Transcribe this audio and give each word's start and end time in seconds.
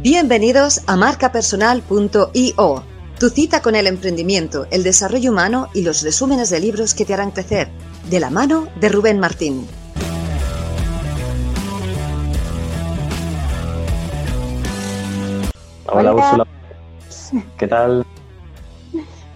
Bienvenidos 0.00 0.84
a 0.86 0.94
marcapersonal.io, 0.94 2.82
tu 3.18 3.30
cita 3.30 3.60
con 3.62 3.74
el 3.74 3.88
emprendimiento, 3.88 4.68
el 4.70 4.84
desarrollo 4.84 5.32
humano 5.32 5.66
y 5.74 5.82
los 5.82 6.02
resúmenes 6.02 6.50
de 6.50 6.60
libros 6.60 6.94
que 6.94 7.04
te 7.04 7.14
harán 7.14 7.32
crecer, 7.32 7.66
de 8.08 8.20
la 8.20 8.30
mano 8.30 8.68
de 8.76 8.90
Rubén 8.90 9.18
Martín. 9.18 9.66
Hola, 15.86 16.14
Úrsula. 16.14 16.46
¿Qué 17.58 17.66
tal? 17.66 18.06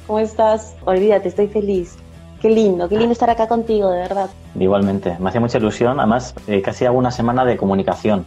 ¿Cómo 0.06 0.20
estás? 0.20 0.76
Olvídate, 0.84 1.26
estoy 1.26 1.48
feliz. 1.48 1.96
Qué 2.40 2.48
lindo, 2.48 2.88
qué 2.88 2.96
lindo 2.96 3.12
estar 3.12 3.30
acá 3.30 3.48
contigo, 3.48 3.90
de 3.90 3.98
verdad. 3.98 4.30
Igualmente, 4.54 5.16
me 5.18 5.28
hacía 5.28 5.40
mucha 5.40 5.58
ilusión. 5.58 5.98
Además, 5.98 6.36
eh, 6.46 6.62
casi 6.62 6.84
hago 6.84 6.98
una 6.98 7.10
semana 7.10 7.44
de 7.44 7.56
comunicación 7.56 8.24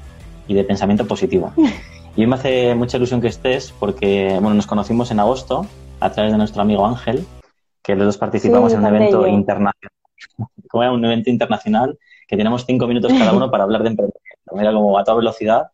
y 0.50 0.54
de 0.54 0.66
pensamiento 0.66 1.08
positivo. 1.08 1.54
Y 2.16 2.26
me 2.28 2.36
hace 2.36 2.76
mucha 2.76 2.96
ilusión 2.96 3.20
que 3.20 3.28
estés 3.28 3.74
porque, 3.78 4.30
bueno, 4.40 4.54
nos 4.54 4.68
conocimos 4.68 5.12
en 5.12 5.20
agosto 5.20 5.68
a 6.00 6.12
través 6.12 6.32
de 6.32 6.38
nuestro 6.38 6.62
amigo 6.62 6.86
Ángel, 6.86 7.26
que 7.84 7.96
los 7.96 8.06
dos 8.06 8.18
participamos 8.18 8.72
en 8.72 8.80
un 8.80 8.86
evento 8.86 9.28
internacional. 9.28 9.92
Como 10.70 10.84
era 10.84 10.94
un 10.94 11.04
evento 11.04 11.30
internacional 11.30 12.00
que 12.28 12.38
tenemos 12.38 12.66
cinco 12.66 12.88
minutos 12.88 13.12
cada 13.14 13.34
uno 13.34 13.52
para 13.52 13.66
hablar 13.66 13.84
de 13.84 13.90
emprendimiento. 13.90 14.60
Era 14.60 14.72
como 14.72 14.98
a 14.98 15.04
toda 15.04 15.18
velocidad 15.18 15.68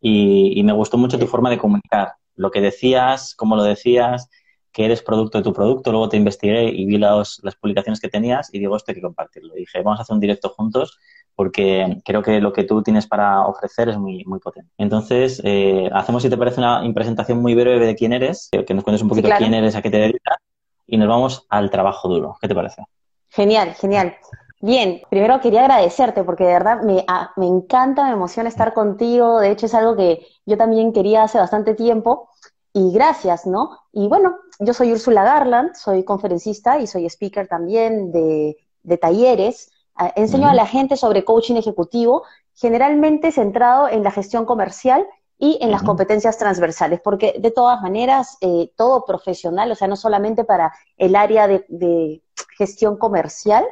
y, 0.00 0.62
me 0.62 0.72
gustó 0.72 0.98
mucho 0.98 1.18
tu 1.18 1.26
forma 1.26 1.50
de 1.50 1.58
comunicar. 1.58 2.12
Lo 2.36 2.50
que 2.50 2.60
decías, 2.60 3.34
cómo 3.34 3.56
lo 3.56 3.62
decías, 3.62 4.28
que 4.70 4.84
eres 4.84 5.02
producto 5.02 5.38
de 5.38 5.44
tu 5.44 5.52
producto. 5.52 5.90
Luego 5.90 6.08
te 6.08 6.16
investigué 6.16 6.68
y 6.68 6.84
vi 6.84 6.98
las 6.98 7.40
publicaciones 7.60 8.00
que 8.00 8.08
tenías 8.08 8.52
y 8.52 8.58
digo, 8.58 8.76
esto 8.76 8.92
hay 8.92 8.96
que 8.96 9.02
compartirlo. 9.02 9.54
dije, 9.54 9.82
vamos 9.82 9.98
a 9.98 10.02
hacer 10.02 10.14
un 10.14 10.20
directo 10.20 10.50
juntos 10.50 10.98
porque 11.38 12.02
creo 12.04 12.20
que 12.20 12.40
lo 12.40 12.52
que 12.52 12.64
tú 12.64 12.82
tienes 12.82 13.06
para 13.06 13.46
ofrecer 13.46 13.88
es 13.88 13.96
muy, 13.96 14.24
muy 14.24 14.40
potente. 14.40 14.72
Entonces, 14.76 15.40
eh, 15.44 15.88
hacemos, 15.92 16.24
si 16.24 16.28
te 16.28 16.36
parece, 16.36 16.58
una 16.58 16.82
presentación 16.92 17.40
muy 17.40 17.54
breve 17.54 17.86
de 17.86 17.94
quién 17.94 18.12
eres, 18.12 18.48
que 18.50 18.74
nos 18.74 18.82
cuentes 18.82 19.02
un 19.02 19.08
poquito 19.08 19.28
quién 19.38 19.54
eres, 19.54 19.76
a 19.76 19.80
qué 19.80 19.88
te 19.88 19.98
dedicas, 19.98 20.38
y 20.84 20.96
nos 20.96 21.06
vamos 21.06 21.46
al 21.48 21.70
trabajo 21.70 22.08
duro. 22.08 22.36
¿Qué 22.40 22.48
te 22.48 22.56
parece? 22.56 22.82
Genial, 23.28 23.72
genial. 23.74 24.16
Bien, 24.60 25.00
primero 25.08 25.40
quería 25.40 25.60
agradecerte 25.60 26.24
porque 26.24 26.42
de 26.42 26.54
verdad 26.54 26.82
me, 26.82 27.04
ah, 27.06 27.30
me 27.36 27.46
encanta, 27.46 28.06
me 28.06 28.14
emociona 28.14 28.48
estar 28.48 28.74
contigo. 28.74 29.38
De 29.38 29.52
hecho, 29.52 29.66
es 29.66 29.74
algo 29.74 29.94
que 29.94 30.26
yo 30.44 30.56
también 30.56 30.92
quería 30.92 31.22
hace 31.22 31.38
bastante 31.38 31.74
tiempo. 31.74 32.30
Y 32.72 32.90
gracias, 32.92 33.46
¿no? 33.46 33.78
Y 33.92 34.08
bueno, 34.08 34.38
yo 34.58 34.74
soy 34.74 34.90
Úrsula 34.90 35.22
Garland, 35.22 35.76
soy 35.76 36.02
conferencista 36.02 36.80
y 36.80 36.88
soy 36.88 37.06
speaker 37.06 37.46
también 37.46 38.10
de, 38.10 38.56
de 38.82 38.98
talleres 38.98 39.70
enseño 40.16 40.48
a 40.48 40.54
la 40.54 40.66
gente 40.66 40.96
sobre 40.96 41.24
coaching 41.24 41.56
ejecutivo, 41.56 42.24
generalmente 42.54 43.32
centrado 43.32 43.88
en 43.88 44.02
la 44.02 44.10
gestión 44.10 44.44
comercial 44.44 45.06
y 45.38 45.58
en 45.60 45.70
las 45.70 45.82
competencias 45.82 46.36
transversales, 46.36 47.00
porque 47.02 47.36
de 47.38 47.50
todas 47.50 47.80
maneras, 47.80 48.38
eh, 48.40 48.72
todo 48.76 49.04
profesional, 49.04 49.70
o 49.70 49.74
sea, 49.74 49.86
no 49.86 49.96
solamente 49.96 50.44
para 50.44 50.72
el 50.96 51.14
área 51.14 51.46
de 51.46 52.22
gestión 52.56 52.96
comercial, 52.96 53.64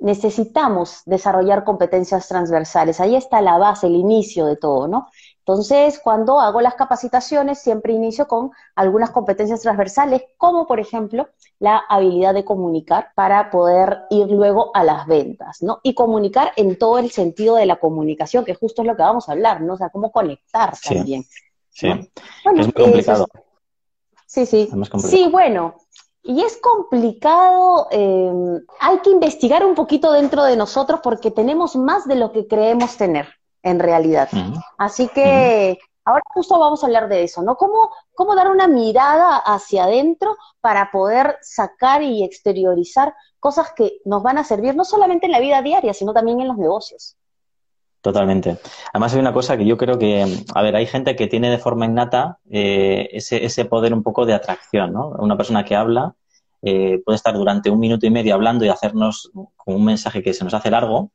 necesitamos 0.00 1.02
desarrollar 1.06 1.64
competencias 1.64 2.28
transversales. 2.28 3.00
Ahí 3.00 3.16
está 3.16 3.40
la 3.40 3.58
base, 3.58 3.86
el 3.86 3.94
inicio 3.94 4.46
de 4.46 4.56
todo, 4.56 4.88
¿no? 4.88 5.08
Entonces, 5.50 5.98
cuando 5.98 6.38
hago 6.38 6.60
las 6.60 6.74
capacitaciones, 6.74 7.60
siempre 7.60 7.92
inicio 7.92 8.28
con 8.28 8.50
algunas 8.76 9.10
competencias 9.10 9.60
transversales, 9.60 10.22
como 10.36 10.66
por 10.66 10.78
ejemplo 10.78 11.28
la 11.58 11.82
habilidad 11.88 12.34
de 12.34 12.44
comunicar 12.44 13.08
para 13.14 13.50
poder 13.50 14.02
ir 14.10 14.28
luego 14.30 14.70
a 14.74 14.84
las 14.84 15.06
ventas, 15.06 15.62
¿no? 15.62 15.80
Y 15.82 15.94
comunicar 15.94 16.52
en 16.56 16.78
todo 16.78 16.98
el 16.98 17.10
sentido 17.10 17.56
de 17.56 17.66
la 17.66 17.80
comunicación, 17.80 18.44
que 18.44 18.54
justo 18.54 18.82
es 18.82 18.88
lo 18.88 18.96
que 18.96 19.02
vamos 19.02 19.28
a 19.28 19.32
hablar, 19.32 19.60
¿no? 19.60 19.74
O 19.74 19.76
sea, 19.76 19.88
cómo 19.88 20.12
conectar 20.12 20.72
también. 20.78 21.24
Sí, 21.70 21.88
es 21.88 22.56
muy 22.56 22.72
complicado. 22.72 23.26
sí, 24.26 24.46
sí. 24.46 24.70
Sí, 24.98 25.28
bueno, 25.30 25.74
y 26.22 26.42
es 26.42 26.58
complicado, 26.58 27.88
eh, 27.90 28.32
hay 28.78 28.98
que 28.98 29.10
investigar 29.10 29.64
un 29.64 29.74
poquito 29.74 30.12
dentro 30.12 30.44
de 30.44 30.56
nosotros 30.56 31.00
porque 31.02 31.30
tenemos 31.30 31.76
más 31.76 32.06
de 32.06 32.16
lo 32.16 32.32
que 32.32 32.46
creemos 32.46 32.96
tener 32.96 33.28
en 33.62 33.78
realidad. 33.78 34.28
Así 34.78 35.08
que 35.08 35.78
ahora 36.04 36.22
justo 36.34 36.58
vamos 36.58 36.82
a 36.82 36.86
hablar 36.86 37.08
de 37.08 37.22
eso, 37.22 37.42
¿no? 37.42 37.56
¿Cómo, 37.56 37.90
¿Cómo 38.14 38.34
dar 38.34 38.50
una 38.50 38.68
mirada 38.68 39.36
hacia 39.36 39.84
adentro 39.84 40.36
para 40.60 40.90
poder 40.90 41.38
sacar 41.40 42.02
y 42.02 42.22
exteriorizar 42.22 43.14
cosas 43.38 43.72
que 43.72 44.00
nos 44.04 44.22
van 44.22 44.38
a 44.38 44.44
servir 44.44 44.76
no 44.76 44.84
solamente 44.84 45.26
en 45.26 45.32
la 45.32 45.40
vida 45.40 45.62
diaria, 45.62 45.94
sino 45.94 46.12
también 46.12 46.40
en 46.40 46.48
los 46.48 46.58
negocios? 46.58 47.16
Totalmente. 48.02 48.58
Además 48.92 49.12
hay 49.12 49.20
una 49.20 49.32
cosa 49.32 49.58
que 49.58 49.66
yo 49.66 49.76
creo 49.76 49.98
que, 49.98 50.24
a 50.54 50.62
ver, 50.62 50.74
hay 50.74 50.86
gente 50.86 51.16
que 51.16 51.26
tiene 51.26 51.50
de 51.50 51.58
forma 51.58 51.84
innata 51.84 52.38
eh, 52.50 53.08
ese, 53.12 53.44
ese 53.44 53.66
poder 53.66 53.92
un 53.92 54.02
poco 54.02 54.24
de 54.24 54.32
atracción, 54.32 54.92
¿no? 54.92 55.10
Una 55.18 55.36
persona 55.36 55.64
que 55.64 55.76
habla 55.76 56.14
eh, 56.62 57.02
puede 57.04 57.16
estar 57.16 57.34
durante 57.34 57.68
un 57.70 57.78
minuto 57.78 58.06
y 58.06 58.10
medio 58.10 58.34
hablando 58.34 58.64
y 58.64 58.68
hacernos 58.68 59.30
con 59.32 59.74
un 59.74 59.84
mensaje 59.84 60.22
que 60.22 60.32
se 60.32 60.44
nos 60.44 60.54
hace 60.54 60.70
largo, 60.70 61.10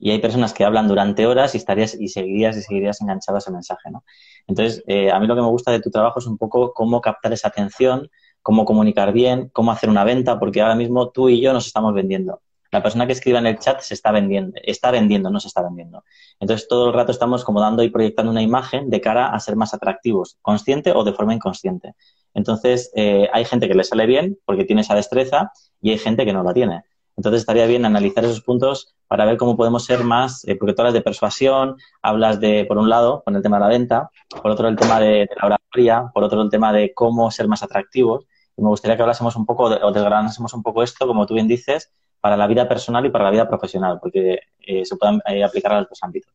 y 0.00 0.10
hay 0.10 0.18
personas 0.18 0.54
que 0.54 0.64
hablan 0.64 0.88
durante 0.88 1.26
horas 1.26 1.54
y 1.54 1.58
estarías 1.58 1.94
y 1.94 2.08
seguirías 2.08 2.56
y 2.56 2.62
seguirías 2.62 3.00
enganchado 3.02 3.36
a 3.36 3.40
ese 3.40 3.50
mensaje, 3.50 3.90
¿no? 3.90 4.02
Entonces, 4.46 4.82
eh, 4.86 5.10
a 5.10 5.20
mí 5.20 5.26
lo 5.26 5.36
que 5.36 5.42
me 5.42 5.48
gusta 5.48 5.70
de 5.70 5.80
tu 5.80 5.90
trabajo 5.90 6.20
es 6.20 6.26
un 6.26 6.38
poco 6.38 6.72
cómo 6.72 7.02
captar 7.02 7.34
esa 7.34 7.48
atención, 7.48 8.08
cómo 8.40 8.64
comunicar 8.64 9.12
bien, 9.12 9.50
cómo 9.52 9.72
hacer 9.72 9.90
una 9.90 10.04
venta, 10.04 10.40
porque 10.40 10.62
ahora 10.62 10.74
mismo 10.74 11.10
tú 11.10 11.28
y 11.28 11.40
yo 11.42 11.52
nos 11.52 11.66
estamos 11.66 11.92
vendiendo. 11.92 12.40
La 12.70 12.82
persona 12.82 13.06
que 13.06 13.12
escriba 13.12 13.38
en 13.38 13.46
el 13.46 13.58
chat 13.58 13.80
se 13.80 13.94
está 13.94 14.12
vendiendo, 14.12 14.52
está 14.62 14.90
vendiendo, 14.90 15.30
no 15.30 15.40
se 15.40 15.48
está 15.48 15.62
vendiendo. 15.62 16.04
Entonces, 16.38 16.68
todo 16.68 16.88
el 16.88 16.94
rato 16.94 17.12
estamos 17.12 17.44
como 17.44 17.60
dando 17.60 17.82
y 17.82 17.90
proyectando 17.90 18.30
una 18.30 18.42
imagen 18.42 18.90
de 18.90 19.00
cara 19.00 19.28
a 19.28 19.40
ser 19.40 19.56
más 19.56 19.74
atractivos, 19.74 20.38
consciente 20.42 20.92
o 20.92 21.02
de 21.04 21.12
forma 21.12 21.34
inconsciente. 21.34 21.94
Entonces, 22.34 22.92
eh, 22.94 23.28
hay 23.32 23.44
gente 23.44 23.68
que 23.68 23.74
le 23.74 23.84
sale 23.84 24.06
bien 24.06 24.38
porque 24.44 24.64
tiene 24.64 24.82
esa 24.82 24.94
destreza 24.94 25.52
y 25.80 25.90
hay 25.90 25.98
gente 25.98 26.24
que 26.24 26.32
no 26.32 26.42
la 26.42 26.54
tiene. 26.54 26.84
Entonces 27.20 27.42
estaría 27.42 27.66
bien 27.66 27.84
analizar 27.84 28.24
esos 28.24 28.40
puntos 28.40 28.94
para 29.06 29.26
ver 29.26 29.36
cómo 29.36 29.54
podemos 29.54 29.84
ser 29.84 30.04
más, 30.04 30.42
eh, 30.48 30.56
porque 30.56 30.72
tú 30.72 30.80
hablas 30.80 30.94
de 30.94 31.02
persuasión, 31.02 31.76
hablas 32.00 32.40
de, 32.40 32.64
por 32.64 32.78
un 32.78 32.88
lado, 32.88 33.22
con 33.24 33.36
el 33.36 33.42
tema 33.42 33.58
de 33.58 33.60
la 33.60 33.68
venta, 33.68 34.10
por 34.40 34.50
otro 34.50 34.68
el 34.68 34.76
tema 34.76 34.98
de, 35.00 35.28
la 35.38 35.46
oratoria, 35.46 36.10
por 36.14 36.24
otro 36.24 36.40
el 36.40 36.48
tema 36.48 36.72
de 36.72 36.94
cómo 36.94 37.30
ser 37.30 37.46
más 37.46 37.62
atractivos. 37.62 38.24
Y 38.56 38.62
me 38.62 38.68
gustaría 38.68 38.96
que 38.96 39.02
hablásemos 39.02 39.36
un 39.36 39.44
poco, 39.44 39.64
o 39.64 39.92
desgranásemos 39.92 40.54
un 40.54 40.62
poco 40.62 40.82
esto, 40.82 41.06
como 41.06 41.26
tú 41.26 41.34
bien 41.34 41.46
dices, 41.46 41.92
para 42.20 42.36
la 42.36 42.46
vida 42.46 42.68
personal 42.68 43.04
y 43.06 43.10
para 43.10 43.24
la 43.24 43.30
vida 43.30 43.48
profesional, 43.48 43.98
porque 44.00 44.40
eh, 44.60 44.84
se 44.84 44.96
pueden 44.96 45.20
eh, 45.26 45.42
aplicar 45.42 45.72
a 45.72 45.80
los 45.80 45.88
dos 45.88 45.98
ámbitos. 46.02 46.32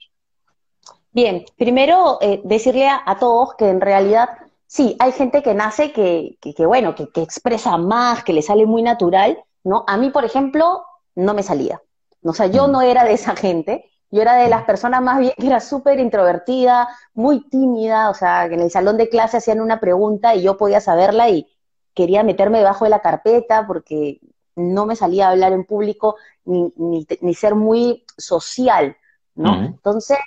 Bien, 1.12 1.46
primero 1.57 2.19
decirle 2.44 2.90
a, 2.90 3.18
todos 3.18 3.56
que 3.56 3.69
en 3.69 3.79
realidad 3.79 4.29
sí, 4.68 4.97
hay 5.00 5.13
gente 5.13 5.41
que 5.41 5.53
nace 5.53 5.94
que, 5.94 6.38
que, 6.41 6.66
bueno, 6.66 6.94
que, 6.94 7.07
que, 7.07 7.22
expresa 7.22 7.78
más, 7.78 8.22
que 8.25 8.34
le 8.34 8.41
sale 8.41 8.66
muy 8.66 8.81
natural, 8.81 9.40
¿no? 9.63 9.85
A 9.88 9.96
mí, 9.96 10.09
por 10.09 10.25
ejemplo, 10.25 10.84
no 11.16 11.34
me 11.34 11.41
salía. 11.41 11.81
O 12.22 12.34
sea, 12.34 12.47
yo 12.47 12.67
no 12.67 12.81
era 12.81 13.06
de 13.06 13.13
esa 13.13 13.34
gente, 13.34 13.85
yo 14.12 14.22
era 14.22 14.35
de 14.35 14.50
las 14.50 14.63
personas 14.63 15.02
más 15.02 15.19
bien 15.19 15.34
que 15.38 15.47
era 15.47 15.59
súper 15.59 16.00
introvertida, 16.00 16.88
muy 17.13 17.47
tímida, 17.50 18.09
o 18.09 18.13
sea, 18.13 18.47
que 18.47 18.56
en 18.56 18.62
el 18.62 18.72
salón 18.72 18.97
de 18.97 19.09
clase 19.09 19.38
hacían 19.38 19.62
una 19.62 19.79
pregunta 19.79 20.35
y 20.35 20.41
yo 20.41 20.57
podía 20.57 20.79
saberla 20.79 21.29
y 21.29 21.47
quería 21.94 22.23
meterme 22.23 22.59
debajo 22.59 22.85
de 22.85 22.91
la 22.91 23.02
carpeta 23.02 23.66
porque 23.67 24.19
no 24.55 24.85
me 24.85 24.95
salía 24.95 25.27
a 25.27 25.31
hablar 25.31 25.53
en 25.53 25.66
público 25.66 26.16
ni, 26.45 26.73
ni, 27.21 27.33
ser 27.33 27.55
muy 27.55 28.05
social, 28.17 28.95
¿no? 29.35 29.53
Entonces, 29.63 30.17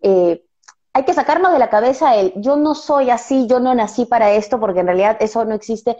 eh, 0.00 0.42
hay 0.92 1.04
que 1.04 1.14
sacarnos 1.14 1.52
de 1.52 1.58
la 1.58 1.70
cabeza 1.70 2.16
el 2.16 2.32
yo 2.36 2.56
no 2.56 2.74
soy 2.74 3.10
así, 3.10 3.46
yo 3.46 3.60
no 3.60 3.74
nací 3.74 4.06
para 4.06 4.32
esto, 4.32 4.58
porque 4.58 4.80
en 4.80 4.86
realidad 4.86 5.16
eso 5.20 5.44
no 5.44 5.54
existe 5.54 5.96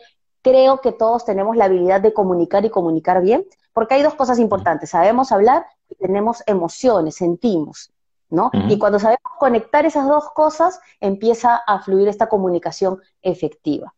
creo 0.46 0.80
que 0.80 0.92
todos 0.92 1.24
tenemos 1.24 1.56
la 1.56 1.64
habilidad 1.64 2.00
de 2.00 2.12
comunicar 2.12 2.64
y 2.64 2.70
comunicar 2.70 3.20
bien, 3.20 3.44
porque 3.72 3.94
hay 3.94 4.02
dos 4.02 4.14
cosas 4.14 4.38
importantes, 4.38 4.90
sabemos 4.90 5.32
hablar 5.32 5.66
y 5.88 5.96
tenemos 5.96 6.44
emociones, 6.46 7.16
sentimos, 7.16 7.90
¿no? 8.30 8.52
Y 8.68 8.78
cuando 8.78 9.00
sabemos 9.00 9.32
conectar 9.40 9.86
esas 9.86 10.06
dos 10.06 10.30
cosas, 10.36 10.78
empieza 11.00 11.56
a 11.56 11.80
fluir 11.80 12.06
esta 12.06 12.28
comunicación 12.28 13.00
efectiva. 13.22 13.92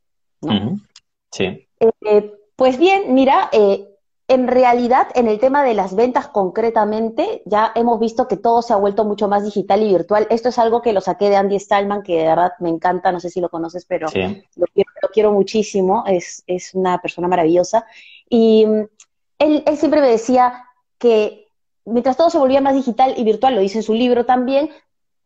Sí. 1.30 1.68
Eh, 1.80 2.32
pues 2.58 2.76
bien, 2.76 3.14
mira, 3.14 3.48
eh, 3.52 3.86
en 4.26 4.48
realidad, 4.48 5.06
en 5.14 5.28
el 5.28 5.38
tema 5.38 5.62
de 5.62 5.74
las 5.74 5.94
ventas 5.94 6.26
concretamente, 6.26 7.40
ya 7.46 7.70
hemos 7.76 8.00
visto 8.00 8.26
que 8.26 8.36
todo 8.36 8.62
se 8.62 8.72
ha 8.72 8.76
vuelto 8.76 9.04
mucho 9.04 9.28
más 9.28 9.44
digital 9.44 9.80
y 9.80 9.90
virtual. 9.90 10.26
Esto 10.28 10.48
es 10.48 10.58
algo 10.58 10.82
que 10.82 10.92
lo 10.92 11.00
saqué 11.00 11.30
de 11.30 11.36
Andy 11.36 11.60
Stallman, 11.60 12.02
que 12.02 12.16
de 12.16 12.24
verdad 12.24 12.54
me 12.58 12.68
encanta, 12.68 13.12
no 13.12 13.20
sé 13.20 13.30
si 13.30 13.40
lo 13.40 13.48
conoces, 13.48 13.84
pero 13.86 14.08
lo, 14.56 14.66
quiero, 15.12 15.30
muchísimo, 15.30 16.02
es, 16.08 16.42
una 16.74 17.00
persona 17.00 17.28
maravillosa. 17.28 17.86
Y 18.28 18.66
mm, 18.66 18.88
él, 19.38 19.62
él 19.64 19.76
siempre 19.76 20.00
me 20.00 20.10
decía 20.10 20.64
que 20.98 21.46
mientras 21.84 22.16
todo 22.16 22.28
se 22.28 22.38
volvía 22.38 22.60
más 22.60 22.74
digital 22.74 23.14
y 23.16 23.22
virtual, 23.22 23.54
lo 23.54 23.60
dice 23.60 23.78
en 23.78 23.84
su 23.84 23.94
libro 23.94 24.26
también, 24.26 24.70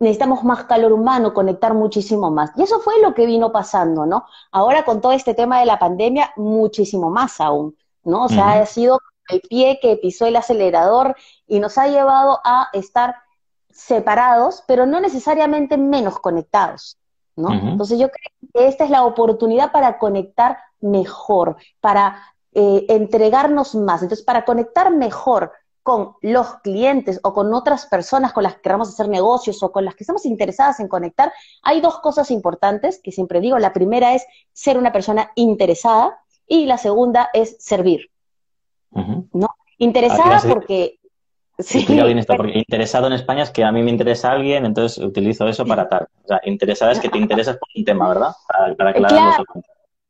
necesitamos 0.03 0.45
más 0.45 0.65
calor 0.65 0.93
humano, 0.93 1.33
conectar 1.33 1.75
muchísimo 1.75 2.31
más. 2.31 2.51
Y 2.57 2.63
eso 2.63 2.81
fue 2.81 3.01
lo 3.01 3.15
que 3.15 3.27
vino 3.27 3.53
pasando, 3.53 4.05
¿no? 4.05 4.27
Ahora 4.51 4.85
con 4.85 5.01
todo 5.01 5.13
este 5.13 5.35
tema 5.35 5.61
de 5.61 5.67
la 5.67 5.79
pandemia, 5.79 6.33
muchísimo 6.37 7.09
más 7.09 7.41
aún. 7.41 7.77
¿no? 8.05 8.25
O 8.25 8.29
sea, 8.29 8.53
ha 8.53 8.67
sido 8.67 9.01
el 9.29 9.41
pie 9.43 9.79
que 9.81 9.97
pisó 9.97 10.27
el 10.27 10.37
acelerador 10.37 11.17
y 11.47 11.61
nos 11.61 11.79
ha 11.79 11.87
llevado 11.87 12.41
a 12.45 12.69
estar 12.73 13.17
separados, 13.71 14.63
pero 14.67 14.87
no 14.87 15.01
necesariamente 15.01 15.79
menos 15.79 16.19
conectados, 16.19 16.99
¿no? 17.37 17.53
Entonces 17.53 17.99
yo 17.99 18.11
creo 18.11 18.51
que 18.53 18.69
esta 18.69 18.85
es 18.85 18.91
la 18.91 19.05
oportunidad 19.05 19.73
para 19.73 19.99
conectar 19.99 20.59
mejor, 20.81 21.57
para 21.81 22.23
eh, 22.53 22.85
entregarnos 22.89 23.75
más. 23.75 24.03
Entonces, 24.03 24.25
para 24.25 24.45
conectar 24.45 24.91
mejor 24.91 25.53
con 25.83 26.15
los 26.23 26.55
clientes 26.61 27.21
o 27.25 27.35
con 27.35 27.53
otras 27.53 27.87
personas 27.87 28.33
con 28.33 28.45
las 28.45 28.55
que 28.55 28.63
queramos 28.63 28.89
hacer 28.89 29.09
negocios 29.09 29.63
o 29.63 29.73
con 29.73 29.85
las 29.85 29.95
que 29.95 30.05
estamos 30.05 30.25
interesadas 30.27 30.79
en 30.81 30.89
conectar, 30.89 31.33
hay 31.63 31.81
dos 31.81 31.99
cosas 31.99 32.31
importantes 32.31 33.01
que 33.03 33.11
siempre 33.11 33.41
digo. 33.41 33.59
La 33.59 33.73
primera 33.73 34.15
es 34.15 34.25
ser 34.53 34.79
una 34.79 34.93
persona 34.93 35.33
interesada 35.35 36.21
y 36.47 36.67
la 36.67 36.79
segunda 36.79 37.31
es 37.33 37.57
servir. 37.59 38.11
¿No? 38.91 39.49
Interesada 39.79 40.41
porque... 40.49 40.99
Sí, 41.59 41.85
bien 41.87 42.19
esto, 42.19 42.35
porque 42.37 42.59
interesado 42.59 43.07
en 43.07 43.13
España 43.13 43.43
es 43.43 43.51
que 43.51 43.63
a 43.63 43.71
mí 43.71 43.83
me 43.83 43.91
interesa 43.91 44.33
alguien, 44.33 44.65
entonces 44.65 44.99
utilizo 44.99 45.47
eso 45.47 45.65
para 45.67 45.89
tal. 45.89 46.09
O 46.25 46.29
sea, 46.29 46.41
interesada 46.45 46.93
es 46.93 47.01
que 47.01 47.09
te 47.09 47.19
interesas 47.19 47.57
por 47.57 47.69
un 47.77 47.85
tema, 47.85 48.09
¿verdad? 48.09 48.33
Para, 48.77 48.93
claro. 48.95 49.45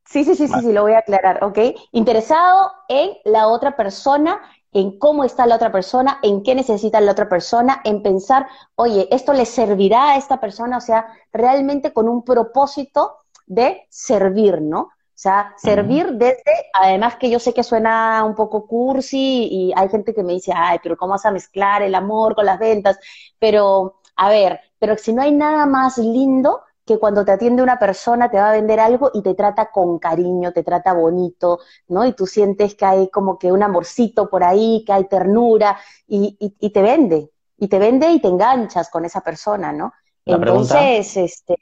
Sí, 0.07 0.25
sí, 0.25 0.35
sí, 0.35 0.47
sí, 0.47 0.61
sí, 0.61 0.73
lo 0.73 0.83
voy 0.83 0.93
a 0.93 0.99
aclarar, 0.99 1.43
¿ok? 1.43 1.59
Interesado 1.93 2.71
en 2.89 3.13
la 3.25 3.49
otra 3.49 3.77
persona 3.77 4.41
en 4.73 4.99
cómo 4.99 5.25
está 5.25 5.47
la 5.47 5.57
otra 5.57 5.71
persona, 5.71 6.19
en 6.23 6.43
qué 6.43 6.55
necesita 6.55 7.01
la 7.01 7.13
otra 7.13 7.29
persona, 7.29 7.81
en 7.85 8.03
pensar, 8.03 8.47
oye, 8.75 9.07
esto 9.11 9.33
le 9.33 9.45
servirá 9.45 10.13
a 10.13 10.17
esta 10.17 10.41
persona, 10.41 10.79
o 10.79 10.81
sea, 10.81 11.07
realmente 11.33 11.93
con 11.93 12.09
un 12.09 12.25
propósito 12.25 13.19
de 13.47 13.87
servir, 13.91 14.63
¿no? 14.63 14.81
O 14.81 15.23
sea, 15.23 15.55
servir 15.57 16.13
desde, 16.15 16.71
además 16.73 17.17
que 17.17 17.31
yo 17.31 17.39
sé 17.39 17.55
que 17.55 17.63
suena 17.63 18.25
un 18.25 18.35
poco 18.35 18.67
cursi 18.67 19.47
y 19.51 19.73
hay 19.77 19.89
gente 19.89 20.15
que 20.15 20.25
me 20.25 20.33
dice, 20.33 20.53
ay, 20.57 20.81
pero 20.83 20.97
¿cómo 20.97 21.13
vas 21.13 21.27
a 21.27 21.31
mezclar 21.31 21.83
el 21.83 21.95
amor 21.95 22.35
con 22.35 22.47
las 22.47 22.59
ventas? 22.59 22.99
Pero, 23.39 24.01
a 24.17 24.29
ver, 24.31 24.59
pero 24.79 24.97
si 24.97 25.13
no 25.13 25.23
hay 25.23 25.33
nada 25.33 25.67
más 25.67 25.99
lindo 25.99 26.63
que 26.85 26.99
cuando 26.99 27.25
te 27.25 27.33
atiende 27.33 27.63
una 27.63 27.79
persona 27.79 28.31
te 28.31 28.39
va 28.39 28.51
a 28.51 28.53
vender 28.53 28.81
algo 28.81 29.11
y 29.15 29.23
te 29.23 29.35
trata 29.35 29.71
con 29.71 29.99
cariño, 29.99 30.53
te 30.53 30.63
trata 30.63 30.93
bonito, 30.93 31.61
¿no? 31.89 32.05
Y 32.05 32.13
tú 32.13 32.27
sientes 32.27 32.75
que 32.75 32.85
hay 32.85 33.09
como 33.09 33.39
que 33.39 33.53
un 33.53 33.63
amorcito 33.63 34.29
por 34.29 34.43
ahí, 34.43 34.83
que 34.87 34.93
hay 34.93 35.05
ternura 35.05 35.79
y, 36.07 36.37
y, 36.39 36.71
te 36.71 36.83
vende, 36.83 37.31
y 37.59 37.69
te 37.69 37.79
vende 37.79 38.11
y 38.11 38.21
te 38.21 38.29
enganchas 38.29 38.91
con 38.91 39.05
esa 39.05 39.21
persona, 39.21 39.73
¿no? 39.73 39.93
Entonces, 40.25 41.17
este... 41.17 41.57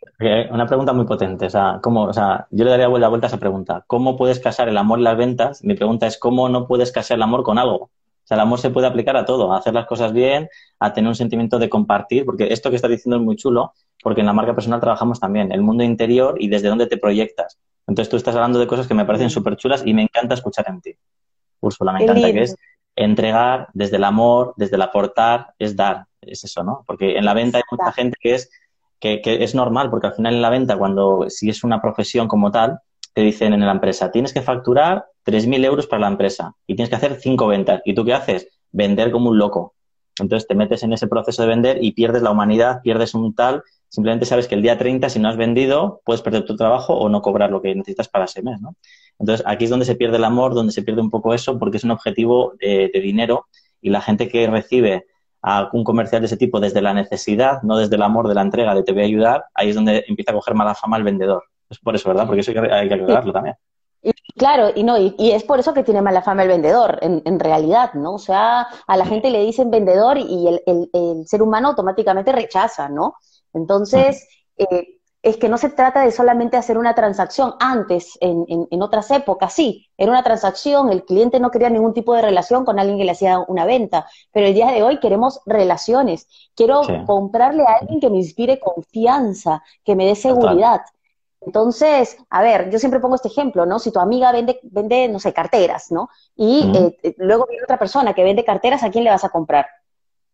Una 0.51 0.67
pregunta 0.67 0.93
muy 0.93 1.07
potente, 1.07 1.47
o 1.47 1.51
sea, 1.51 1.81
¿cómo, 1.83 2.05
o 2.05 2.13
sea, 2.13 2.47
yo 2.51 2.65
le 2.65 2.71
daría 2.71 2.89
vuelta 2.89 3.07
a 3.07 3.11
vuelta 3.11 3.27
a 3.27 3.29
esa 3.29 3.39
pregunta. 3.39 3.85
¿Cómo 3.87 4.17
puedes 4.17 4.39
casar 4.39 4.69
el 4.69 4.77
amor 4.77 5.01
y 5.01 5.03
las 5.03 5.17
ventas? 5.17 5.65
Mi 5.65 5.75
pregunta 5.75 6.07
es, 6.07 6.19
¿cómo 6.19 6.49
no 6.49 6.67
puedes 6.67 6.93
casar 6.93 7.17
el 7.17 7.23
amor 7.23 7.43
con 7.43 7.59
algo? 7.59 7.85
O 7.85 7.91
sea, 8.25 8.35
el 8.37 8.43
amor 8.43 8.59
se 8.59 8.71
puede 8.71 8.87
aplicar 8.87 9.17
a 9.17 9.25
todo, 9.25 9.53
a 9.53 9.59
hacer 9.59 9.73
las 9.73 9.87
cosas 9.87 10.13
bien, 10.13 10.49
a 10.79 10.93
tener 10.93 11.09
un 11.09 11.15
sentimiento 11.15 11.59
de 11.59 11.71
compartir, 11.71 12.25
porque 12.27 12.53
esto 12.53 12.69
que 12.71 12.77
estás 12.77 12.91
diciendo 12.91 13.17
es 13.17 13.23
muy 13.23 13.37
chulo, 13.37 13.73
porque 14.03 14.21
en 14.21 14.27
la 14.27 14.33
marca 14.33 14.55
personal 14.55 14.81
trabajamos 14.81 15.21
también 15.21 15.53
el 15.53 15.63
mundo 15.63 15.85
interior 15.85 16.37
y 16.39 16.49
desde 16.49 16.69
dónde 16.69 16.87
te 16.87 16.97
proyectas. 16.97 17.59
Entonces 17.87 18.11
tú 18.11 18.17
estás 18.17 18.35
hablando 18.35 18.59
de 18.59 18.67
cosas 18.67 18.87
que 18.87 18.95
me 18.95 19.05
parecen 19.05 19.31
súper 19.31 19.57
chulas 19.57 19.83
y 19.85 19.95
me 19.95 20.03
encanta 20.03 20.35
escuchar 20.35 20.67
en 20.69 20.81
ti. 20.81 20.93
Úrsula, 21.61 21.93
me 21.93 22.05
encanta 22.05 22.33
que 22.33 22.43
es 22.43 22.57
entregar 22.97 23.69
desde 23.73 23.97
el 23.97 24.05
amor, 24.05 24.55
desde 24.57 24.77
el 24.77 24.83
aportar, 24.83 25.55
es 25.59 25.77
dar, 25.77 26.07
es 26.21 26.45
eso, 26.45 26.63
¿no? 26.63 26.85
Porque 26.87 27.17
en 27.17 27.25
la 27.25 27.35
venta 27.35 27.59
hay 27.59 27.65
mucha 27.71 27.93
gente 27.93 28.17
que 28.21 28.35
es, 28.35 28.51
que, 28.99 29.21
que 29.21 29.43
es 29.43 29.55
normal, 29.55 29.91
porque 29.91 30.09
al 30.09 30.15
final 30.15 30.35
en 30.35 30.43
la 30.43 30.51
venta, 30.51 30.77
cuando 30.77 31.27
si 31.29 31.51
es 31.51 31.65
una 31.65 31.81
profesión 31.81 32.29
como 32.29 32.51
tal, 32.51 32.79
te 33.13 33.23
dicen 33.23 33.53
en 33.53 33.61
la 33.61 33.73
empresa, 33.73 34.11
tienes 34.11 34.33
que 34.33 34.43
facturar 34.43 35.07
3.000 35.25 35.65
euros 35.65 35.87
para 35.87 36.01
la 36.01 36.09
empresa 36.09 36.55
y 36.67 36.75
tienes 36.75 36.91
que 36.91 36.97
hacer 36.97 37.17
cinco 37.21 37.47
ventas. 37.49 37.83
¿Y 37.85 37.95
tú 37.95 38.05
qué 38.05 38.15
haces? 38.15 38.49
Vender 38.71 39.11
como 39.11 39.31
un 39.31 39.39
loco. 39.39 39.75
Entonces 40.19 40.47
te 40.47 40.55
metes 40.55 40.83
en 40.83 40.93
ese 40.93 41.09
proceso 41.09 41.43
de 41.43 41.49
vender 41.49 41.79
y 41.83 41.93
pierdes 41.93 42.23
la 42.23 42.31
humanidad, 42.31 42.83
pierdes 42.83 43.15
un 43.15 43.35
tal 43.35 43.63
Simplemente 43.91 44.25
sabes 44.25 44.47
que 44.47 44.55
el 44.55 44.63
día 44.63 44.79
30, 44.79 45.09
si 45.09 45.19
no 45.19 45.29
has 45.29 45.37
vendido, 45.37 46.01
puedes 46.05 46.23
perder 46.23 46.45
tu 46.45 46.55
trabajo 46.55 46.95
o 46.95 47.09
no 47.09 47.23
cobrar 47.23 47.51
lo 47.51 47.61
que 47.61 47.75
necesitas 47.75 48.09
para 48.09 48.27
ese 48.27 48.41
mes, 48.41 48.61
¿no? 48.61 48.77
Entonces, 49.19 49.45
aquí 49.49 49.65
es 49.65 49.71
donde 49.71 49.85
se 49.85 49.97
pierde 49.97 50.17
el 50.17 50.23
amor, 50.23 50.55
donde 50.55 50.73
se 50.73 50.83
pierde 50.83 51.01
un 51.01 51.11
poco 51.11 51.35
eso, 51.35 51.59
porque 51.59 51.79
es 51.79 51.85
un 51.85 51.91
objetivo 51.91 52.55
de, 52.61 52.89
dinero 52.95 53.47
y 53.81 53.91
la 53.91 54.01
gente 54.01 54.29
que 54.29 54.47
recibe 54.47 55.07
a 55.43 55.71
un 55.73 55.83
comercial 55.83 56.23
de 56.23 56.27
ese 56.27 56.37
tipo 56.37 56.61
desde 56.61 56.81
la 56.81 56.95
necesidad, 56.95 57.63
no 57.63 57.79
desde 57.79 57.97
el 57.97 58.03
amor 58.03 58.29
de 58.29 58.35
la 58.35 58.43
entrega, 58.43 58.77
de 58.77 58.85
te 58.85 58.93
voy 58.93 59.03
a 59.03 59.07
ayudar, 59.07 59.45
ahí 59.55 59.71
es 59.71 59.75
donde 59.75 60.05
empieza 60.07 60.31
a 60.31 60.35
coger 60.35 60.55
mala 60.55 60.77
fama 60.77 60.97
el 60.97 61.03
vendedor. 61.03 61.43
Es 61.69 61.81
por 61.81 61.97
eso, 61.97 62.11
¿verdad? 62.11 62.27
Porque 62.27 62.43
eso 62.43 62.53
hay 62.53 62.89
que, 62.89 62.95
aclararlo 62.95 63.33
también. 63.33 63.57
claro, 64.37 64.71
y 64.73 64.85
no, 64.85 64.97
y, 64.99 65.15
es 65.19 65.43
por 65.43 65.59
eso 65.59 65.75
que 65.75 65.83
tiene 65.83 66.01
mala 66.01 66.23
fama 66.23 66.45
el 66.45 66.49
vendedor, 66.49 67.01
en, 67.03 67.41
realidad, 67.41 67.95
¿no? 67.95 68.15
O 68.15 68.19
sea, 68.19 68.69
a 68.87 68.97
la 68.97 69.05
gente 69.05 69.31
le 69.31 69.45
dicen 69.45 69.69
vendedor 69.69 70.17
y 70.17 70.47
el, 70.47 70.63
el 70.93 71.27
ser 71.27 71.43
humano 71.43 71.69
automáticamente 71.69 72.31
rechaza, 72.31 72.89
¿no? 72.89 73.17
Entonces, 73.53 74.29
eh, 74.57 75.01
es 75.23 75.37
que 75.37 75.49
no 75.49 75.59
se 75.59 75.69
trata 75.69 76.03
de 76.03 76.13
solamente 76.13 76.57
hacer 76.57 76.79
una 76.79 76.95
transacción. 76.95 77.55
Antes, 77.61 78.17
en, 78.21 78.47
en, 78.49 78.83
otras 78.83 79.11
épocas, 79.11 79.53
sí, 79.53 79.89
era 79.99 80.11
una 80.11 80.23
transacción, 80.23 80.91
el 80.91 81.05
cliente 81.05 81.41
no 81.41 81.51
quería 81.51 81.69
ningún 81.69 81.93
tipo 81.93 82.15
de 82.15 82.23
relación 82.23 82.65
con 82.65 82.79
alguien 82.79 82.99
que 82.99 83.05
le 83.05 83.13
hacía 83.13 83.39
una 83.39 83.67
venta, 83.67 84.07
pero 84.33 84.47
el 84.47 84.55
día 84.55 84.71
de 84.71 84.83
hoy 84.83 84.99
queremos 84.99 85.41
relaciones. 85.45 86.27
Quiero 86.55 86.83
comprarle 87.07 87.65
a 87.65 87.79
alguien 87.81 88.01
que 88.01 88.09
me 88.09 88.17
inspire 88.17 88.61
confianza, 88.61 89.63
que 89.85 89.95
me 89.95 90.07
dé 90.07 90.15
seguridad. 90.15 90.81
Entonces, 91.43 92.19
a 92.29 92.43
ver, 92.43 92.71
yo 92.71 92.79
siempre 92.79 93.01
pongo 93.01 93.15
este 93.15 93.29
ejemplo, 93.29 93.65
¿no? 93.65 93.79
Si 93.79 93.91
tu 93.91 93.99
amiga 93.99 94.31
vende, 94.33 94.61
vende 94.63 95.09
no 95.09 95.19
sé, 95.19 95.33
carteras, 95.33 95.91
¿no? 95.91 96.09
Y 96.37 96.71
eh, 97.03 97.15
luego 97.19 97.47
viene 97.47 97.65
otra 97.65 97.79
persona 97.79 98.13
que 98.15 98.25
vende 98.25 98.45
carteras, 98.45 98.83
¿a 98.83 98.91
quién 98.91 99.05
le 99.05 99.11
vas 99.11 99.25
a 99.25 99.31
comprar? 99.31 99.67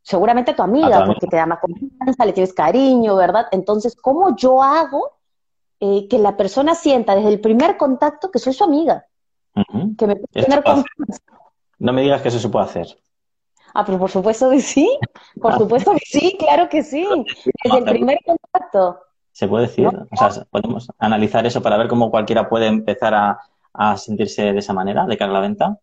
Seguramente 0.07 0.53
a 0.53 0.57
tu 0.57 0.63
amiga, 0.63 1.05
porque 1.05 1.27
te 1.27 1.35
da 1.35 1.47
más 1.47 1.59
confianza, 1.59 2.25
le 2.25 2.33
tienes 2.33 2.55
cariño, 2.55 3.17
¿verdad? 3.17 3.49
Entonces, 3.51 3.97
¿cómo 3.97 4.37
yo 4.37 4.63
hago 4.63 5.19
eh, 5.81 6.07
que 6.09 6.21
la 6.21 6.37
persona 6.37 6.77
sienta 6.77 7.17
desde 7.17 7.31
el 7.31 7.41
primer 7.41 7.77
contacto 7.77 8.31
que 8.31 8.39
soy 8.39 8.53
su 8.53 8.63
amiga? 8.63 9.05
Que 9.99 10.07
me 10.07 10.15
puede 10.15 10.47
tener 10.47 10.63
confianza. 10.63 11.23
No 11.81 11.93
me 11.93 12.03
digas 12.03 12.23
que 12.23 12.29
eso 12.29 12.39
se 12.39 12.49
puede 12.49 12.67
hacer. 12.67 12.87
Ah, 13.75 13.85
pero 13.85 13.99
por 13.99 14.09
supuesto 14.09 14.49
que 14.49 14.61
sí, 14.61 14.89
por 15.43 15.55
ah. 15.55 15.59
supuesto 15.59 15.91
que 15.91 16.05
sí, 16.05 16.37
claro 16.39 16.69
que 16.69 16.85
sí, 16.85 17.05
desde 17.65 17.79
el 17.79 17.85
primer 17.85 18.19
contacto. 18.25 19.01
Se 19.33 19.49
puede 19.49 19.67
decir, 19.67 19.89
o 19.89 20.17
sea, 20.17 20.45
podemos 20.49 20.89
analizar 21.01 21.45
eso 21.47 21.61
para 21.61 21.77
ver 21.79 21.89
cómo 21.89 22.13
cualquiera 22.13 22.49
puede 22.49 22.69
empezar 22.69 23.13
a, 23.13 23.41
a 23.73 23.97
sentirse 23.97 24.53
de 24.53 24.59
esa 24.61 24.73
manera 24.73 25.05
de 25.05 25.19
cara 25.19 25.33
a 25.33 25.35
la 25.35 25.41
venta. 25.41 25.81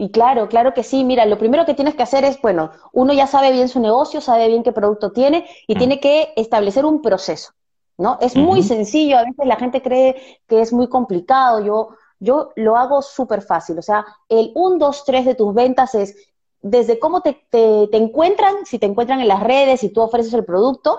Y 0.00 0.10
claro, 0.12 0.48
claro 0.48 0.72
que 0.72 0.82
sí. 0.82 1.04
Mira, 1.04 1.26
lo 1.26 1.36
primero 1.36 1.66
que 1.66 1.74
tienes 1.74 1.94
que 1.94 2.02
hacer 2.02 2.24
es, 2.24 2.40
bueno, 2.40 2.70
uno 2.94 3.12
ya 3.12 3.26
sabe 3.26 3.52
bien 3.52 3.68
su 3.68 3.80
negocio, 3.80 4.22
sabe 4.22 4.48
bien 4.48 4.62
qué 4.62 4.72
producto 4.72 5.12
tiene 5.12 5.46
y 5.66 5.74
tiene 5.74 6.00
que 6.00 6.32
establecer 6.36 6.86
un 6.86 7.02
proceso, 7.02 7.52
¿no? 7.98 8.16
Es 8.22 8.34
muy 8.34 8.62
sencillo, 8.62 9.18
a 9.18 9.24
veces 9.24 9.44
la 9.44 9.56
gente 9.56 9.82
cree 9.82 10.40
que 10.48 10.62
es 10.62 10.72
muy 10.72 10.88
complicado. 10.88 11.62
Yo, 11.62 11.90
yo 12.18 12.50
lo 12.56 12.76
hago 12.76 13.02
súper 13.02 13.42
fácil. 13.42 13.78
O 13.78 13.82
sea, 13.82 14.06
el 14.30 14.52
1, 14.54 14.78
2, 14.78 15.04
3 15.04 15.26
de 15.26 15.34
tus 15.34 15.52
ventas 15.52 15.94
es 15.94 16.16
desde 16.62 16.98
cómo 16.98 17.20
te, 17.20 17.34
te, 17.50 17.94
encuentran, 17.94 18.64
si 18.64 18.78
te 18.78 18.86
encuentran 18.86 19.20
en 19.20 19.28
las 19.28 19.42
redes, 19.42 19.80
si 19.80 19.90
tú 19.90 20.00
ofreces 20.00 20.32
el 20.32 20.46
producto, 20.46 20.98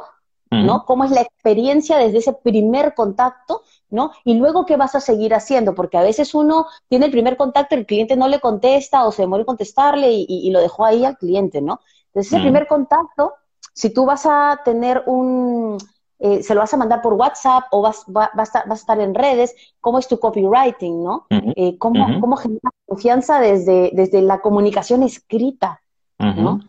¿no? 0.51 0.85
Cómo 0.85 1.05
es 1.05 1.11
la 1.11 1.21
experiencia 1.21 1.97
desde 1.97 2.19
ese 2.19 2.33
primer 2.33 2.93
contacto 2.93 3.63
¿no? 3.91 4.11
Y 4.23 4.35
luego, 4.35 4.65
¿qué 4.65 4.77
vas 4.77 4.95
a 4.95 4.99
seguir 4.99 5.35
haciendo? 5.35 5.75
Porque 5.75 5.97
a 5.97 6.01
veces 6.01 6.33
uno 6.33 6.65
tiene 6.87 7.05
el 7.05 7.11
primer 7.11 7.37
contacto, 7.37 7.75
el 7.75 7.85
cliente 7.85 8.15
no 8.15 8.27
le 8.27 8.39
contesta 8.39 9.05
o 9.05 9.11
se 9.11 9.21
demora 9.21 9.41
en 9.41 9.45
contestarle 9.45 10.07
y, 10.11 10.49
lo 10.49 10.59
dejó 10.59 10.85
ahí 10.85 11.05
al 11.05 11.17
cliente, 11.17 11.61
¿no? 11.61 11.81
Entonces, 12.07 12.31
ese 12.31 12.39
mm. 12.39 12.43
primer 12.43 12.67
contacto, 12.67 13.33
si 13.73 13.93
tú 13.93 14.05
vas 14.05 14.25
a 14.25 14.61
tener 14.65 15.03
un, 15.05 15.77
eh, 16.19 16.41
se 16.41 16.55
lo 16.55 16.61
vas 16.61 16.73
a 16.73 16.77
mandar 16.77 17.01
por 17.01 17.13
WhatsApp 17.13 17.65
o 17.71 17.81
vas, 17.81 18.05
va, 18.05 18.31
a 18.33 18.43
estar, 18.43 18.69
a 18.69 18.73
estar 18.73 18.99
en 18.99 19.13
redes, 19.13 19.55
¿cómo 19.79 19.99
es 19.99 20.07
tu 20.07 20.19
copywriting, 20.19 21.03
no? 21.03 21.25
Eh, 21.29 21.77
¿cómo, 21.77 22.19
¿Cómo 22.19 22.37
generar 22.37 22.71
confianza 22.85 23.39
desde, 23.39 23.91
desde 23.93 24.21
la 24.21 24.39
comunicación 24.41 25.03
escrita, 25.03 25.81
¿no? 26.17 26.59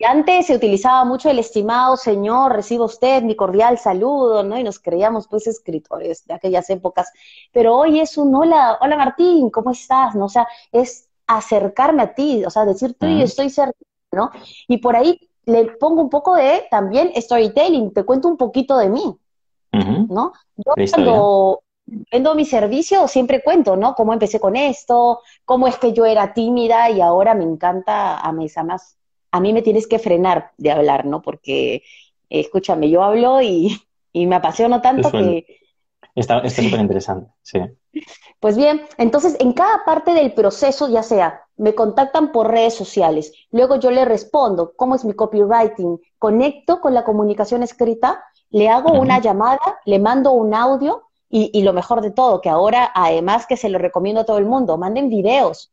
Y 0.00 0.04
antes 0.04 0.46
se 0.46 0.54
utilizaba 0.54 1.04
mucho 1.04 1.28
el 1.28 1.40
estimado 1.40 1.96
señor, 1.96 2.54
reciba 2.54 2.84
usted 2.84 3.24
mi 3.24 3.34
cordial 3.34 3.78
saludo, 3.78 4.44
¿no? 4.44 4.56
Y 4.56 4.62
nos 4.62 4.78
creíamos 4.78 5.26
pues 5.26 5.48
escritores 5.48 6.24
de 6.24 6.34
aquellas 6.34 6.70
épocas. 6.70 7.12
Pero 7.52 7.76
hoy 7.76 7.98
es 7.98 8.16
un 8.16 8.32
hola, 8.32 8.78
hola 8.80 8.96
Martín, 8.96 9.50
¿cómo 9.50 9.72
estás? 9.72 10.14
¿No? 10.14 10.26
O 10.26 10.28
sea, 10.28 10.46
es 10.70 11.08
acercarme 11.26 12.02
a 12.02 12.14
ti, 12.14 12.44
o 12.44 12.50
sea, 12.50 12.64
decir 12.64 12.94
tú 12.94 13.06
y 13.06 13.22
estoy 13.22 13.50
cerca, 13.50 13.76
¿no? 14.12 14.30
Y 14.68 14.78
por 14.78 14.94
ahí 14.94 15.28
le 15.46 15.64
pongo 15.72 16.00
un 16.00 16.10
poco 16.10 16.36
de 16.36 16.66
también 16.70 17.10
storytelling, 17.16 17.92
te 17.92 18.04
cuento 18.04 18.28
un 18.28 18.36
poquito 18.36 18.78
de 18.78 18.88
mí, 18.90 19.18
¿no? 19.72 20.32
Yo 20.56 20.74
cuando 20.92 21.62
vendo 22.12 22.34
mi 22.36 22.44
servicio 22.44 23.08
siempre 23.08 23.42
cuento, 23.42 23.76
¿no? 23.76 23.94
Cómo 23.94 24.12
empecé 24.12 24.38
con 24.38 24.54
esto, 24.54 25.22
cómo 25.44 25.66
es 25.66 25.76
que 25.78 25.92
yo 25.92 26.06
era 26.06 26.32
tímida 26.34 26.88
y 26.88 27.00
ahora 27.00 27.34
me 27.34 27.44
encanta 27.44 28.18
a 28.20 28.32
mis 28.32 28.56
amas 28.56 28.97
a 29.30 29.40
mí 29.40 29.52
me 29.52 29.62
tienes 29.62 29.86
que 29.86 29.98
frenar 29.98 30.52
de 30.56 30.70
hablar, 30.70 31.04
¿no? 31.04 31.22
Porque, 31.22 31.82
escúchame, 32.28 32.90
yo 32.90 33.02
hablo 33.02 33.40
y, 33.42 33.80
me 34.14 34.36
apasiono 34.36 34.80
tanto 34.80 35.10
que... 35.10 35.46
Está 36.14 36.48
súper 36.48 36.80
interesante, 36.80 37.30
sí. 37.42 37.60
Pues 38.40 38.56
bien, 38.56 38.82
entonces 38.96 39.36
en 39.38 39.52
cada 39.52 39.84
parte 39.84 40.14
del 40.14 40.32
proceso, 40.32 40.88
ya 40.88 41.02
sea, 41.02 41.42
me 41.56 41.74
contactan 41.74 42.32
por 42.32 42.50
redes 42.50 42.74
sociales, 42.74 43.32
luego 43.50 43.76
yo 43.76 43.90
le 43.90 44.04
respondo, 44.04 44.72
¿cómo 44.76 44.94
es 44.94 45.04
mi 45.04 45.14
copywriting? 45.14 46.00
Conecto 46.18 46.80
con 46.80 46.94
la 46.94 47.04
comunicación 47.04 47.62
escrita 47.62 48.24
le 48.50 48.68
hago 48.68 48.92
una 48.92 49.20
llamada, 49.20 49.60
le 49.84 49.98
mando 49.98 50.32
un 50.32 50.54
audio 50.54 51.04
y, 51.28 51.50
y, 51.52 51.62
lo 51.62 51.72
mejor 51.72 52.00
de 52.00 52.10
todo, 52.10 52.40
que 52.40 52.48
ahora 52.48 52.90
además 52.94 53.46
que 53.46 53.56
se 53.56 53.68
lo 53.68 53.78
recomiendo 53.78 54.22
a 54.22 54.24
todo 54.24 54.38
el 54.38 54.46
mundo, 54.46 54.78
manden 54.78 55.10
videos. 55.10 55.70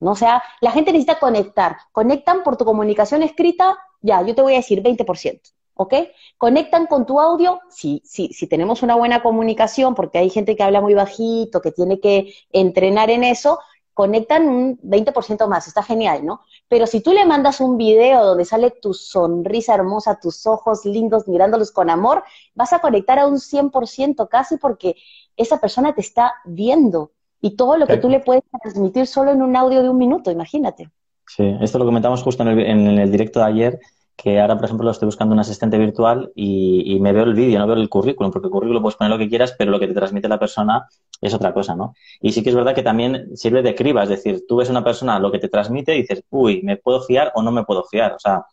¿No? 0.00 0.12
O 0.12 0.16
sea, 0.16 0.42
la 0.60 0.70
gente 0.70 0.92
necesita 0.92 1.18
conectar. 1.18 1.76
Conectan 1.92 2.42
por 2.42 2.56
tu 2.56 2.64
comunicación 2.64 3.22
escrita, 3.22 3.78
ya, 4.00 4.22
yo 4.22 4.34
te 4.34 4.42
voy 4.42 4.54
a 4.54 4.56
decir 4.56 4.82
20%. 4.82 5.40
¿ok? 5.78 5.94
Conectan 6.36 6.86
con 6.86 7.06
tu 7.06 7.20
audio, 7.20 7.60
sí, 7.70 8.02
sí, 8.04 8.32
si 8.32 8.48
tenemos 8.48 8.82
una 8.82 8.96
buena 8.96 9.22
comunicación, 9.22 9.94
porque 9.94 10.18
hay 10.18 10.28
gente 10.28 10.56
que 10.56 10.64
habla 10.64 10.80
muy 10.80 10.94
bajito, 10.94 11.62
que 11.62 11.70
tiene 11.70 12.00
que 12.00 12.34
entrenar 12.50 13.10
en 13.10 13.22
eso, 13.22 13.60
conectan 13.94 14.48
un 14.48 14.78
20% 14.82 15.48
más, 15.48 15.66
está 15.68 15.82
genial, 15.82 16.24
¿no? 16.26 16.42
Pero 16.68 16.86
si 16.86 17.00
tú 17.00 17.12
le 17.12 17.24
mandas 17.24 17.60
un 17.60 17.76
video 17.76 18.24
donde 18.24 18.44
sale 18.44 18.70
tu 18.70 18.92
sonrisa 18.92 19.74
hermosa, 19.74 20.20
tus 20.20 20.46
ojos 20.46 20.84
lindos 20.84 21.26
mirándolos 21.28 21.70
con 21.72 21.90
amor, 21.90 22.22
vas 22.54 22.72
a 22.72 22.80
conectar 22.80 23.18
a 23.18 23.26
un 23.26 23.38
100% 23.38 24.28
casi 24.28 24.56
porque 24.56 24.96
esa 25.36 25.60
persona 25.60 25.94
te 25.94 26.00
está 26.00 26.34
viendo 26.44 27.12
y 27.40 27.56
todo 27.56 27.76
lo 27.76 27.86
que 27.86 27.98
tú 27.98 28.08
le 28.08 28.20
puedes 28.20 28.42
transmitir 28.62 29.06
solo 29.06 29.32
en 29.32 29.42
un 29.42 29.56
audio 29.56 29.82
de 29.82 29.88
un 29.88 29.98
minuto, 29.98 30.30
imagínate. 30.30 30.90
Sí, 31.26 31.56
esto 31.60 31.78
lo 31.78 31.84
comentamos 31.84 32.22
justo 32.22 32.42
en 32.42 32.48
el, 32.48 32.60
en 32.60 32.98
el 32.98 33.10
directo 33.10 33.40
de 33.40 33.46
ayer, 33.46 33.80
que 34.18 34.40
ahora, 34.40 34.56
por 34.56 34.64
ejemplo, 34.64 34.90
estoy 34.90 35.06
buscando 35.06 35.32
un 35.32 35.38
asistente 35.38 35.78
virtual 35.78 36.32
y, 36.34 36.98
me 37.00 37.12
veo 37.12 37.22
el 37.22 37.34
vídeo, 37.34 37.60
no 37.60 37.68
veo 37.68 37.76
el 37.76 37.88
currículum, 37.88 38.32
porque 38.32 38.46
el 38.48 38.50
currículum 38.50 38.82
puedes 38.82 38.96
poner 38.96 39.12
lo 39.12 39.18
que 39.18 39.28
quieras, 39.28 39.54
pero 39.56 39.70
lo 39.70 39.78
que 39.78 39.86
te 39.86 39.94
transmite 39.94 40.26
la 40.26 40.40
persona 40.40 40.88
es 41.20 41.32
otra 41.34 41.54
cosa, 41.54 41.76
¿no? 41.76 41.94
Y 42.20 42.32
sí 42.32 42.42
que 42.42 42.48
es 42.48 42.56
verdad 42.56 42.74
que 42.74 42.82
también 42.82 43.36
sirve 43.36 43.62
de 43.62 43.76
criba, 43.76 44.02
es 44.02 44.08
decir, 44.08 44.44
tú 44.48 44.56
ves 44.56 44.70
una 44.70 44.82
persona 44.82 45.20
lo 45.20 45.30
que 45.30 45.38
te 45.38 45.48
transmite 45.48 45.94
y 45.94 46.00
dices, 46.00 46.24
uy, 46.30 46.62
¿me 46.64 46.76
puedo 46.76 47.00
fiar 47.02 47.30
o 47.36 47.42
no 47.42 47.52
me 47.52 47.62
puedo 47.62 47.84
fiar? 47.84 48.14
O 48.14 48.18
sea, 48.18 48.44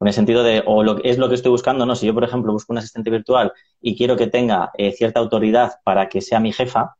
en 0.00 0.08
el 0.08 0.12
sentido 0.12 0.42
de, 0.42 0.64
o 0.66 0.82
lo, 0.82 1.00
es 1.04 1.18
lo 1.18 1.28
que 1.28 1.36
estoy 1.36 1.52
buscando, 1.52 1.86
no, 1.86 1.94
si 1.94 2.06
yo, 2.06 2.14
por 2.14 2.24
ejemplo, 2.24 2.52
busco 2.52 2.72
un 2.72 2.78
asistente 2.78 3.08
virtual 3.08 3.52
y 3.80 3.96
quiero 3.96 4.16
que 4.16 4.26
tenga 4.26 4.72
eh, 4.76 4.90
cierta 4.90 5.20
autoridad 5.20 5.74
para 5.84 6.08
que 6.08 6.20
sea 6.20 6.40
mi 6.40 6.52
jefa, 6.52 6.96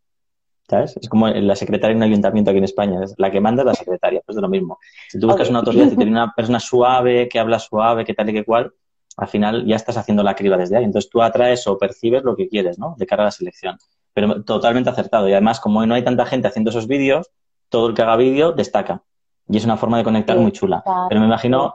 ¿sabes? 0.68 0.96
Es 0.96 1.08
como 1.08 1.28
la 1.28 1.56
secretaria 1.56 1.92
en 1.92 1.98
un 1.98 2.02
ayuntamiento 2.04 2.50
aquí 2.50 2.58
en 2.58 2.64
España, 2.64 3.02
es 3.02 3.14
la 3.18 3.30
que 3.30 3.40
manda 3.40 3.62
es 3.62 3.66
la 3.66 3.74
secretaria, 3.74 4.20
pues 4.24 4.36
es 4.36 4.42
lo 4.42 4.48
mismo. 4.48 4.78
Si 5.08 5.18
tú 5.18 5.26
buscas 5.26 5.50
una 5.50 5.60
autoridad 5.60 5.86
y 5.86 5.96
tienes 5.96 6.12
una 6.12 6.32
persona 6.34 6.60
suave, 6.60 7.28
que 7.28 7.38
habla 7.38 7.58
suave, 7.58 8.04
que 8.04 8.14
tal 8.14 8.30
y 8.30 8.32
que 8.32 8.44
cual, 8.44 8.72
al 9.16 9.28
final 9.28 9.66
ya 9.66 9.76
estás 9.76 9.96
haciendo 9.96 10.22
la 10.22 10.34
criba 10.34 10.56
desde 10.56 10.76
ahí. 10.76 10.84
Entonces 10.84 11.10
tú 11.10 11.22
atraes 11.22 11.66
o 11.66 11.78
percibes 11.78 12.22
lo 12.22 12.36
que 12.36 12.48
quieres, 12.48 12.78
¿no? 12.78 12.94
De 12.98 13.06
cara 13.06 13.24
a 13.24 13.26
la 13.26 13.30
selección. 13.30 13.78
Pero 14.14 14.42
totalmente 14.42 14.90
acertado. 14.90 15.28
Y 15.28 15.32
además, 15.32 15.60
como 15.60 15.84
no 15.86 15.94
hay 15.94 16.02
tanta 16.02 16.26
gente 16.26 16.48
haciendo 16.48 16.70
esos 16.70 16.86
vídeos, 16.86 17.30
todo 17.68 17.88
el 17.88 17.94
que 17.94 18.02
haga 18.02 18.16
vídeo 18.16 18.52
destaca. 18.52 19.02
Y 19.48 19.56
es 19.56 19.64
una 19.64 19.76
forma 19.76 19.98
de 19.98 20.04
conectar 20.04 20.38
muy 20.38 20.52
chula. 20.52 20.82
Pero 21.08 21.20
me 21.20 21.26
imagino 21.26 21.74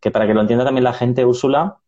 que 0.00 0.10
para 0.10 0.26
que 0.26 0.34
lo 0.34 0.40
entienda 0.40 0.64
también 0.64 0.84
la 0.84 0.92
gente, 0.92 1.24
Úrsula, 1.24 1.78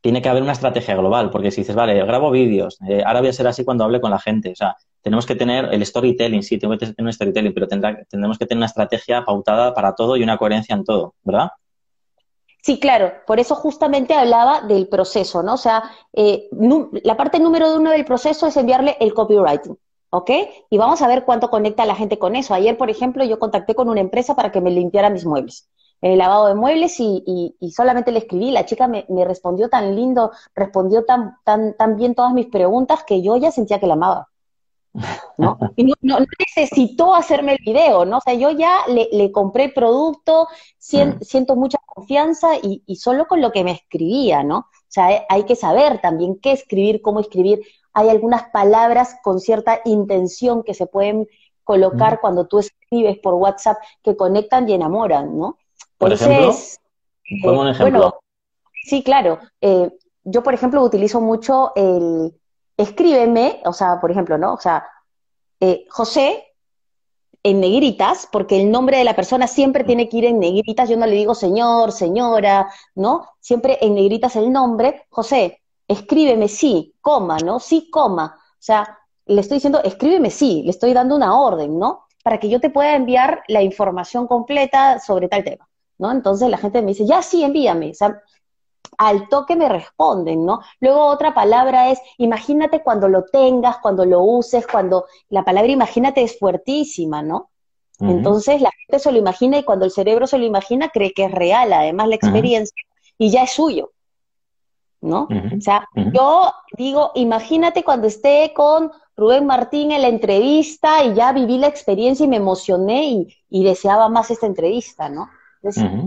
tiene 0.00 0.22
que 0.22 0.28
haber 0.28 0.42
una 0.42 0.52
estrategia 0.52 0.96
global, 0.96 1.30
porque 1.30 1.50
si 1.50 1.60
dices, 1.62 1.76
vale, 1.76 2.02
grabo 2.04 2.30
vídeos, 2.30 2.78
eh, 2.88 3.02
ahora 3.04 3.20
voy 3.20 3.28
a 3.28 3.32
ser 3.32 3.46
así 3.46 3.64
cuando 3.64 3.84
hable 3.84 4.00
con 4.00 4.10
la 4.10 4.18
gente, 4.18 4.52
o 4.52 4.56
sea, 4.56 4.76
tenemos 5.02 5.26
que 5.26 5.34
tener 5.34 5.72
el 5.72 5.84
storytelling, 5.84 6.42
sí, 6.42 6.58
tengo 6.58 6.78
que 6.78 6.86
tener 6.86 6.94
un 6.98 7.12
storytelling, 7.12 7.52
pero 7.52 7.68
tendrá, 7.68 8.02
tendremos 8.08 8.38
que 8.38 8.46
tener 8.46 8.58
una 8.58 8.66
estrategia 8.66 9.24
pautada 9.24 9.74
para 9.74 9.94
todo 9.94 10.16
y 10.16 10.22
una 10.22 10.38
coherencia 10.38 10.74
en 10.74 10.84
todo, 10.84 11.14
¿verdad? 11.22 11.50
Sí, 12.62 12.78
claro, 12.78 13.12
por 13.26 13.40
eso 13.40 13.56
justamente 13.56 14.14
hablaba 14.14 14.60
del 14.60 14.86
proceso, 14.86 15.42
¿no? 15.42 15.54
O 15.54 15.58
sea, 15.58 15.82
eh, 16.12 16.48
la 17.02 17.16
parte 17.16 17.40
número 17.40 17.74
uno 17.74 17.90
del 17.90 18.04
proceso 18.04 18.46
es 18.46 18.56
enviarle 18.56 18.96
el 19.00 19.12
copywriting, 19.14 19.76
¿ok? 20.10 20.30
Y 20.70 20.78
vamos 20.78 21.02
a 21.02 21.08
ver 21.08 21.24
cuánto 21.24 21.50
conecta 21.50 21.84
la 21.84 21.96
gente 21.96 22.20
con 22.20 22.36
eso. 22.36 22.54
Ayer, 22.54 22.78
por 22.78 22.88
ejemplo, 22.88 23.24
yo 23.24 23.40
contacté 23.40 23.74
con 23.74 23.88
una 23.88 24.00
empresa 24.00 24.36
para 24.36 24.52
que 24.52 24.60
me 24.60 24.70
limpiara 24.70 25.10
mis 25.10 25.26
muebles 25.26 25.68
el 26.02 26.18
lavado 26.18 26.48
de 26.48 26.54
muebles 26.54 26.96
y, 26.98 27.54
solamente 27.74 28.12
le 28.12 28.18
escribí, 28.18 28.50
la 28.50 28.66
chica 28.66 28.88
me, 28.88 29.06
respondió 29.24 29.68
tan 29.68 29.94
lindo, 29.96 30.32
respondió 30.54 31.04
tan, 31.04 31.36
tan, 31.44 31.74
tan 31.76 31.96
bien 31.96 32.14
todas 32.14 32.34
mis 32.34 32.46
preguntas 32.46 33.04
que 33.04 33.22
yo 33.22 33.36
ya 33.36 33.50
sentía 33.52 33.80
que 33.80 33.86
la 33.86 33.94
amaba. 33.94 34.28
¿no? 35.38 35.58
Y 35.76 35.84
no, 36.02 36.18
necesitó 36.38 37.14
hacerme 37.14 37.52
el 37.52 37.58
video, 37.64 38.04
¿no? 38.04 38.18
O 38.18 38.20
sea, 38.20 38.34
yo 38.34 38.50
ya 38.50 38.80
le, 38.88 39.32
compré 39.32 39.64
el 39.64 39.72
producto, 39.72 40.48
mm. 40.92 41.22
siento 41.22 41.56
mucha 41.56 41.78
confianza 41.86 42.56
y, 42.62 42.82
solo 42.96 43.26
con 43.26 43.40
lo 43.40 43.52
que 43.52 43.64
me 43.64 43.72
escribía, 43.72 44.42
¿no? 44.42 44.58
O 44.58 44.94
sea, 44.94 45.24
hay 45.28 45.44
que 45.44 45.56
saber 45.56 46.00
también 46.00 46.38
qué 46.40 46.52
escribir, 46.52 47.00
cómo 47.00 47.20
escribir. 47.20 47.62
Hay 47.94 48.08
algunas 48.08 48.44
palabras 48.50 49.16
con 49.22 49.40
cierta 49.40 49.80
intención 49.84 50.62
que 50.62 50.74
se 50.74 50.86
pueden 50.86 51.28
colocar 51.64 52.14
mm. 52.14 52.20
cuando 52.20 52.46
tú 52.46 52.58
escribes 52.58 53.18
por 53.18 53.34
WhatsApp 53.34 53.78
que 54.02 54.16
conectan 54.16 54.68
y 54.68 54.74
enamoran, 54.74 55.38
¿no? 55.38 55.58
Por 56.02 56.12
ejemplo, 56.12 56.50
eh, 56.50 57.48
un 57.48 57.68
ejemplo. 57.68 57.98
Bueno, 57.98 58.14
sí, 58.82 59.04
claro. 59.04 59.38
Eh, 59.60 59.88
yo, 60.24 60.42
por 60.42 60.52
ejemplo, 60.52 60.82
utilizo 60.82 61.20
mucho 61.20 61.70
el 61.76 62.34
escríbeme, 62.76 63.60
o 63.64 63.72
sea, 63.72 64.00
por 64.00 64.10
ejemplo, 64.10 64.36
¿no? 64.36 64.54
O 64.54 64.58
sea, 64.60 64.84
eh, 65.60 65.86
José 65.88 66.44
en 67.44 67.60
negritas, 67.60 68.28
porque 68.30 68.60
el 68.60 68.72
nombre 68.72 68.98
de 68.98 69.04
la 69.04 69.14
persona 69.14 69.46
siempre 69.46 69.84
tiene 69.84 70.08
que 70.08 70.16
ir 70.16 70.24
en 70.24 70.40
negritas, 70.40 70.88
yo 70.88 70.96
no 70.96 71.06
le 71.06 71.14
digo 71.14 71.36
señor, 71.36 71.92
señora, 71.92 72.68
¿no? 72.96 73.28
Siempre 73.38 73.78
en 73.80 73.94
negritas 73.94 74.34
el 74.34 74.50
nombre, 74.50 75.06
José, 75.08 75.60
escríbeme 75.86 76.48
sí, 76.48 76.96
coma, 77.00 77.38
¿no? 77.38 77.60
Sí, 77.60 77.90
coma. 77.90 78.36
O 78.36 78.62
sea, 78.62 78.98
le 79.26 79.40
estoy 79.40 79.58
diciendo, 79.58 79.80
escríbeme 79.84 80.30
sí, 80.30 80.62
le 80.64 80.70
estoy 80.70 80.94
dando 80.94 81.14
una 81.14 81.38
orden, 81.38 81.78
¿no? 81.78 82.06
Para 82.24 82.38
que 82.38 82.48
yo 82.48 82.60
te 82.60 82.70
pueda 82.70 82.96
enviar 82.96 83.44
la 83.46 83.62
información 83.62 84.26
completa 84.26 84.98
sobre 84.98 85.28
tal 85.28 85.44
tema. 85.44 85.68
¿No? 86.02 86.10
Entonces 86.10 86.50
la 86.50 86.58
gente 86.58 86.82
me 86.82 86.88
dice, 86.88 87.06
ya 87.06 87.22
sí, 87.22 87.44
envíame. 87.44 87.90
O 87.90 87.94
sea, 87.94 88.20
al 88.98 89.28
toque 89.28 89.54
me 89.54 89.68
responden, 89.68 90.44
¿no? 90.44 90.60
Luego 90.80 91.06
otra 91.06 91.32
palabra 91.32 91.90
es, 91.90 92.00
imagínate 92.18 92.82
cuando 92.82 93.08
lo 93.08 93.24
tengas, 93.24 93.78
cuando 93.78 94.04
lo 94.04 94.20
uses, 94.22 94.66
cuando 94.66 95.06
la 95.28 95.44
palabra 95.44 95.70
imagínate 95.70 96.22
es 96.22 96.38
fuertísima, 96.38 97.22
¿no? 97.22 97.50
Entonces 98.00 98.60
la 98.60 98.72
gente 98.72 98.98
se 98.98 99.12
lo 99.12 99.18
imagina 99.18 99.58
y 99.58 99.62
cuando 99.62 99.84
el 99.84 99.92
cerebro 99.92 100.26
se 100.26 100.36
lo 100.36 100.44
imagina 100.44 100.88
cree 100.88 101.12
que 101.12 101.26
es 101.26 101.30
real, 101.30 101.72
además 101.72 102.08
la 102.08 102.16
experiencia, 102.16 102.74
y 103.16 103.30
ya 103.30 103.44
es 103.44 103.52
suyo, 103.52 103.92
¿no? 105.00 105.28
O 105.56 105.60
sea, 105.60 105.86
yo 106.12 106.52
digo, 106.76 107.12
imagínate 107.14 107.84
cuando 107.84 108.08
esté 108.08 108.52
con 108.56 108.90
Rubén 109.16 109.46
Martín 109.46 109.92
en 109.92 110.02
la 110.02 110.08
entrevista 110.08 111.04
y 111.04 111.14
ya 111.14 111.32
viví 111.32 111.58
la 111.58 111.68
experiencia 111.68 112.24
y 112.24 112.28
me 112.28 112.38
emocioné 112.38 113.04
y, 113.04 113.36
y 113.48 113.62
deseaba 113.62 114.08
más 114.08 114.32
esta 114.32 114.46
entrevista, 114.46 115.08
¿no? 115.08 115.28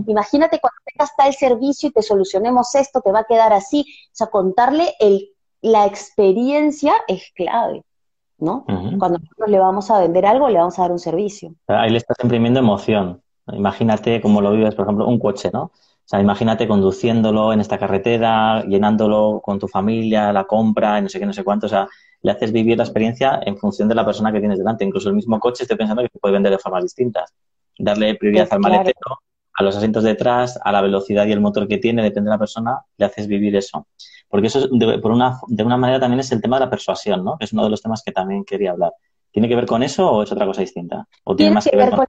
Imagínate 0.06 0.58
cuando 0.60 0.78
tengas 0.84 1.16
tal 1.16 1.32
servicio 1.34 1.88
y 1.88 1.92
te 1.92 2.02
solucionemos 2.02 2.74
esto, 2.74 3.00
te 3.00 3.12
va 3.12 3.20
a 3.20 3.24
quedar 3.24 3.52
así. 3.52 3.80
O 3.80 4.10
sea, 4.12 4.26
contarle 4.28 4.94
el, 5.00 5.30
la 5.62 5.86
experiencia 5.86 6.94
es 7.08 7.32
clave, 7.34 7.82
¿no? 8.38 8.64
Cuando 8.66 9.18
nosotros 9.18 9.48
le 9.48 9.58
vamos 9.58 9.90
a 9.90 10.00
vender 10.00 10.26
algo, 10.26 10.48
le 10.48 10.58
vamos 10.58 10.78
a 10.78 10.82
dar 10.82 10.92
un 10.92 10.98
servicio. 10.98 11.54
Ahí 11.68 11.90
le 11.90 11.98
estás 11.98 12.16
imprimiendo 12.22 12.60
emoción. 12.60 13.22
Imagínate 13.52 14.20
cómo 14.20 14.40
lo 14.40 14.52
vives, 14.52 14.74
por 14.74 14.86
ejemplo, 14.86 15.06
un 15.06 15.18
coche, 15.18 15.50
¿no? 15.52 15.62
O 16.06 16.08
sea, 16.08 16.20
imagínate 16.20 16.68
conduciéndolo 16.68 17.52
en 17.52 17.60
esta 17.60 17.78
carretera, 17.78 18.62
llenándolo 18.64 19.40
con 19.42 19.58
tu 19.58 19.66
familia, 19.66 20.32
la 20.32 20.44
compra, 20.44 21.00
no 21.00 21.08
sé 21.08 21.18
qué, 21.18 21.26
no 21.26 21.32
sé 21.32 21.42
cuánto. 21.42 21.66
O 21.66 21.68
sea, 21.68 21.88
le 22.22 22.30
haces 22.30 22.52
vivir 22.52 22.76
la 22.76 22.84
experiencia 22.84 23.40
en 23.44 23.56
función 23.56 23.88
de 23.88 23.96
la 23.96 24.04
persona 24.04 24.30
que 24.30 24.38
tienes 24.38 24.58
delante. 24.58 24.84
Incluso 24.84 25.08
el 25.08 25.16
mismo 25.16 25.40
coche, 25.40 25.64
estoy 25.64 25.76
pensando 25.76 26.02
que 26.02 26.08
se 26.12 26.18
puede 26.20 26.34
vender 26.34 26.52
de 26.52 26.58
formas 26.58 26.84
distintas. 26.84 27.34
Darle 27.76 28.14
prioridad 28.14 28.46
al 28.52 28.60
maletero, 28.60 29.18
a 29.56 29.62
los 29.62 29.76
asientos 29.76 30.04
detrás, 30.04 30.58
a 30.62 30.70
la 30.70 30.82
velocidad 30.82 31.26
y 31.26 31.32
el 31.32 31.40
motor 31.40 31.66
que 31.66 31.78
tiene, 31.78 32.02
depende 32.02 32.28
de 32.28 32.34
la 32.34 32.38
persona, 32.38 32.80
le 32.98 33.06
haces 33.06 33.26
vivir 33.26 33.56
eso. 33.56 33.86
Porque 34.28 34.48
eso, 34.48 34.68
de, 34.70 34.98
por 34.98 35.12
una, 35.12 35.40
de 35.48 35.64
una 35.64 35.78
manera, 35.78 35.98
también 35.98 36.20
es 36.20 36.30
el 36.30 36.42
tema 36.42 36.58
de 36.58 36.66
la 36.66 36.70
persuasión, 36.70 37.24
¿no? 37.24 37.38
Que 37.38 37.46
es 37.46 37.52
uno 37.52 37.64
de 37.64 37.70
los 37.70 37.80
temas 37.80 38.02
que 38.04 38.12
también 38.12 38.44
quería 38.44 38.72
hablar. 38.72 38.92
¿Tiene 39.30 39.48
que 39.48 39.56
ver 39.56 39.66
con 39.66 39.82
eso 39.82 40.10
o 40.10 40.22
es 40.22 40.30
otra 40.30 40.46
cosa 40.46 40.60
distinta? 40.60 41.06
¿O 41.24 41.34
tiene, 41.34 41.52
más 41.52 41.64
que, 41.64 41.76
ver 41.76 41.90
con... 41.90 42.04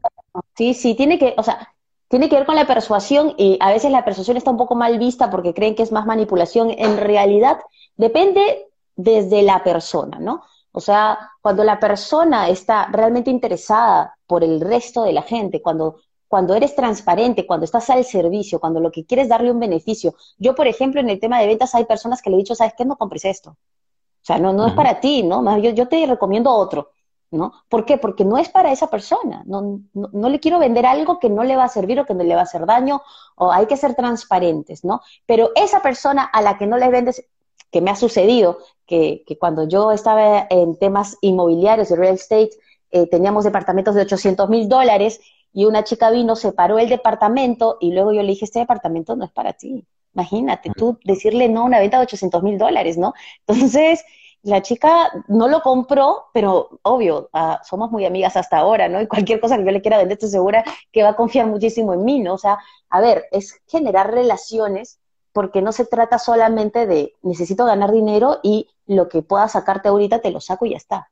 Sí, 0.56 0.74
sí, 0.74 0.96
tiene 0.96 1.18
que, 1.18 1.36
o 1.38 1.44
sea, 1.44 1.74
tiene 2.10 2.28
que 2.28 2.36
ver 2.36 2.46
con 2.46 2.56
la 2.56 2.68
persuasión 2.68 3.34
y 3.38 3.58
a 3.62 3.72
veces 3.72 3.92
la 3.92 4.04
persuasión 4.04 4.36
está 4.36 4.52
un 4.52 4.58
poco 4.58 4.76
mal 4.76 5.00
vista 5.00 5.30
porque 5.30 5.54
creen 5.54 5.76
que 5.76 5.84
es 5.84 5.92
más 5.92 6.06
manipulación. 6.06 6.72
En 6.78 6.98
realidad, 6.98 7.60
depende 7.96 8.68
desde 8.96 9.42
la 9.44 9.64
persona, 9.64 10.20
¿no? 10.20 10.44
O 10.72 10.80
sea, 10.80 11.18
cuando 11.42 11.64
la 11.64 11.80
persona 11.80 12.50
está 12.50 12.88
realmente 12.92 13.32
interesada 13.32 14.18
por 14.26 14.44
el 14.44 14.60
resto 14.60 15.04
de 15.04 15.14
la 15.14 15.22
gente, 15.22 15.62
cuando 15.62 16.02
cuando 16.28 16.56
eres 16.56 16.76
transparente, 16.76 17.46
cuando 17.46 17.66
estás 17.66 17.90
al 17.90 18.04
servicio, 18.04 18.60
cuando 18.60 18.80
lo 18.80 18.92
que 18.92 19.06
quieres 19.06 19.30
darle 19.30 19.52
un 19.52 19.60
beneficio. 19.60 20.16
Yo, 20.38 20.56
por 20.56 20.68
ejemplo, 20.68 21.00
en 21.00 21.10
el 21.10 21.20
tema 21.20 21.40
de 21.40 21.48
ventas 21.48 21.74
hay 21.76 21.86
personas 21.86 22.22
que 22.22 22.30
le 22.30 22.36
he 22.36 22.40
dicho, 22.40 22.56
¿sabes 22.56 22.74
qué? 22.78 22.86
No 22.86 22.98
compres 22.98 23.26
esto. 23.26 23.52
O 23.52 24.26
sea, 24.28 24.38
no, 24.40 24.52
no 24.52 24.68
es 24.68 24.74
para 24.74 25.00
ti, 25.00 25.24
¿no? 25.24 25.58
Yo, 25.60 25.72
yo 25.72 25.88
te 25.88 26.06
recomiendo 26.06 26.52
otro, 26.52 26.92
¿no? 27.32 27.54
¿Por 27.70 27.86
qué? 27.86 27.98
Porque 27.98 28.26
no 28.26 28.38
es 28.38 28.50
para 28.50 28.74
esa 28.74 28.90
persona. 28.90 29.44
No, 29.46 29.80
no, 29.94 30.30
le 30.30 30.40
quiero 30.42 30.60
vender 30.60 30.86
algo 30.86 31.18
que 31.18 31.30
no 31.30 31.46
le 31.46 31.56
va 31.56 31.64
a 31.64 31.70
servir 31.70 32.00
o 32.00 32.06
que 32.06 32.14
no 32.14 32.26
le 32.26 32.36
va 32.36 32.42
a 32.42 32.44
hacer 32.44 32.66
daño, 32.66 33.02
o 33.36 33.52
hay 33.52 33.68
que 33.68 33.78
ser 33.78 33.96
transparentes, 33.96 34.84
¿no? 34.84 35.02
Pero 35.26 35.52
esa 35.56 35.82
persona 35.82 36.24
a 36.24 36.42
la 36.42 36.58
que 36.58 36.68
no 36.68 36.78
le 36.78 36.90
vendes, 36.90 37.26
que 37.72 37.80
me 37.80 37.90
ha 37.90 37.96
sucedido, 37.96 38.58
que, 38.86 39.24
que 39.26 39.38
cuando 39.38 39.66
yo 39.66 39.94
estaba 39.94 40.46
en 40.50 40.78
temas 40.78 41.18
inmobiliarios 41.22 41.88
de 41.88 41.96
real 41.96 42.16
estate, 42.16 42.52
eh, 42.92 43.08
teníamos 43.08 43.44
departamentos 43.44 43.96
de 43.96 44.02
800 44.02 44.50
mil 44.50 44.70
dólares 44.70 45.20
y 45.58 45.66
una 45.66 45.84
chica 45.84 46.12
vino, 46.12 46.36
separó 46.36 46.78
el 46.78 46.88
departamento 46.88 47.78
y 47.80 47.92
luego 47.92 48.14
yo 48.14 48.22
le 48.22 48.28
dije, 48.28 48.46
este 48.46 48.60
departamento 48.60 49.16
no 49.16 49.26
es 49.26 49.32
para 49.32 49.54
ti. 49.54 49.84
Imagínate, 50.14 50.70
tú 50.78 51.00
decirle 51.04 51.50
no 51.50 51.62
a 51.62 51.64
una 51.64 51.80
venta 51.80 51.98
de 51.98 52.04
800 52.04 52.44
mil 52.44 52.60
dólares, 52.60 52.96
¿no? 53.00 53.16
Entonces, 53.48 54.06
la 54.44 54.62
chica 54.62 55.10
no 55.28 55.48
lo 55.48 55.62
compró, 55.62 56.26
pero 56.32 56.78
obvio, 56.84 57.32
ah, 57.34 57.60
somos 57.68 57.90
muy 57.90 58.06
amigas 58.06 58.38
hasta 58.38 58.60
ahora, 58.60 58.88
¿no? 58.88 59.02
Y 59.02 59.08
cualquier 59.08 59.40
cosa 59.40 59.58
que 59.58 59.66
yo 59.66 59.72
le 59.72 59.82
quiera 59.82 59.98
vender, 59.98 60.18
estoy 60.18 60.30
segura 60.30 60.64
que 60.92 61.02
va 61.02 61.10
a 61.10 61.16
confiar 61.16 61.48
muchísimo 61.48 61.92
en 61.96 62.06
mí, 62.06 62.20
¿no? 62.20 62.36
O 62.36 62.38
sea, 62.38 62.60
a 62.92 63.02
ver, 63.02 63.26
es 63.32 63.60
generar 63.66 64.14
relaciones 64.14 65.00
porque 65.34 65.64
no 65.64 65.72
se 65.72 65.86
trata 65.86 66.20
solamente 66.20 66.86
de 66.86 67.16
necesito 67.24 67.66
ganar 67.66 67.92
dinero 67.92 68.42
y 68.44 68.68
lo 68.86 69.10
que 69.10 69.24
pueda 69.24 69.48
sacarte 69.48 69.90
ahorita 69.90 70.20
te 70.20 70.30
lo 70.30 70.40
saco 70.40 70.68
y 70.68 70.74
ya 70.74 70.78
está. 70.78 71.10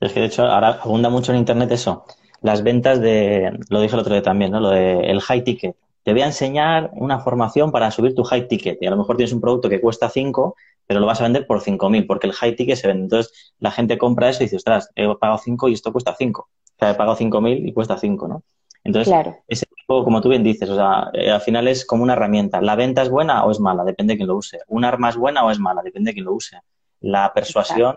Es 0.00 0.14
que 0.14 0.20
de 0.20 0.26
hecho 0.26 0.46
ahora 0.46 0.80
abunda 0.82 1.10
mucho 1.10 1.32
en 1.32 1.38
internet 1.40 1.70
eso, 1.72 2.06
las 2.42 2.62
ventas 2.62 3.00
de, 3.00 3.58
lo 3.68 3.80
dije 3.80 3.94
el 3.94 4.00
otro 4.00 4.12
día 4.12 4.22
también, 4.22 4.52
¿no? 4.52 4.60
Lo 4.60 4.70
de 4.70 5.10
el 5.10 5.20
high 5.20 5.44
ticket. 5.44 5.76
Te 6.02 6.12
voy 6.12 6.22
a 6.22 6.26
enseñar 6.26 6.90
una 6.94 7.20
formación 7.20 7.70
para 7.70 7.90
subir 7.90 8.14
tu 8.14 8.24
high 8.24 8.48
ticket 8.48 8.78
y 8.80 8.86
a 8.86 8.90
lo 8.90 8.96
mejor 8.96 9.16
tienes 9.16 9.32
un 9.32 9.40
producto 9.40 9.68
que 9.68 9.80
cuesta 9.80 10.08
5, 10.08 10.56
pero 10.86 10.98
lo 10.98 11.06
vas 11.06 11.20
a 11.20 11.24
vender 11.24 11.46
por 11.46 11.60
5.000 11.60 12.06
porque 12.06 12.26
el 12.26 12.32
high 12.32 12.56
ticket 12.56 12.76
se 12.76 12.88
vende. 12.88 13.04
Entonces 13.04 13.54
la 13.60 13.70
gente 13.70 13.96
compra 13.98 14.28
eso 14.28 14.42
y 14.42 14.46
dice, 14.46 14.56
ostras, 14.56 14.90
he 14.96 15.06
pagado 15.14 15.38
5 15.38 15.68
y 15.68 15.74
esto 15.74 15.92
cuesta 15.92 16.14
5. 16.18 16.42
O 16.42 16.48
sea, 16.78 16.90
he 16.90 16.94
pagado 16.94 17.16
5.000 17.16 17.68
y 17.68 17.72
cuesta 17.72 17.96
5, 17.96 18.28
¿no? 18.28 18.42
Entonces, 18.84 19.14
ese 19.46 19.66
tipo, 19.76 20.02
como 20.02 20.20
tú 20.20 20.28
bien 20.28 20.42
dices, 20.42 20.68
o 20.68 20.74
sea, 20.74 21.10
eh, 21.12 21.30
al 21.30 21.40
final 21.40 21.68
es 21.68 21.86
como 21.86 22.02
una 22.02 22.14
herramienta. 22.14 22.60
¿La 22.60 22.74
venta 22.74 23.02
es 23.02 23.10
buena 23.10 23.44
o 23.44 23.50
es 23.50 23.60
mala? 23.60 23.84
Depende 23.84 24.14
de 24.14 24.16
quién 24.16 24.28
lo 24.28 24.36
use. 24.36 24.58
¿Un 24.66 24.84
arma 24.84 25.10
es 25.10 25.16
buena 25.16 25.44
o 25.44 25.50
es 25.50 25.60
mala? 25.60 25.82
Depende 25.82 26.10
de 26.10 26.14
quién 26.14 26.24
lo 26.24 26.34
use. 26.34 26.58
La 27.00 27.32
persuasión, 27.32 27.94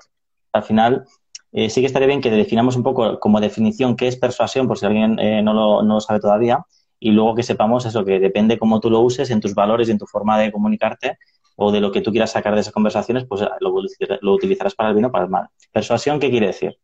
al 0.51 0.63
final, 0.63 1.05
eh, 1.57 1.69
sí 1.69 1.79
que 1.79 1.87
estaría 1.87 2.09
bien 2.09 2.19
que 2.19 2.29
definamos 2.29 2.75
un 2.75 2.83
poco 2.83 3.17
como 3.17 3.39
definición 3.39 3.95
qué 3.95 4.09
es 4.09 4.17
persuasión, 4.17 4.67
por 4.67 4.77
si 4.77 4.85
alguien 4.85 5.17
eh, 5.19 5.41
no, 5.41 5.53
lo, 5.53 5.83
no, 5.83 5.93
lo, 5.93 6.01
sabe 6.01 6.19
todavía, 6.19 6.65
y 6.99 7.11
luego 7.11 7.33
que 7.33 7.43
sepamos 7.43 7.85
eso, 7.85 8.03
que 8.03 8.19
depende 8.19 8.59
cómo 8.59 8.81
tú 8.81 8.89
lo 8.89 8.99
uses 8.99 9.29
en 9.31 9.39
tus 9.39 9.55
valores 9.55 9.87
y 9.87 9.91
en 9.91 9.97
tu 9.97 10.05
forma 10.05 10.37
de 10.37 10.51
comunicarte 10.51 11.17
o 11.55 11.71
de 11.71 11.79
lo 11.79 11.93
que 11.93 12.01
tú 12.01 12.11
quieras 12.11 12.31
sacar 12.31 12.55
de 12.55 12.59
esas 12.59 12.73
conversaciones, 12.73 13.23
pues 13.23 13.41
eh, 13.41 13.47
lo, 13.61 13.73
lo 14.19 14.33
utilizarás 14.33 14.75
para 14.75 14.89
el 14.89 14.95
bien 14.95 15.05
o 15.05 15.11
para 15.13 15.23
el 15.23 15.29
mal. 15.29 15.47
¿Persuasión 15.71 16.19
qué 16.19 16.29
quiere 16.29 16.47
decir? 16.47 16.77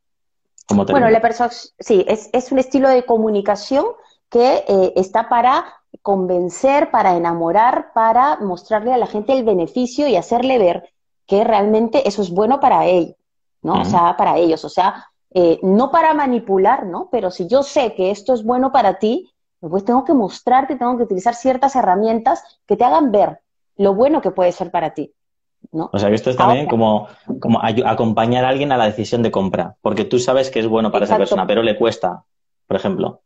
bueno, 0.70 1.10
la 1.10 1.22
persuasión, 1.22 1.74
sí, 1.78 2.06
es, 2.08 2.30
es, 2.32 2.50
un 2.54 2.60
estilo 2.60 2.88
de 2.88 3.04
comunicación 3.04 3.88
que 4.30 4.64
está 4.96 5.28
para 5.28 5.66
convencer, 6.02 6.92
para 6.92 7.18
enamorar, 7.18 7.92
para 7.94 8.38
mostrarle 8.38 8.94
a 8.94 8.98
la 8.98 9.08
gente 9.08 9.34
el 9.34 9.44
beneficio 9.44 10.08
y 10.08 10.16
hacerle 10.16 10.58
ver 10.60 10.94
que 11.28 11.44
realmente 11.44 12.08
eso 12.08 12.22
es 12.22 12.30
bueno 12.30 12.62
para 12.62 12.86
él, 12.86 13.18
¿no? 13.62 13.82
O 13.82 13.86
sea, 13.86 14.16
para 14.18 14.38
ellos, 14.38 14.64
o 14.66 14.70
sea, 14.70 15.08
eh, 15.34 15.60
no 15.64 15.92
para 15.92 16.14
manipular, 16.14 16.86
¿no? 16.86 17.10
Pero 17.12 17.32
si 17.32 17.48
yo 17.48 17.64
sé 17.64 17.94
que 17.94 18.12
esto 18.12 18.34
es 18.34 18.44
bueno 18.44 18.72
para 18.72 19.00
ti, 19.00 19.32
pues 19.60 19.86
tengo 19.86 20.04
que 20.04 20.14
mostrarte, 20.14 20.76
tengo 20.76 20.98
que 20.98 21.04
utilizar 21.04 21.36
ciertas 21.36 21.76
herramientas 21.76 22.44
que 22.66 22.76
te 22.76 22.84
hagan 22.84 23.12
ver 23.12 23.40
lo 23.78 23.94
bueno 23.94 24.22
que 24.22 24.32
puede 24.32 24.52
ser 24.52 24.72
para 24.72 24.94
ti. 24.94 25.14
¿no? 25.72 25.90
O 25.94 26.00
sea, 26.00 26.10
que 26.10 26.16
esto 26.16 26.32
es 26.32 26.36
también 26.36 26.68
como, 26.68 27.08
como 27.40 27.60
acompañar 27.62 28.46
a 28.46 28.50
alguien 28.50 28.72
a 28.72 28.78
la 28.78 28.86
decisión 28.86 29.22
de 29.22 29.32
compra, 29.32 29.76
porque 29.82 30.06
tú 30.06 30.20
sabes 30.20 30.50
que 30.50 30.60
es 30.60 30.68
bueno 30.68 30.92
para 30.92 31.06
esa 31.06 31.18
persona, 31.18 31.46
pero 31.46 31.62
le 31.62 31.78
cuesta, 31.78 32.24
por 32.68 32.78
ejemplo. 32.78 33.22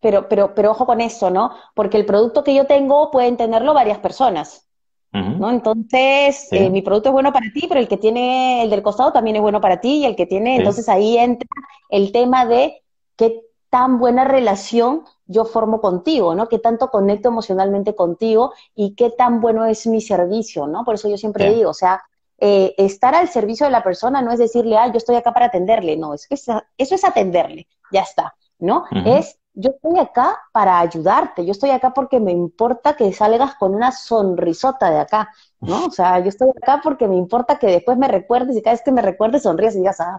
Pero, 0.00 0.28
pero, 0.28 0.54
pero 0.54 0.72
ojo 0.72 0.84
con 0.84 1.00
eso, 1.00 1.30
¿no? 1.30 1.52
Porque 1.74 1.96
el 1.96 2.04
producto 2.04 2.42
que 2.42 2.54
yo 2.54 2.66
tengo 2.66 3.10
pueden 3.10 3.36
tenerlo 3.36 3.72
varias 3.72 3.98
personas. 3.98 4.66
¿No? 5.12 5.50
Entonces, 5.50 6.48
eh, 6.52 6.70
mi 6.70 6.80
producto 6.80 7.10
es 7.10 7.12
bueno 7.12 7.32
para 7.32 7.46
ti, 7.52 7.66
pero 7.68 7.80
el 7.80 7.88
que 7.88 7.98
tiene 7.98 8.62
el 8.62 8.70
del 8.70 8.82
costado 8.82 9.12
también 9.12 9.36
es 9.36 9.42
bueno 9.42 9.60
para 9.60 9.80
ti 9.80 9.98
y 9.98 10.04
el 10.06 10.16
que 10.16 10.26
tiene, 10.26 10.56
entonces 10.56 10.88
ahí 10.88 11.18
entra 11.18 11.48
el 11.90 12.12
tema 12.12 12.46
de 12.46 12.82
qué 13.16 13.42
tan 13.68 13.98
buena 13.98 14.24
relación 14.24 15.04
yo 15.26 15.44
formo 15.44 15.80
contigo, 15.80 16.34
¿no? 16.34 16.48
Qué 16.48 16.58
tanto 16.58 16.88
conecto 16.88 17.28
emocionalmente 17.28 17.94
contigo 17.94 18.52
y 18.74 18.94
qué 18.94 19.10
tan 19.10 19.40
bueno 19.40 19.66
es 19.66 19.86
mi 19.86 20.00
servicio, 20.00 20.66
¿no? 20.66 20.84
Por 20.84 20.94
eso 20.94 21.08
yo 21.08 21.16
siempre 21.16 21.54
digo, 21.54 21.70
o 21.70 21.74
sea, 21.74 22.02
eh, 22.38 22.74
estar 22.76 23.14
al 23.14 23.28
servicio 23.28 23.66
de 23.66 23.72
la 23.72 23.82
persona 23.82 24.20
no 24.20 24.32
es 24.32 24.38
decirle, 24.38 24.76
ah, 24.76 24.88
yo 24.88 24.98
estoy 24.98 25.16
acá 25.16 25.32
para 25.32 25.46
atenderle, 25.46 25.96
no, 25.96 26.12
es 26.14 26.26
que 26.26 26.34
eso 26.34 26.62
es 26.76 27.04
atenderle, 27.04 27.66
ya 27.90 28.00
está, 28.00 28.34
¿no? 28.58 28.84
Es 29.04 29.38
yo 29.54 29.70
estoy 29.70 29.98
acá 29.98 30.36
para 30.52 30.78
ayudarte, 30.80 31.44
yo 31.44 31.52
estoy 31.52 31.70
acá 31.70 31.92
porque 31.92 32.20
me 32.20 32.32
importa 32.32 32.94
que 32.94 33.12
salgas 33.12 33.54
con 33.56 33.74
una 33.74 33.92
sonrisota 33.92 34.90
de 34.90 35.00
acá, 35.00 35.30
¿no? 35.60 35.86
O 35.86 35.90
sea, 35.90 36.18
yo 36.20 36.28
estoy 36.28 36.48
acá 36.50 36.80
porque 36.82 37.06
me 37.06 37.16
importa 37.16 37.58
que 37.58 37.66
después 37.66 37.98
me 37.98 38.08
recuerdes 38.08 38.56
y 38.56 38.62
cada 38.62 38.74
vez 38.74 38.82
que 38.82 38.92
me 38.92 39.02
recuerdes 39.02 39.42
sonrías 39.42 39.74
y 39.74 39.78
digas, 39.78 40.00
ah, 40.00 40.18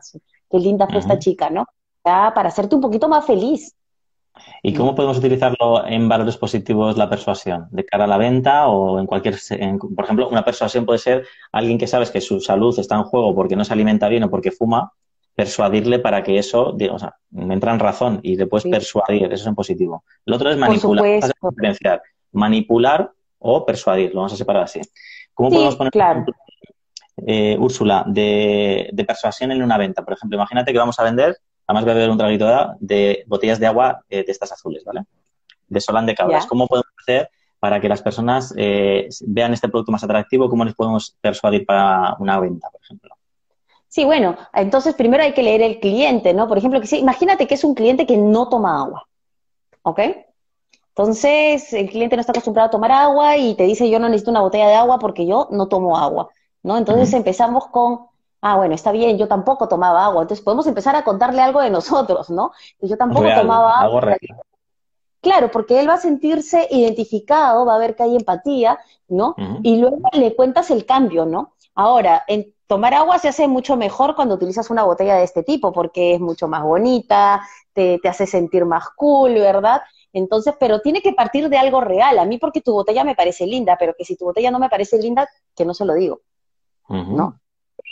qué 0.49 0.59
linda 0.59 0.87
fue 0.87 0.99
esta 0.99 1.17
chica, 1.19 1.49
¿no? 1.49 1.65
para 2.03 2.49
hacerte 2.49 2.75
un 2.75 2.81
poquito 2.81 3.07
más 3.07 3.25
feliz. 3.25 3.73
¿Y 4.61 4.73
cómo 4.73 4.95
podemos 4.95 5.17
utilizarlo 5.17 5.85
en 5.87 6.09
valores 6.09 6.37
positivos 6.37 6.97
la 6.97 7.09
persuasión? 7.09 7.67
¿De 7.71 7.85
cara 7.85 8.05
a 8.05 8.07
la 8.07 8.17
venta 8.17 8.67
o 8.67 8.99
en 8.99 9.05
cualquier... 9.05 9.37
por 9.95 10.03
ejemplo, 10.03 10.27
una 10.27 10.43
persuasión 10.43 10.85
puede 10.85 10.99
ser 10.99 11.25
alguien 11.51 11.77
que 11.77 11.87
sabes 11.87 12.11
que 12.11 12.19
su 12.19 12.41
salud 12.41 12.77
está 12.77 12.95
en 12.95 13.03
juego 13.03 13.33
porque 13.35 13.55
no 13.55 13.63
se 13.63 13.73
alimenta 13.73 14.09
bien 14.09 14.23
o 14.23 14.29
porque 14.29 14.51
fuma 14.51 14.91
persuadirle 15.35 15.99
para 15.99 16.23
que 16.23 16.37
eso, 16.37 16.75
o 16.91 16.99
sea, 16.99 17.15
me 17.31 17.53
entra 17.53 17.73
en 17.73 17.79
razón 17.79 18.19
y 18.21 18.35
le 18.35 18.45
puedes 18.45 18.69
persuadir, 18.69 19.25
eso 19.25 19.33
es 19.33 19.47
en 19.47 19.55
positivo. 19.55 20.03
Lo 20.25 20.35
otro 20.35 20.51
es 20.51 20.57
manipular, 20.57 21.33
diferenciar, 21.41 22.01
manipular 22.31 23.11
o 23.39 23.65
persuadir, 23.65 24.13
lo 24.13 24.21
vamos 24.21 24.33
a 24.33 24.37
separar 24.37 24.63
así. 24.63 24.81
¿Cómo 25.33 25.49
podemos 25.49 25.75
poner, 25.75 25.91
claro. 25.91 26.25
eh, 27.25 27.57
Úrsula, 27.59 28.03
de, 28.07 28.89
de, 28.93 29.05
persuasión 29.05 29.51
en 29.51 29.63
una 29.63 29.77
venta? 29.77 30.03
Por 30.03 30.13
ejemplo, 30.13 30.37
imagínate 30.37 30.71
que 30.71 30.77
vamos 30.77 30.99
a 30.99 31.03
vender, 31.03 31.35
además 31.65 31.83
voy 31.83 31.91
a 31.91 31.95
beber 31.95 32.09
un 32.11 32.17
traguito 32.17 32.75
de, 32.79 33.23
botellas 33.25 33.59
de 33.59 33.65
agua 33.65 34.03
eh, 34.09 34.23
de 34.23 34.31
estas 34.31 34.51
azules, 34.51 34.83
¿vale? 34.85 35.03
De 35.67 35.81
Solán 35.81 36.05
de 36.05 36.13
Cabras. 36.13 36.45
¿Cómo 36.45 36.67
podemos 36.67 36.93
hacer 37.01 37.29
para 37.59 37.79
que 37.79 37.89
las 37.89 38.03
personas 38.03 38.53
eh, 38.55 39.09
vean 39.21 39.53
este 39.53 39.69
producto 39.69 39.91
más 39.91 40.03
atractivo? 40.03 40.49
¿Cómo 40.49 40.63
les 40.63 40.75
podemos 40.75 41.17
persuadir 41.19 41.65
para 41.65 42.15
una 42.19 42.39
venta, 42.39 42.69
por 42.69 42.81
ejemplo? 42.83 43.12
Sí, 43.93 44.05
bueno, 44.05 44.35
entonces 44.53 44.95
primero 44.95 45.21
hay 45.21 45.35
que 45.35 45.43
leer 45.43 45.61
el 45.61 45.79
cliente, 45.79 46.33
¿no? 46.33 46.47
Por 46.47 46.57
ejemplo, 46.57 46.81
que 46.81 46.97
imagínate 46.97 47.45
que 47.45 47.53
es 47.53 47.63
un 47.63 47.75
cliente 47.75 48.07
que 48.07 48.17
no 48.17 48.49
toma 48.49 48.81
agua, 48.81 49.07
¿ok? 49.83 49.99
Entonces, 50.87 51.71
el 51.73 51.91
cliente 51.91 52.15
no 52.15 52.21
está 52.21 52.31
acostumbrado 52.31 52.69
a 52.69 52.71
tomar 52.71 52.91
agua 52.91 53.37
y 53.37 53.53
te 53.53 53.65
dice, 53.65 53.87
yo 53.91 53.99
no 53.99 54.09
necesito 54.09 54.31
una 54.31 54.41
botella 54.41 54.67
de 54.67 54.73
agua 54.73 54.97
porque 54.97 55.27
yo 55.27 55.47
no 55.51 55.67
tomo 55.67 55.95
agua, 55.95 56.29
¿no? 56.63 56.75
Entonces 56.75 57.13
empezamos 57.13 57.67
con, 57.67 58.07
ah, 58.41 58.55
bueno, 58.55 58.73
está 58.73 58.91
bien, 58.91 59.19
yo 59.19 59.27
tampoco 59.27 59.67
tomaba 59.67 60.05
agua. 60.05 60.23
Entonces 60.23 60.43
podemos 60.43 60.65
empezar 60.65 60.95
a 60.95 61.03
contarle 61.03 61.43
algo 61.43 61.61
de 61.61 61.69
nosotros, 61.69 62.31
¿no? 62.31 62.51
Que 62.79 62.87
yo 62.87 62.97
tampoco 62.97 63.27
tomaba 63.35 63.79
agua. 63.79 64.17
Claro, 65.21 65.51
porque 65.51 65.79
él 65.79 65.87
va 65.87 65.93
a 65.93 65.97
sentirse 65.99 66.67
identificado, 66.71 67.63
va 67.63 67.75
a 67.75 67.77
ver 67.77 67.95
que 67.95 68.01
hay 68.01 68.15
empatía, 68.15 68.79
¿no? 69.07 69.35
Y 69.61 69.77
luego 69.77 69.99
le 70.13 70.35
cuentas 70.35 70.71
el 70.71 70.83
cambio, 70.87 71.27
¿no? 71.27 71.53
Ahora, 71.75 72.23
en, 72.27 72.52
tomar 72.67 72.93
agua 72.93 73.19
se 73.19 73.27
hace 73.27 73.47
mucho 73.47 73.75
mejor 73.75 74.15
cuando 74.15 74.35
utilizas 74.35 74.69
una 74.69 74.83
botella 74.83 75.15
de 75.15 75.23
este 75.23 75.43
tipo, 75.43 75.71
porque 75.71 76.15
es 76.15 76.19
mucho 76.19 76.47
más 76.47 76.63
bonita, 76.63 77.41
te, 77.73 77.99
hace 78.03 78.25
sentir 78.25 78.65
más 78.65 78.89
cool, 78.95 79.33
¿verdad? 79.33 79.81
Entonces, 80.13 80.55
pero 80.59 80.79
tiene 80.81 81.01
que 81.01 81.13
partir 81.13 81.49
de 81.49 81.57
algo 81.57 81.81
real. 81.81 82.19
A 82.19 82.25
mí 82.25 82.37
porque 82.37 82.61
tu 82.61 82.73
botella 82.73 83.03
me 83.03 83.15
parece 83.15 83.45
linda, 83.47 83.77
pero 83.79 83.93
que 83.97 84.05
si 84.05 84.15
tu 84.15 84.25
botella 84.25 84.51
no 84.51 84.59
me 84.59 84.69
parece 84.69 84.97
linda, 84.97 85.27
que 85.55 85.65
no 85.65 85.73
se 85.73 85.85
lo 85.85 85.93
digo. 85.93 86.21
¿No? 86.89 87.39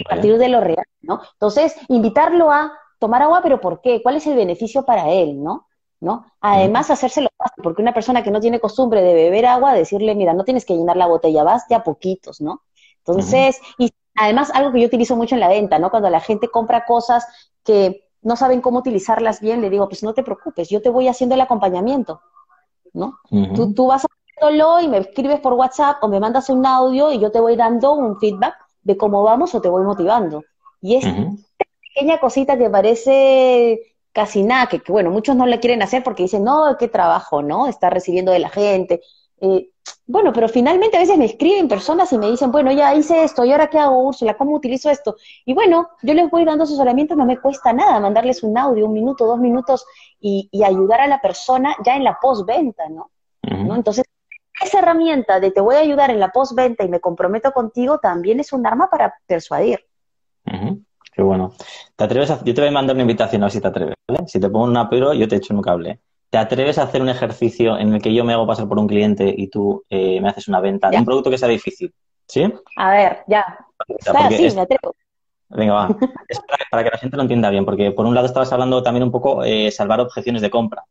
A 0.06 0.10
partir 0.10 0.38
de 0.38 0.50
lo 0.50 0.62
real, 0.62 0.86
¿no? 1.02 1.22
Entonces, 1.34 1.76
invitarlo 1.88 2.52
a 2.52 2.72
tomar 3.00 3.24
agua, 3.24 3.42
pero 3.42 3.60
¿por 3.60 3.82
qué? 3.82 4.02
¿Cuál 4.04 4.18
es 4.18 4.28
el 4.28 4.36
beneficio 4.36 4.86
para 4.86 5.10
él, 5.10 5.42
no? 5.42 5.68
¿No? 6.00 6.26
Además, 6.40 6.92
hacérselo 6.92 7.30
fácil, 7.38 7.64
porque 7.64 7.82
una 7.82 7.94
persona 7.94 8.24
que 8.24 8.32
no 8.32 8.40
tiene 8.40 8.60
costumbre 8.60 9.02
de 9.02 9.14
beber 9.14 9.46
agua, 9.46 9.74
decirle, 9.74 10.14
mira, 10.16 10.34
no 10.34 10.44
tienes 10.44 10.66
que 10.66 10.76
llenar 10.76 10.98
la 10.98 11.08
botella, 11.08 11.44
vas 11.44 11.68
de 11.68 11.76
a 11.76 11.84
poquitos, 11.84 12.42
¿no? 12.42 12.64
Entonces, 13.00 13.60
y 13.78 13.92
Además, 14.22 14.52
algo 14.54 14.72
que 14.72 14.82
yo 14.82 14.86
utilizo 14.86 15.16
mucho 15.16 15.34
en 15.34 15.42
la 15.42 15.48
venta, 15.48 15.80
¿no? 15.80 15.90
Cuando 15.90 16.08
la 16.12 16.20
gente 16.20 16.48
compra 16.48 16.86
cosas 16.86 17.26
que 17.64 18.08
no 18.22 18.36
saben 18.36 18.62
cómo 18.62 18.78
utilizarlas 18.78 19.42
bien, 19.42 19.62
le 19.62 19.70
digo, 19.72 19.90
pues 19.90 20.04
no 20.04 20.14
te 20.14 20.22
preocupes, 20.22 20.70
yo 20.70 20.80
te 20.80 20.90
voy 20.90 21.08
haciendo 21.08 21.34
el 21.34 21.42
acompañamiento, 21.42 22.22
¿no? 22.94 23.18
tú, 23.56 23.74
tú 23.74 23.88
vas 23.88 24.06
haciéndolo 24.06 24.80
y 24.80 24.88
me 24.90 25.00
escribes 25.00 25.40
por 25.40 25.54
WhatsApp 25.54 26.04
o 26.04 26.08
me 26.08 26.20
mandas 26.20 26.52
un 26.52 26.64
audio 26.64 27.12
y 27.12 27.18
yo 27.18 27.32
te 27.32 27.40
voy 27.40 27.56
dando 27.56 27.94
un 27.94 28.20
feedback 28.20 28.54
de 28.84 28.96
cómo 28.96 29.24
vamos 29.24 29.56
o 29.56 29.62
te 29.62 29.70
voy 29.70 29.84
motivando. 29.84 30.44
Y 30.82 30.98
es 30.98 31.06
pequeña 31.96 32.20
cosita 32.20 32.60
que 32.60 32.70
parece 32.70 33.96
casi 34.12 34.44
nada, 34.44 34.68
que, 34.68 34.82
que, 34.82 34.92
bueno, 34.92 35.10
muchos 35.10 35.36
no 35.36 35.48
le 35.48 35.60
quieren 35.60 35.82
hacer 35.82 36.04
porque 36.04 36.24
dicen, 36.24 36.44
no, 36.44 36.78
qué 36.78 36.88
trabajo, 36.88 37.42
¿no? 37.42 37.66
Está 37.66 37.90
recibiendo 37.90 38.32
de 38.32 38.40
la 38.40 38.50
gente. 38.50 39.02
Eh, 39.40 39.72
bueno, 40.06 40.34
pero 40.34 40.50
finalmente 40.50 40.98
a 40.98 41.00
veces 41.00 41.18
me 41.18 41.26
escriben 41.26 41.68
personas 41.68 42.12
y 42.12 42.18
me 42.18 42.30
dicen, 42.30 42.52
bueno, 42.52 42.72
ya 42.72 42.94
hice 42.94 43.24
esto, 43.24 43.46
¿y 43.46 43.52
ahora 43.52 43.68
qué 43.68 43.80
hago, 43.80 44.08
Úrsula? 44.08 44.36
¿Cómo 44.36 44.56
utilizo 44.56 44.90
esto? 44.90 45.16
Y 45.46 45.54
bueno, 45.54 45.90
yo 46.02 46.14
les 46.14 46.30
voy 46.30 46.44
dando 46.44 46.66
asesoramiento, 46.66 47.16
no 47.16 47.26
me 47.26 47.40
cuesta 47.40 47.72
nada 47.72 48.00
mandarles 48.00 48.44
un 48.44 48.58
audio, 48.58 48.88
un 48.88 48.94
minuto, 48.94 49.26
dos 49.26 49.40
minutos, 49.40 49.86
y, 50.20 50.50
ayudar 50.64 51.02
a 51.02 51.08
la 51.08 51.22
persona 51.22 51.76
ya 51.86 51.96
en 51.96 52.04
la 52.04 52.18
postventa, 52.22 52.90
¿no? 52.90 53.12
¿no? 53.42 53.76
Entonces, 53.76 54.04
esa 54.62 54.80
herramienta 54.80 55.40
de 55.40 55.52
te 55.52 55.62
voy 55.62 55.76
a 55.76 55.80
ayudar 55.80 56.12
en 56.12 56.20
la 56.20 56.30
postventa 56.30 56.84
y 56.84 56.90
me 56.90 57.00
comprometo 57.00 57.52
contigo 57.52 58.00
también 58.00 58.40
es 58.40 58.54
un 58.54 58.66
arma 58.68 58.90
para 58.90 59.16
persuadir. 59.26 59.80
Qué 61.14 61.22
bueno. 61.22 61.54
¿Te 61.96 62.04
atreves 62.04 62.32
a... 62.32 62.44
Yo 62.44 62.54
te 62.54 62.62
voy 62.62 62.70
a 62.70 62.74
mandar 62.74 62.96
una 62.96 63.04
invitación 63.04 63.42
a 63.44 63.46
ver 63.46 63.52
si 63.52 63.62
te 63.62 63.68
atreves, 63.68 63.96
¿vale? 64.08 64.28
Si 64.28 64.40
te 64.40 64.50
pongo 64.50 64.66
un 64.66 64.78
apero, 64.78 65.14
yo 65.14 65.28
te 65.28 65.38
echo 65.38 65.54
un 65.54 65.62
cable. 65.62 66.00
¿Te 66.32 66.40
atreves 66.40 66.80
a 66.80 66.84
hacer 66.84 67.04
un 67.04 67.10
ejercicio 67.10 67.78
en 67.78 67.94
el 67.94 68.02
que 68.02 68.14
yo 68.14 68.24
me 68.24 68.34
hago 68.34 68.48
pasar 68.48 68.68
por 68.68 68.80
un 68.80 68.88
cliente 68.88 69.32
y 69.38 69.48
tú 69.48 69.84
eh, 69.90 70.20
me 70.20 70.30
haces 70.30 70.48
una 70.48 70.60
venta 70.60 70.90
de 70.90 70.98
un 70.98 71.06
producto 71.06 71.30
que 71.30 71.38
sea 71.38 71.48
difícil? 71.48 71.94
¿Sí? 72.28 72.52
A 72.78 72.92
ver, 72.92 73.24
ya. 73.28 73.60
sí, 74.30 74.56
me 74.56 74.62
atrevo. 74.62 74.96
Venga, 75.50 75.74
va. 75.74 75.88
Es 76.30 76.40
para, 76.72 76.84
que 76.84 76.90
la 76.90 76.98
gente 76.98 77.18
lo 77.18 77.24
entienda 77.24 77.50
bien, 77.50 77.66
porque 77.66 77.92
por 77.92 78.06
un 78.06 78.16
lado 78.16 78.26
estabas 78.28 78.52
hablando 78.54 78.82
también 78.82 79.04
un 79.04 79.12
poco 79.12 79.44
eh, 79.44 79.70
salvar 79.70 80.00
objeciones 80.00 80.42
de 80.42 80.50
compra. 80.50 80.86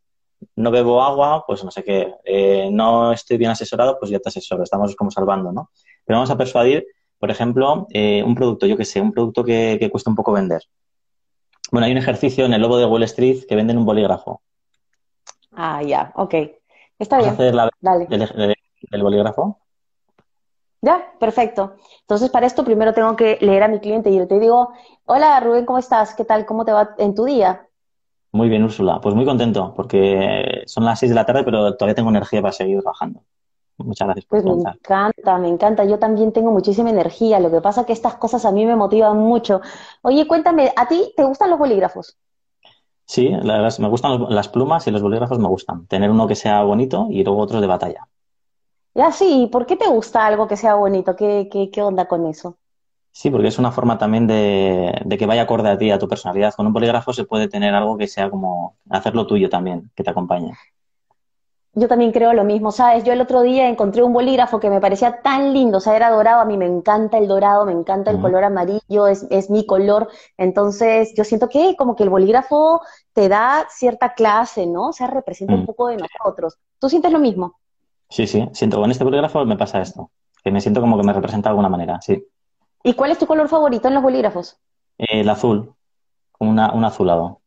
No 0.57 0.71
bebo 0.71 1.03
agua, 1.03 1.45
pues 1.47 1.65
no 1.65 1.71
sé 1.71 1.83
qué. 1.83 2.15
Eh, 2.25 2.69
no 2.71 3.13
estoy 3.13 3.39
bien 3.39 3.51
asesorado, 3.51 3.99
pues 3.99 4.11
ya 4.11 4.19
te 4.19 4.29
asesoro. 4.29 4.63
Estamos 4.63 4.95
como 4.95 5.11
salvando, 5.11 5.53
¿no? 5.53 5.71
Pero 6.05 6.19
vamos 6.19 6.31
a 6.31 6.37
persuadir, 6.37 6.87
por 7.19 7.31
ejemplo, 7.31 7.87
eh, 7.93 8.23
un 8.23 8.35
producto, 8.35 8.67
yo 8.67 8.77
que 8.77 8.85
sé, 8.85 9.01
un 9.01 9.13
producto 9.13 9.45
que, 9.45 9.89
cuesta 9.91 10.11
un 10.11 10.17
poco 10.17 10.33
vender. 10.33 10.63
Bueno, 11.71 11.87
hay 11.87 11.93
un 11.93 11.99
ejercicio 11.99 12.45
en 12.45 12.53
el 12.53 12.61
lobo 12.61 12.79
de 12.79 12.87
Wall 12.87 13.03
Street 13.05 13.45
que 13.49 13.57
venden 13.57 13.79
un 13.79 13.85
bolígrafo. 13.85 14.43
Ah, 15.63 15.83
ya, 15.83 16.11
ok. 16.15 16.35
Está 16.99 17.19
bien. 17.19 17.31
hacer 17.31 17.55
la 17.55 17.69
Dale. 17.83 18.09
del 18.09 19.03
bolígrafo? 19.03 19.59
Ya, 20.81 21.13
perfecto. 21.21 21.75
Entonces, 22.01 22.31
para 22.31 22.47
esto 22.47 22.65
primero 22.65 22.95
tengo 22.95 23.15
que 23.15 23.37
leer 23.43 23.65
a 23.65 23.69
mi 23.69 23.79
cliente 23.79 24.09
y 24.09 24.17
yo 24.17 24.27
te 24.27 24.41
digo, 24.41 24.73
hola 25.05 25.39
Rubén, 25.41 25.67
¿cómo 25.67 25.79
estás? 25.79 26.15
¿Qué 26.15 26.25
tal? 26.25 26.47
¿Cómo 26.47 26.65
te 26.65 26.73
va 26.73 26.95
en 26.97 27.15
tu 27.15 27.27
día? 27.27 27.69
Muy 28.33 28.49
bien, 28.49 28.65
Úrsula. 28.65 29.03
Pues 29.03 29.15
muy 29.15 29.27
contento 29.27 29.75
porque 29.77 30.63
son 30.65 30.87
las 30.87 30.99
seis 30.99 31.11
de 31.11 31.17
la 31.17 31.27
tarde, 31.27 31.45
pero 31.45 31.77
todavía 31.77 31.95
tengo 31.95 32.09
energía 32.09 32.41
para 32.41 32.53
seguir 32.53 32.81
trabajando. 32.81 33.23
Muchas 33.77 34.09
gracias. 34.09 34.25
Por 34.25 34.43
pues 34.43 34.57
me 34.57 34.63
encanta, 34.63 35.37
me 35.37 35.49
encanta. 35.49 35.85
Yo 35.85 35.99
también 35.99 36.33
tengo 36.33 36.53
muchísima 36.53 36.89
energía. 36.89 37.39
Lo 37.39 37.51
que 37.51 37.61
pasa 37.61 37.83
es 37.83 37.87
que 37.87 37.93
estas 37.93 38.15
cosas 38.15 38.47
a 38.47 38.53
mí 38.53 38.65
me 38.65 38.77
motivan 38.77 39.19
mucho. 39.19 39.61
Oye, 40.01 40.27
cuéntame, 40.27 40.73
¿a 40.75 40.89
ti 40.89 41.13
te 41.15 41.25
gustan 41.25 41.51
los 41.51 41.59
bolígrafos? 41.59 42.17
Sí, 43.11 43.29
la 43.29 43.55
verdad, 43.55 43.77
me 43.81 43.89
gustan 43.89 44.25
las 44.29 44.47
plumas 44.47 44.87
y 44.87 44.93
los 44.93 45.03
bolígrafos 45.03 45.41
me 45.41 45.49
gustan. 45.49 45.85
Tener 45.89 46.13
uno 46.13 46.29
que 46.29 46.37
sea 46.37 46.63
bonito 46.63 47.09
y 47.11 47.25
luego 47.25 47.41
otros 47.41 47.61
de 47.61 47.67
batalla. 47.67 48.07
Ya 48.95 49.11
sí, 49.11 49.49
¿por 49.51 49.67
qué 49.67 49.75
te 49.75 49.89
gusta 49.89 50.25
algo 50.25 50.47
que 50.47 50.57
sea 50.57 50.77
bonito? 50.77 51.17
¿Qué, 51.17 51.49
qué, 51.51 51.71
qué 51.73 51.83
onda 51.83 52.07
con 52.07 52.29
eso? 52.29 52.57
Sí, 53.11 53.29
porque 53.29 53.49
es 53.49 53.59
una 53.59 53.73
forma 53.73 53.99
también 53.99 54.29
de, 54.29 55.17
que 55.19 55.27
vaya 55.27 55.43
acorde 55.43 55.71
a 55.71 55.77
ti, 55.77 55.91
a 55.91 55.99
tu 55.99 56.07
personalidad. 56.07 56.55
Con 56.55 56.69
un 56.69 56.73
bolígrafo 56.73 57.13
se 57.13 57.25
puede 57.25 57.49
tener 57.49 57.75
algo 57.75 57.99
que 57.99 58.07
sea 58.07 58.31
como 58.31 58.77
hacerlo 58.89 59.27
tuyo 59.27 59.49
también, 59.49 59.91
que 59.97 60.05
te 60.05 60.11
acompañe. 60.11 60.53
Yo 61.73 61.87
también 61.87 62.11
creo 62.11 62.33
lo 62.33 62.43
mismo, 62.43 62.73
¿sabes? 62.73 63.05
Yo 63.05 63.13
el 63.13 63.21
otro 63.21 63.43
día 63.43 63.69
encontré 63.69 64.03
un 64.03 64.13
bolígrafo 64.13 64.59
que 64.59 64.71
me 64.71 64.81
parecía 64.81 65.23
tan 65.23 65.53
lindo, 65.53 65.79
o 65.79 65.81
sea, 65.81 65.95
era 65.95 66.11
dorado, 66.11 66.41
a 66.41 66.45
mí 66.45 66.57
me 66.57 66.67
encanta 66.67 67.17
el 67.17 67.29
dorado, 67.29 67.65
me 67.65 67.73
encanta 67.73 68.11
el 68.11 68.21
color 68.21 68.43
amarillo, 68.43 69.07
es, 69.07 69.25
es 69.31 69.51
mi 69.51 69.65
color, 69.65 70.09
entonces 70.37 71.15
yo 71.17 71.23
siento 71.23 71.49
que 71.49 71.77
como 71.77 71.95
que 71.95 72.03
el 72.03 72.11
bolígrafo 72.11 72.81
te 73.13 73.29
da 73.29 73.67
cierta 73.71 74.15
clase, 74.15 74.67
¿no? 74.67 74.89
O 74.89 74.93
sea, 74.93 75.07
representa 75.07 75.55
un 75.55 75.65
poco 75.65 75.87
de 75.87 75.99
nosotros. 75.99 76.59
¿Tú 76.81 76.89
sientes 76.89 77.13
lo 77.13 77.21
mismo? 77.21 77.61
Sí, 78.09 78.27
sí, 78.27 78.49
siento, 78.53 78.81
con 78.81 78.91
este 78.91 79.05
bolígrafo 79.05 79.45
me 79.45 79.57
pasa 79.57 79.81
esto, 79.81 80.11
que 80.43 80.51
me 80.51 80.61
siento 80.61 80.81
como 80.81 80.97
que 80.97 81.07
me 81.07 81.13
representa 81.13 81.49
de 81.49 81.53
alguna 81.53 81.69
manera, 81.69 82.01
sí. 82.01 82.27
¿Y 82.83 82.95
cuál 82.95 83.13
es 83.13 83.19
tu 83.19 83.27
color 83.27 83.49
favorito 83.49 83.87
en 83.87 83.95
los 83.95 84.03
bolígrafos? 84.03 84.59
el 85.01 85.29
azul, 85.29 85.75
una, 86.39 86.73
un 86.73 86.85
azulado. 86.85 87.41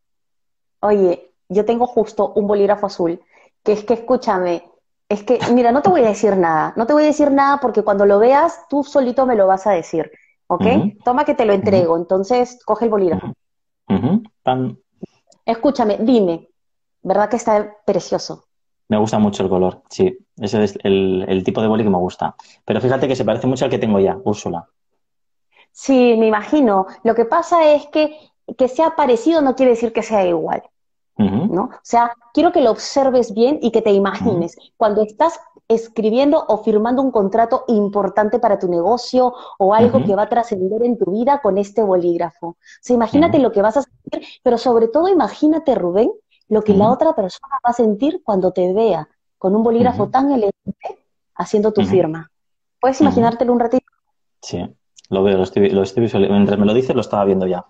Oye, 0.79 1.31
yo 1.49 1.65
tengo 1.65 1.85
justo 1.85 2.33
un 2.35 2.47
bolígrafo 2.47 2.87
azul, 2.87 3.21
que 3.63 3.73
es 3.73 3.83
que 3.83 3.93
escúchame, 3.93 4.69
es 5.09 5.23
que, 5.23 5.39
mira, 5.53 5.71
no 5.71 5.81
te 5.81 5.89
voy 5.89 6.01
a 6.01 6.09
decir 6.09 6.35
nada, 6.37 6.73
no 6.75 6.85
te 6.85 6.93
voy 6.93 7.03
a 7.03 7.07
decir 7.07 7.31
nada 7.31 7.59
porque 7.59 7.83
cuando 7.83 8.05
lo 8.05 8.19
veas, 8.19 8.67
tú 8.69 8.83
solito 8.83 9.25
me 9.25 9.35
lo 9.35 9.47
vas 9.47 9.67
a 9.67 9.71
decir, 9.71 10.11
¿ok? 10.47 10.65
Toma 11.03 11.25
que 11.25 11.35
te 11.35 11.45
lo 11.45 11.53
entrego, 11.53 11.97
entonces 11.97 12.59
coge 12.65 12.85
el 12.85 12.91
bolígrafo. 12.91 13.33
Escúchame, 15.45 15.97
dime, 15.99 16.49
¿verdad 17.01 17.29
que 17.29 17.35
está 17.35 17.75
precioso? 17.85 18.45
Me 18.89 18.97
gusta 18.97 19.19
mucho 19.19 19.43
el 19.43 19.49
color, 19.49 19.81
sí. 19.89 20.17
Ese 20.37 20.63
es 20.63 20.77
el, 20.83 21.43
tipo 21.45 21.61
de 21.61 21.67
boli 21.67 21.83
que 21.83 21.89
me 21.89 21.97
gusta. 21.97 22.35
Pero 22.65 22.81
fíjate 22.81 23.07
que 23.07 23.15
se 23.15 23.25
parece 23.25 23.47
mucho 23.47 23.65
al 23.65 23.71
que 23.71 23.79
tengo 23.79 23.99
ya, 23.99 24.17
Úrsula. 24.23 24.67
Sí, 25.71 26.15
me 26.17 26.27
imagino. 26.27 26.85
Lo 27.03 27.15
que 27.15 27.25
pasa 27.25 27.73
es 27.73 27.87
que 27.87 28.17
que 28.57 28.67
sea 28.67 28.95
parecido 28.95 29.41
no 29.41 29.55
quiere 29.55 29.71
decir 29.71 29.93
que 29.93 30.03
sea 30.03 30.25
igual. 30.25 30.63
¿No? 31.17 31.63
O 31.63 31.79
sea, 31.83 32.13
quiero 32.33 32.51
que 32.51 32.61
lo 32.61 32.71
observes 32.71 33.33
bien 33.33 33.59
y 33.61 33.71
que 33.71 33.81
te 33.81 33.91
imagines. 33.91 34.57
Cuando 34.77 35.03
estás 35.03 35.39
escribiendo 35.67 36.43
o 36.47 36.57
firmando 36.63 37.01
un 37.01 37.11
contrato 37.11 37.63
importante 37.67 38.39
para 38.39 38.59
tu 38.59 38.67
negocio 38.67 39.33
o 39.57 39.73
algo 39.73 40.03
que 40.03 40.15
va 40.15 40.23
a 40.23 40.29
trascender 40.29 40.83
en 40.83 40.97
tu 40.97 41.11
vida 41.11 41.39
con 41.41 41.57
este 41.57 41.83
bolígrafo. 41.83 42.47
O 42.47 42.57
sea, 42.81 42.95
imagínate 42.95 43.39
lo 43.39 43.51
que 43.51 43.61
vas 43.61 43.77
a 43.77 43.83
sentir, 43.83 44.27
pero 44.43 44.57
sobre 44.57 44.87
todo 44.87 45.07
imagínate, 45.07 45.75
Rubén, 45.75 46.11
lo 46.49 46.63
que 46.63 46.73
la 46.73 46.91
otra 46.91 47.15
persona 47.15 47.55
va 47.65 47.69
a 47.69 47.73
sentir 47.73 48.21
cuando 48.23 48.51
te 48.51 48.73
vea 48.73 49.07
con 49.37 49.55
un 49.55 49.63
bolígrafo 49.63 50.09
tan 50.09 50.31
elegante 50.31 51.05
haciendo 51.35 51.71
tu 51.71 51.83
firma. 51.83 52.29
¿Puedes 52.79 52.99
imaginártelo 53.01 53.53
un 53.53 53.59
ratito? 53.59 53.85
Sí, 54.41 54.59
lo 55.09 55.23
veo, 55.23 55.37
lo 55.37 55.43
estoy, 55.43 55.69
lo 55.69 55.83
estoy 55.83 56.09
Mientras 56.29 56.59
me 56.59 56.65
lo 56.65 56.73
dices, 56.73 56.95
lo 56.95 57.01
estaba 57.01 57.23
viendo 57.25 57.47
ya. 57.47 57.65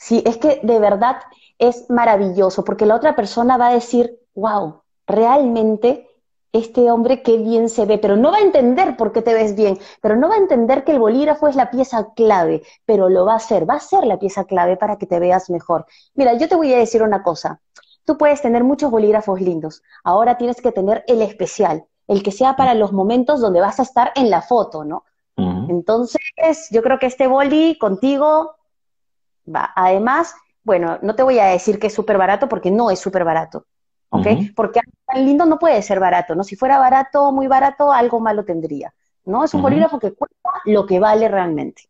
Sí, 0.00 0.22
es 0.24 0.38
que 0.38 0.60
de 0.62 0.78
verdad 0.78 1.16
es 1.58 1.90
maravilloso, 1.90 2.64
porque 2.64 2.86
la 2.86 2.96
otra 2.96 3.14
persona 3.14 3.58
va 3.58 3.68
a 3.68 3.74
decir, 3.74 4.18
wow, 4.34 4.80
realmente 5.06 6.08
este 6.52 6.90
hombre 6.90 7.22
qué 7.22 7.36
bien 7.36 7.68
se 7.68 7.84
ve, 7.84 7.98
pero 7.98 8.16
no 8.16 8.32
va 8.32 8.38
a 8.38 8.42
entender 8.42 8.96
por 8.96 9.12
qué 9.12 9.20
te 9.20 9.34
ves 9.34 9.54
bien, 9.54 9.78
pero 10.00 10.16
no 10.16 10.30
va 10.30 10.36
a 10.36 10.38
entender 10.38 10.84
que 10.84 10.92
el 10.92 10.98
bolígrafo 10.98 11.48
es 11.48 11.54
la 11.54 11.70
pieza 11.70 12.14
clave, 12.16 12.62
pero 12.86 13.10
lo 13.10 13.26
va 13.26 13.34
a 13.34 13.40
ser, 13.40 13.68
va 13.68 13.74
a 13.74 13.80
ser 13.80 14.06
la 14.06 14.18
pieza 14.18 14.44
clave 14.44 14.78
para 14.78 14.96
que 14.96 15.04
te 15.04 15.20
veas 15.20 15.50
mejor. 15.50 15.84
Mira, 16.14 16.32
yo 16.32 16.48
te 16.48 16.56
voy 16.56 16.72
a 16.72 16.78
decir 16.78 17.02
una 17.02 17.22
cosa, 17.22 17.60
tú 18.06 18.16
puedes 18.16 18.40
tener 18.40 18.64
muchos 18.64 18.90
bolígrafos 18.90 19.38
lindos, 19.42 19.82
ahora 20.02 20.38
tienes 20.38 20.62
que 20.62 20.72
tener 20.72 21.04
el 21.08 21.20
especial, 21.20 21.84
el 22.08 22.22
que 22.22 22.32
sea 22.32 22.56
para 22.56 22.72
los 22.72 22.92
momentos 22.92 23.40
donde 23.40 23.60
vas 23.60 23.78
a 23.78 23.82
estar 23.82 24.12
en 24.16 24.30
la 24.30 24.40
foto, 24.40 24.82
¿no? 24.82 25.04
Entonces, 25.36 26.68
yo 26.70 26.82
creo 26.82 26.98
que 26.98 27.06
este 27.06 27.26
boli 27.26 27.78
contigo 27.78 28.56
va. 29.54 29.72
Además, 29.74 30.34
bueno, 30.62 30.98
no 31.02 31.14
te 31.14 31.22
voy 31.22 31.38
a 31.38 31.46
decir 31.46 31.78
que 31.78 31.88
es 31.88 31.94
súper 31.94 32.18
barato 32.18 32.48
porque 32.48 32.70
no 32.70 32.90
es 32.90 32.98
súper 32.98 33.24
barato. 33.24 33.66
¿ok? 34.10 34.26
Porque 34.54 34.80
tan 35.06 35.24
lindo 35.24 35.46
no 35.46 35.58
puede 35.58 35.80
ser 35.82 36.00
barato, 36.00 36.34
¿no? 36.34 36.44
Si 36.44 36.56
fuera 36.56 36.78
barato, 36.78 37.32
muy 37.32 37.46
barato, 37.46 37.92
algo 37.92 38.20
malo 38.20 38.44
tendría, 38.44 38.92
¿no? 39.24 39.44
Es 39.44 39.54
un 39.54 39.62
bolígrafo 39.62 39.98
que 39.98 40.12
cuesta 40.12 40.50
lo 40.66 40.84
que 40.86 40.98
vale 40.98 41.28
realmente. 41.28 41.82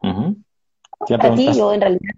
Para 0.00 1.34
ti, 1.34 1.52
yo 1.52 1.72
en 1.72 1.80
realidad... 1.80 2.14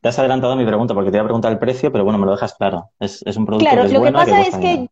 Te 0.00 0.08
has 0.08 0.18
adelantado 0.18 0.52
a 0.52 0.56
mi 0.56 0.66
pregunta 0.66 0.94
porque 0.94 1.10
te 1.10 1.16
iba 1.16 1.22
a 1.22 1.26
preguntar 1.26 1.52
el 1.52 1.58
precio, 1.58 1.92
pero 1.92 2.04
bueno, 2.04 2.18
me 2.18 2.26
lo 2.26 2.32
dejas 2.32 2.54
claro. 2.54 2.90
Es, 2.98 3.22
un 3.36 3.46
producto 3.46 3.70
claro, 3.70 3.82
que 3.82 3.86
es 3.86 3.92
lo 3.92 4.02
que 4.02 4.12
pasa 4.12 4.40
es 4.42 4.56
que 4.56 4.88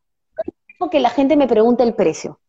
que 0.91 1.01
la 1.01 1.11
gente 1.11 1.37
me 1.37 1.47
pregunte 1.47 1.83
el 1.83 1.95
precio. 1.95 2.41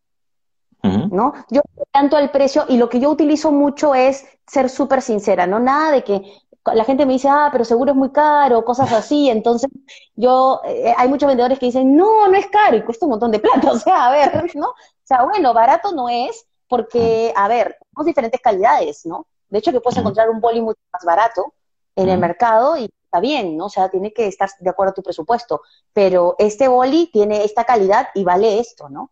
¿No? 0.84 1.34
Yo 1.50 1.62
tanto 1.92 2.18
al 2.18 2.32
precio 2.32 2.66
y 2.68 2.78
lo 2.78 2.90
que 2.90 3.00
yo 3.00 3.12
utilizo 3.12 3.52
mucho 3.52 3.94
es 3.94 4.26
ser 4.48 4.70
súper 4.70 5.02
sincera, 5.02 5.46
¿no? 5.46 5.60
Nada 5.60 5.92
de 5.92 6.04
que 6.04 6.24
la 6.66 6.84
gente 6.84 7.06
me 7.06 7.14
dice, 7.14 7.28
ah, 7.30 7.50
pero 7.52 7.66
seguro 7.66 7.92
es 7.92 7.98
muy 7.98 8.12
caro, 8.12 8.64
cosas 8.66 8.92
así. 8.94 9.30
Entonces, 9.30 9.70
yo, 10.16 10.62
eh, 10.66 10.94
hay 10.98 11.08
muchos 11.08 11.28
vendedores 11.28 11.60
que 11.60 11.68
dicen, 11.68 11.96
no, 11.96 12.28
no 12.28 12.38
es 12.38 12.48
caro 12.48 12.78
y 12.78 12.84
cuesta 12.84 13.06
un 13.06 13.12
montón 13.12 13.32
de 13.32 13.40
plata. 13.40 13.72
O 13.72 13.78
sea, 13.78 14.08
a 14.08 14.12
ver, 14.12 14.56
¿no? 14.56 14.70
O 14.70 14.76
sea, 15.04 15.24
bueno, 15.24 15.54
barato 15.54 15.92
no 15.94 16.10
es 16.10 16.46
porque, 16.68 17.34
a 17.36 17.48
ver, 17.48 17.78
tenemos 17.80 18.06
diferentes 18.06 18.42
calidades, 18.42 19.06
¿no? 19.06 19.28
De 19.50 19.60
hecho, 19.60 19.72
que 19.72 19.82
puedes 19.82 20.00
encontrar 20.00 20.30
un 20.30 20.40
boli 20.40 20.62
mucho 20.62 20.80
más 20.94 21.04
barato 21.04 21.54
en 21.96 22.08
el 22.08 22.18
mercado 22.18 22.78
y 22.78 22.90
está 23.04 23.20
bien, 23.20 23.58
¿no? 23.58 23.66
O 23.66 23.70
sea, 23.70 23.90
tiene 23.90 24.14
que 24.14 24.28
estar 24.28 24.50
de 24.58 24.70
acuerdo 24.70 24.92
a 24.92 24.94
tu 24.94 25.04
presupuesto. 25.04 25.62
Pero 25.92 26.36
este 26.40 26.70
boli 26.70 27.10
tiene 27.12 27.44
esta 27.44 27.66
calidad 27.66 28.08
y 28.16 28.24
vale 28.24 28.60
esto, 28.60 28.88
¿no? 28.88 29.12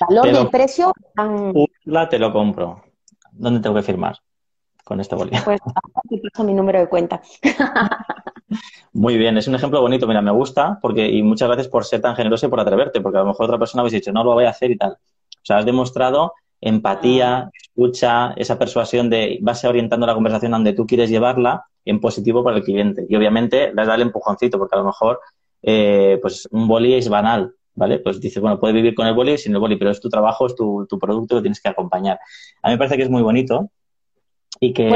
Valor 0.00 0.32
del 0.32 0.48
precio. 0.48 0.92
La 1.84 2.08
te 2.08 2.18
lo 2.18 2.32
compro. 2.32 2.82
¿Dónde 3.32 3.60
tengo 3.60 3.76
que 3.76 3.82
firmar? 3.82 4.16
con 4.84 5.00
este 5.00 5.14
boli. 5.14 5.30
Pues 5.44 5.60
te 6.10 6.18
paso 6.18 6.44
mi 6.44 6.54
número 6.54 6.80
de 6.80 6.88
cuenta. 6.88 7.20
Muy 8.92 9.16
bien, 9.16 9.38
es 9.38 9.48
un 9.48 9.54
ejemplo 9.54 9.80
bonito, 9.80 10.06
mira, 10.06 10.20
me 10.20 10.30
gusta, 10.30 10.78
porque, 10.82 11.08
y 11.08 11.22
muchas 11.22 11.48
gracias 11.48 11.68
por 11.68 11.84
ser 11.84 12.00
tan 12.00 12.14
generoso 12.14 12.46
y 12.46 12.50
por 12.50 12.60
atreverte, 12.60 13.00
porque 13.00 13.18
a 13.18 13.22
lo 13.22 13.28
mejor 13.28 13.46
otra 13.46 13.58
persona 13.58 13.80
habéis 13.80 13.94
dicho, 13.94 14.12
no 14.12 14.22
lo 14.22 14.34
voy 14.34 14.44
a 14.44 14.50
hacer 14.50 14.70
y 14.70 14.76
tal. 14.76 14.92
O 14.92 15.44
sea, 15.44 15.58
has 15.58 15.64
demostrado 15.64 16.34
empatía, 16.60 17.38
ah. 17.38 17.50
escucha, 17.60 18.32
esa 18.36 18.58
persuasión 18.58 19.08
de 19.08 19.38
vas 19.40 19.64
orientando 19.64 20.06
la 20.06 20.14
conversación 20.14 20.52
donde 20.52 20.74
tú 20.74 20.86
quieres 20.86 21.08
llevarla 21.08 21.64
en 21.84 22.00
positivo 22.00 22.44
para 22.44 22.58
el 22.58 22.62
cliente. 22.62 23.06
Y 23.08 23.16
obviamente 23.16 23.68
le 23.68 23.74
dado 23.74 23.94
el 23.94 24.02
empujoncito, 24.02 24.58
porque 24.58 24.76
a 24.76 24.80
lo 24.80 24.84
mejor 24.84 25.20
eh, 25.62 26.18
pues 26.20 26.46
un 26.52 26.68
boli 26.68 26.94
es 26.94 27.08
banal, 27.08 27.54
¿vale? 27.74 27.98
Pues 27.98 28.20
dices, 28.20 28.40
bueno, 28.40 28.58
puedes 28.58 28.74
vivir 28.74 28.94
con 28.94 29.06
el 29.06 29.14
boli 29.14 29.38
sin 29.38 29.52
el 29.54 29.60
boli, 29.60 29.76
pero 29.76 29.90
es 29.90 30.00
tu 30.00 30.08
trabajo, 30.08 30.46
es 30.46 30.54
tu, 30.54 30.86
tu 30.88 30.98
producto 30.98 31.36
que 31.36 31.42
tienes 31.42 31.60
que 31.60 31.68
acompañar. 31.68 32.18
A 32.62 32.68
mí 32.68 32.74
me 32.74 32.78
parece 32.78 32.96
que 32.96 33.02
es 33.02 33.10
muy 33.10 33.22
bonito 33.22 33.70
y 34.60 34.72
que, 34.72 34.90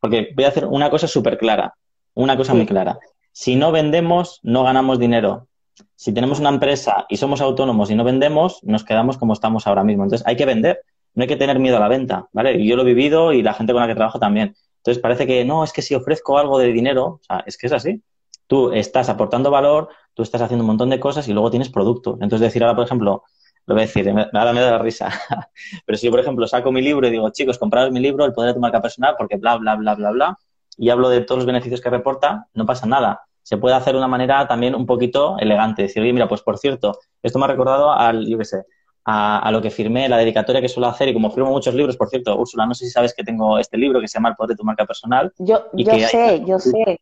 porque 0.00 0.32
voy 0.34 0.44
a 0.44 0.48
hacer 0.48 0.66
una 0.66 0.90
cosa 0.90 1.06
súper 1.08 1.38
clara, 1.38 1.74
una 2.14 2.36
cosa 2.36 2.54
muy 2.54 2.66
clara. 2.66 2.98
Si 3.32 3.56
no 3.56 3.72
vendemos, 3.72 4.40
no 4.42 4.62
ganamos 4.62 4.98
dinero. 4.98 5.48
Si 5.96 6.12
tenemos 6.12 6.38
una 6.40 6.50
empresa 6.50 7.06
y 7.08 7.16
somos 7.16 7.40
autónomos 7.40 7.90
y 7.90 7.94
no 7.94 8.04
vendemos, 8.04 8.62
nos 8.62 8.84
quedamos 8.84 9.16
como 9.16 9.32
estamos 9.32 9.66
ahora 9.66 9.82
mismo. 9.82 10.04
Entonces 10.04 10.26
hay 10.26 10.36
que 10.36 10.46
vender, 10.46 10.82
no 11.14 11.22
hay 11.22 11.28
que 11.28 11.36
tener 11.36 11.58
miedo 11.58 11.78
a 11.78 11.80
la 11.80 11.88
venta, 11.88 12.28
¿vale? 12.32 12.64
Yo 12.64 12.76
lo 12.76 12.82
he 12.82 12.86
vivido 12.86 13.32
y 13.32 13.42
la 13.42 13.54
gente 13.54 13.72
con 13.72 13.80
la 13.80 13.88
que 13.88 13.94
trabajo 13.94 14.18
también. 14.18 14.54
Entonces 14.76 15.02
parece 15.02 15.26
que 15.26 15.44
no, 15.44 15.64
es 15.64 15.72
que 15.72 15.80
si 15.80 15.94
ofrezco 15.94 16.38
algo 16.38 16.58
de 16.58 16.70
dinero, 16.70 17.04
o 17.06 17.20
sea, 17.22 17.42
es 17.46 17.56
que 17.56 17.66
es 17.66 17.72
así. 17.72 18.02
Tú 18.46 18.72
estás 18.72 19.08
aportando 19.08 19.50
valor, 19.50 19.88
tú 20.14 20.22
estás 20.22 20.42
haciendo 20.42 20.62
un 20.62 20.68
montón 20.68 20.90
de 20.90 21.00
cosas 21.00 21.28
y 21.28 21.32
luego 21.32 21.50
tienes 21.50 21.70
producto. 21.70 22.18
Entonces, 22.20 22.40
decir 22.40 22.62
ahora, 22.62 22.76
por 22.76 22.84
ejemplo, 22.84 23.22
lo 23.66 23.74
voy 23.74 23.84
a 23.84 23.86
decir, 23.86 24.08
ahora 24.08 24.52
me 24.52 24.60
da 24.60 24.72
la 24.72 24.78
risa, 24.78 25.08
pero 25.86 25.96
si 25.96 26.06
yo, 26.06 26.10
por 26.10 26.20
ejemplo, 26.20 26.46
saco 26.46 26.70
mi 26.70 26.82
libro 26.82 27.06
y 27.06 27.10
digo, 27.10 27.30
chicos, 27.30 27.58
compraros 27.58 27.90
mi 27.92 28.00
libro, 28.00 28.24
el 28.24 28.32
poder 28.32 28.48
de 28.48 28.54
tu 28.54 28.60
marca 28.60 28.80
personal, 28.82 29.14
porque 29.16 29.36
bla, 29.36 29.56
bla, 29.56 29.76
bla, 29.76 29.94
bla, 29.94 30.10
bla, 30.10 30.38
y 30.76 30.90
hablo 30.90 31.08
de 31.08 31.22
todos 31.22 31.38
los 31.38 31.46
beneficios 31.46 31.80
que 31.80 31.90
reporta, 31.90 32.48
no 32.54 32.66
pasa 32.66 32.86
nada. 32.86 33.22
Se 33.42 33.58
puede 33.58 33.74
hacer 33.74 33.92
de 33.92 33.98
una 33.98 34.08
manera 34.08 34.46
también 34.48 34.74
un 34.74 34.86
poquito 34.86 35.36
elegante. 35.38 35.82
Decir, 35.82 36.02
oye, 36.02 36.12
mira, 36.12 36.26
pues 36.26 36.40
por 36.40 36.58
cierto, 36.58 36.98
esto 37.22 37.38
me 37.38 37.44
ha 37.44 37.48
recordado 37.48 37.92
al, 37.92 38.26
yo 38.26 38.38
qué 38.38 38.44
sé, 38.44 38.64
a, 39.04 39.50
lo 39.50 39.60
que 39.60 39.70
firmé, 39.70 40.08
la 40.08 40.16
dedicatoria 40.16 40.60
que 40.60 40.68
suelo 40.68 40.88
hacer, 40.88 41.08
y 41.08 41.12
como 41.12 41.30
firmo 41.30 41.50
muchos 41.50 41.74
libros, 41.74 41.96
por 41.96 42.08
cierto, 42.08 42.36
Úrsula, 42.36 42.66
no 42.66 42.74
sé 42.74 42.86
si 42.86 42.90
sabes 42.90 43.14
que 43.14 43.22
tengo 43.22 43.58
este 43.58 43.76
libro 43.76 44.00
que 44.00 44.08
se 44.08 44.18
llama 44.18 44.30
El 44.30 44.36
poder 44.36 44.50
de 44.50 44.56
tu 44.56 44.64
marca 44.64 44.86
personal. 44.86 45.32
Yo, 45.38 45.66
yo 45.74 45.98
sé, 46.08 46.42
yo 46.46 46.58
sé. 46.58 46.98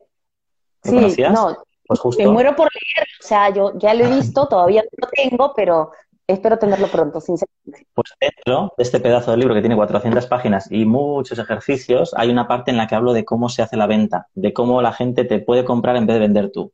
Sí, 0.83 1.23
no, 1.31 1.57
pues 1.87 2.01
justo. 2.01 2.23
Me 2.23 2.29
muero 2.29 2.55
por 2.57 2.69
leer, 2.73 3.07
o 3.21 3.27
sea, 3.27 3.51
yo 3.51 3.73
ya 3.79 3.95
lo 3.95 4.05
he 4.05 4.15
visto, 4.17 4.47
todavía 4.49 4.83
no 4.83 5.07
lo 5.07 5.09
tengo, 5.09 5.53
pero 5.55 5.91
espero 6.27 6.59
tenerlo 6.59 6.89
pronto, 6.89 7.21
sinceramente. 7.21 7.87
Pues 7.95 8.11
dentro 8.21 8.73
de 8.77 8.83
este 8.83 9.01
pedazo 9.01 9.31
de 9.31 9.37
libro 9.37 9.55
que 9.55 9.61
tiene 9.61 9.77
400 9.77 10.27
páginas 10.27 10.71
y 10.71 10.85
muchos 10.85 11.39
ejercicios, 11.39 12.15
hay 12.17 12.31
una 12.31 12.49
parte 12.49 12.71
en 12.71 12.77
la 12.77 12.87
que 12.87 12.95
hablo 12.95 13.13
de 13.13 13.25
cómo 13.25 13.49
se 13.49 13.63
hace 13.63 13.77
la 13.77 13.87
venta, 13.87 14.29
de 14.35 14.53
cómo 14.53 14.83
la 14.83 14.93
gente 14.93 15.25
te 15.25 15.39
puede 15.41 15.65
comprar 15.65 15.97
en 15.97 16.07
vez 16.07 16.15
de 16.15 16.21
vender 16.21 16.51
tú. 16.51 16.73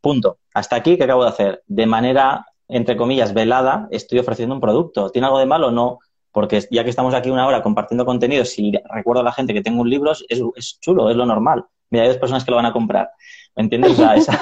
Punto. 0.00 0.38
Hasta 0.52 0.76
aquí, 0.76 0.96
¿qué 0.96 1.04
acabo 1.04 1.24
de 1.24 1.30
hacer? 1.30 1.62
De 1.66 1.86
manera 1.86 2.46
entre 2.68 2.96
comillas, 2.96 3.34
velada, 3.34 3.88
estoy 3.90 4.18
ofreciendo 4.18 4.54
un 4.54 4.60
producto. 4.60 5.10
¿Tiene 5.10 5.26
algo 5.26 5.38
de 5.38 5.46
malo? 5.46 5.70
No. 5.70 5.98
Porque 6.32 6.60
ya 6.70 6.82
que 6.82 6.90
estamos 6.90 7.14
aquí 7.14 7.30
una 7.30 7.46
hora 7.46 7.62
compartiendo 7.62 8.04
contenido, 8.04 8.44
si 8.44 8.72
recuerdo 8.90 9.20
a 9.20 9.24
la 9.24 9.32
gente 9.32 9.54
que 9.54 9.62
tengo 9.62 9.82
un 9.82 9.90
libro, 9.90 10.12
es, 10.12 10.80
chulo, 10.80 11.10
es 11.10 11.16
lo 11.16 11.26
normal. 11.26 11.64
Mira, 11.90 12.04
hay 12.04 12.08
dos 12.08 12.18
personas 12.18 12.44
que 12.44 12.50
lo 12.50 12.56
van 12.56 12.66
a 12.66 12.72
comprar. 12.72 13.10
¿Me 13.56 13.64
entiendes? 13.64 13.96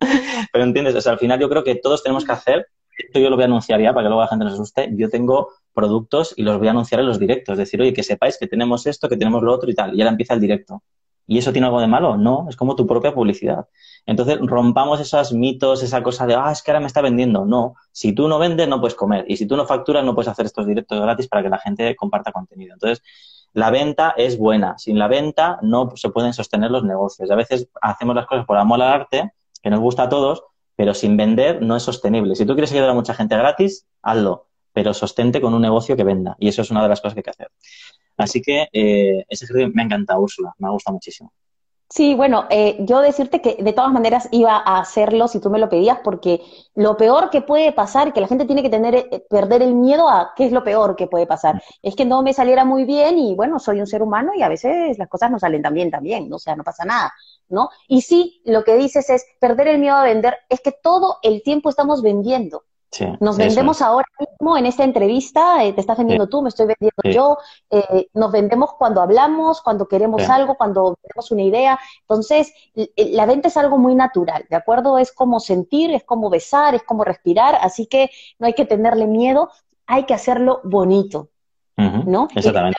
Pero 0.52 0.64
entiendes, 0.64 0.94
o 0.94 1.00
sea, 1.00 1.12
al 1.12 1.18
final 1.18 1.40
yo 1.40 1.48
creo 1.48 1.64
que 1.64 1.76
todos 1.76 2.02
tenemos 2.02 2.24
que 2.24 2.32
hacer, 2.32 2.66
esto 2.98 3.18
yo 3.18 3.30
lo 3.30 3.36
voy 3.36 3.44
a 3.44 3.46
anunciar 3.46 3.80
ya 3.80 3.92
para 3.92 4.04
que 4.04 4.08
luego 4.08 4.22
la 4.22 4.28
gente 4.28 4.44
nos 4.44 4.54
asuste, 4.54 4.90
yo 4.94 5.08
tengo 5.08 5.50
productos 5.72 6.34
y 6.36 6.42
los 6.42 6.58
voy 6.58 6.68
a 6.68 6.72
anunciar 6.72 7.00
en 7.00 7.06
los 7.06 7.18
directos. 7.18 7.54
Es 7.54 7.58
decir, 7.58 7.80
oye, 7.80 7.92
que 7.92 8.02
sepáis 8.02 8.36
que 8.38 8.46
tenemos 8.46 8.86
esto, 8.86 9.08
que 9.08 9.16
tenemos 9.16 9.42
lo 9.42 9.52
otro 9.52 9.70
y 9.70 9.74
tal. 9.74 9.94
Y 9.96 10.02
ahora 10.02 10.10
empieza 10.10 10.34
el 10.34 10.40
directo. 10.40 10.82
¿Y 11.26 11.38
eso 11.38 11.52
tiene 11.52 11.66
algo 11.66 11.80
de 11.80 11.86
malo? 11.86 12.16
No, 12.16 12.46
es 12.48 12.56
como 12.56 12.76
tu 12.76 12.86
propia 12.86 13.14
publicidad. 13.14 13.66
Entonces, 14.04 14.38
rompamos 14.40 15.00
esos 15.00 15.32
mitos, 15.32 15.82
esa 15.82 16.02
cosa 16.02 16.26
de, 16.26 16.34
ah, 16.34 16.50
es 16.50 16.62
que 16.62 16.70
ahora 16.70 16.80
me 16.80 16.88
está 16.88 17.00
vendiendo. 17.00 17.46
No, 17.46 17.74
si 17.92 18.12
tú 18.12 18.28
no 18.28 18.38
vendes, 18.38 18.68
no 18.68 18.80
puedes 18.80 18.94
comer. 18.94 19.24
Y 19.28 19.36
si 19.36 19.46
tú 19.46 19.56
no 19.56 19.64
facturas, 19.64 20.04
no 20.04 20.14
puedes 20.14 20.28
hacer 20.28 20.46
estos 20.46 20.66
directos 20.66 21.00
gratis 21.00 21.28
para 21.28 21.42
que 21.42 21.48
la 21.48 21.58
gente 21.58 21.94
comparta 21.96 22.32
contenido. 22.32 22.74
Entonces, 22.74 23.02
la 23.54 23.70
venta 23.70 24.14
es 24.16 24.38
buena. 24.38 24.78
Sin 24.78 24.98
la 24.98 25.08
venta 25.08 25.58
no 25.62 25.92
se 25.96 26.10
pueden 26.10 26.32
sostener 26.32 26.70
los 26.70 26.84
negocios. 26.84 27.30
A 27.30 27.34
veces 27.34 27.68
hacemos 27.80 28.16
las 28.16 28.26
cosas 28.26 28.46
por 28.46 28.56
amor 28.56 28.80
al 28.82 28.92
arte, 28.92 29.32
que 29.62 29.70
nos 29.70 29.80
gusta 29.80 30.04
a 30.04 30.08
todos, 30.08 30.44
pero 30.76 30.94
sin 30.94 31.16
vender 31.16 31.62
no 31.62 31.76
es 31.76 31.82
sostenible. 31.82 32.34
Si 32.34 32.46
tú 32.46 32.54
quieres 32.54 32.72
ayudar 32.72 32.90
a 32.90 32.94
mucha 32.94 33.14
gente 33.14 33.36
gratis, 33.36 33.86
hazlo, 34.02 34.46
pero 34.72 34.94
sostente 34.94 35.40
con 35.40 35.54
un 35.54 35.62
negocio 35.62 35.96
que 35.96 36.04
venda. 36.04 36.36
Y 36.38 36.48
eso 36.48 36.62
es 36.62 36.70
una 36.70 36.82
de 36.82 36.88
las 36.88 37.00
cosas 37.00 37.14
que 37.14 37.20
hay 37.20 37.24
que 37.24 37.30
hacer. 37.30 37.48
Así 38.16 38.40
que 38.40 38.68
eh, 38.72 39.24
ese 39.28 39.44
ejercicio 39.44 39.70
me 39.74 39.82
ha 39.82 39.84
encantado, 39.84 40.20
Úrsula, 40.20 40.54
me 40.58 40.68
ha 40.68 40.70
gustado 40.70 40.94
muchísimo. 40.94 41.32
Sí, 41.94 42.14
bueno, 42.14 42.46
eh, 42.48 42.78
yo 42.80 43.00
decirte 43.02 43.42
que 43.42 43.56
de 43.62 43.74
todas 43.74 43.92
maneras 43.92 44.26
iba 44.30 44.56
a 44.56 44.80
hacerlo 44.80 45.28
si 45.28 45.40
tú 45.40 45.50
me 45.50 45.58
lo 45.58 45.68
pedías, 45.68 45.98
porque 46.02 46.40
lo 46.74 46.96
peor 46.96 47.28
que 47.28 47.42
puede 47.42 47.70
pasar, 47.72 48.14
que 48.14 48.22
la 48.22 48.28
gente 48.28 48.46
tiene 48.46 48.62
que 48.62 48.70
tener, 48.70 48.94
eh, 48.94 49.26
perder 49.28 49.60
el 49.62 49.74
miedo 49.74 50.08
a 50.08 50.32
qué 50.34 50.46
es 50.46 50.52
lo 50.52 50.64
peor 50.64 50.96
que 50.96 51.06
puede 51.06 51.26
pasar, 51.26 51.62
es 51.82 51.94
que 51.94 52.06
no 52.06 52.22
me 52.22 52.32
saliera 52.32 52.64
muy 52.64 52.86
bien 52.86 53.18
y 53.18 53.34
bueno, 53.34 53.58
soy 53.58 53.78
un 53.80 53.86
ser 53.86 54.02
humano 54.02 54.32
y 54.34 54.40
a 54.42 54.48
veces 54.48 54.96
las 54.98 55.08
cosas 55.08 55.30
no 55.30 55.38
salen 55.38 55.60
tan 55.60 55.74
bien 55.74 55.90
también, 55.90 56.32
o 56.32 56.38
sea, 56.38 56.56
no 56.56 56.64
pasa 56.64 56.86
nada, 56.86 57.12
¿no? 57.50 57.68
Y 57.88 58.00
sí, 58.00 58.40
lo 58.46 58.64
que 58.64 58.76
dices 58.76 59.10
es 59.10 59.26
perder 59.38 59.68
el 59.68 59.78
miedo 59.78 59.96
a 59.96 60.04
vender, 60.04 60.38
es 60.48 60.62
que 60.62 60.72
todo 60.72 61.18
el 61.22 61.42
tiempo 61.42 61.68
estamos 61.68 62.00
vendiendo. 62.00 62.64
Nos 63.20 63.36
vendemos 63.36 63.80
ahora 63.80 64.06
mismo 64.18 64.56
en 64.56 64.66
esta 64.66 64.84
entrevista, 64.84 65.64
eh, 65.64 65.72
te 65.72 65.80
estás 65.80 65.96
vendiendo 65.96 66.28
tú, 66.28 66.42
me 66.42 66.50
estoy 66.50 66.66
vendiendo 66.66 67.02
yo, 67.04 67.38
eh, 67.70 68.08
nos 68.12 68.30
vendemos 68.30 68.74
cuando 68.74 69.00
hablamos, 69.00 69.62
cuando 69.62 69.88
queremos 69.88 70.28
algo, 70.28 70.56
cuando 70.56 70.96
tenemos 71.00 71.30
una 71.30 71.42
idea. 71.42 71.78
Entonces, 72.02 72.52
la 72.96 73.26
venta 73.26 73.48
es 73.48 73.56
algo 73.56 73.78
muy 73.78 73.94
natural, 73.94 74.44
¿de 74.50 74.56
acuerdo? 74.56 74.98
Es 74.98 75.12
como 75.12 75.40
sentir, 75.40 75.92
es 75.92 76.04
como 76.04 76.28
besar, 76.28 76.74
es 76.74 76.82
como 76.82 77.04
respirar, 77.04 77.56
así 77.60 77.86
que 77.86 78.10
no 78.38 78.46
hay 78.46 78.52
que 78.52 78.66
tenerle 78.66 79.06
miedo, 79.06 79.50
hay 79.86 80.04
que 80.04 80.14
hacerlo 80.14 80.60
bonito, 80.64 81.30
¿no? 81.76 82.28
Exactamente. 82.34 82.78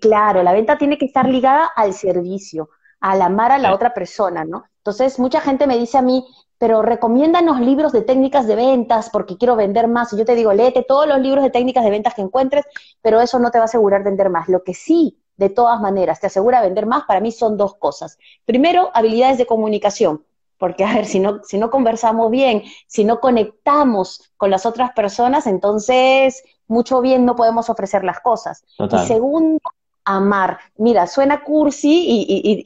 claro, 0.00 0.42
la 0.42 0.52
venta 0.52 0.76
tiene 0.76 0.98
que 0.98 1.06
estar 1.06 1.28
ligada 1.28 1.66
al 1.74 1.94
servicio, 1.94 2.68
al 3.00 3.22
amar 3.22 3.52
a 3.52 3.58
la 3.58 3.74
otra 3.74 3.94
persona, 3.94 4.44
¿no? 4.44 4.64
Entonces, 4.78 5.18
mucha 5.18 5.40
gente 5.40 5.66
me 5.66 5.78
dice 5.78 5.96
a 5.96 6.02
mí, 6.02 6.26
pero 6.58 6.82
recomiéndanos 6.82 7.60
libros 7.60 7.92
de 7.92 8.02
técnicas 8.02 8.46
de 8.46 8.56
ventas 8.56 9.10
porque 9.10 9.36
quiero 9.36 9.56
vender 9.56 9.88
más. 9.88 10.12
Y 10.12 10.18
yo 10.18 10.24
te 10.24 10.34
digo, 10.34 10.52
léete 10.52 10.82
todos 10.82 11.06
los 11.06 11.18
libros 11.20 11.42
de 11.44 11.50
técnicas 11.50 11.84
de 11.84 11.90
ventas 11.90 12.14
que 12.14 12.22
encuentres, 12.22 12.64
pero 13.02 13.20
eso 13.20 13.38
no 13.38 13.50
te 13.50 13.58
va 13.58 13.64
a 13.64 13.66
asegurar 13.66 14.04
vender 14.04 14.30
más. 14.30 14.48
Lo 14.48 14.62
que 14.62 14.74
sí, 14.74 15.18
de 15.36 15.50
todas 15.50 15.80
maneras, 15.80 16.20
te 16.20 16.28
asegura 16.28 16.62
vender 16.62 16.86
más, 16.86 17.04
para 17.04 17.20
mí 17.20 17.32
son 17.32 17.56
dos 17.56 17.74
cosas. 17.74 18.18
Primero, 18.44 18.90
habilidades 18.94 19.38
de 19.38 19.46
comunicación. 19.46 20.24
Porque, 20.56 20.84
a 20.84 20.94
ver, 20.94 21.06
si 21.06 21.18
no, 21.18 21.40
si 21.42 21.58
no 21.58 21.70
conversamos 21.70 22.30
bien, 22.30 22.62
si 22.86 23.04
no 23.04 23.20
conectamos 23.20 24.32
con 24.36 24.50
las 24.50 24.64
otras 24.64 24.92
personas, 24.92 25.46
entonces 25.46 26.44
mucho 26.68 27.00
bien 27.00 27.24
no 27.24 27.36
podemos 27.36 27.68
ofrecer 27.68 28.04
las 28.04 28.20
cosas. 28.20 28.64
Y 28.78 28.98
segundo, 29.06 29.60
amar. 30.04 30.58
Mira, 30.76 31.06
suena 31.06 31.42
cursi 31.42 32.04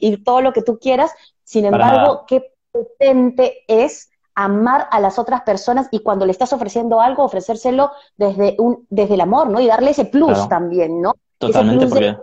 y, 0.01 0.17
todo 0.17 0.41
lo 0.41 0.53
que 0.53 0.61
tú 0.61 0.77
quieras, 0.79 1.11
sin 1.43 1.65
embargo, 1.65 2.25
qué 2.27 2.53
potente 2.71 3.63
es 3.67 4.09
amar 4.35 4.87
a 4.91 4.99
las 4.99 5.19
otras 5.19 5.41
personas 5.41 5.87
y 5.91 5.99
cuando 5.99 6.25
le 6.25 6.31
estás 6.31 6.53
ofreciendo 6.53 7.01
algo, 7.01 7.23
ofrecérselo 7.23 7.91
desde, 8.15 8.55
un, 8.57 8.85
desde 8.89 9.15
el 9.15 9.21
amor, 9.21 9.49
¿no? 9.49 9.59
Y 9.59 9.67
darle 9.67 9.91
ese 9.91 10.05
plus 10.05 10.47
también, 10.47 11.01
¿no? 11.01 11.13
Totalmente, 11.37 11.87
porque 11.87 12.17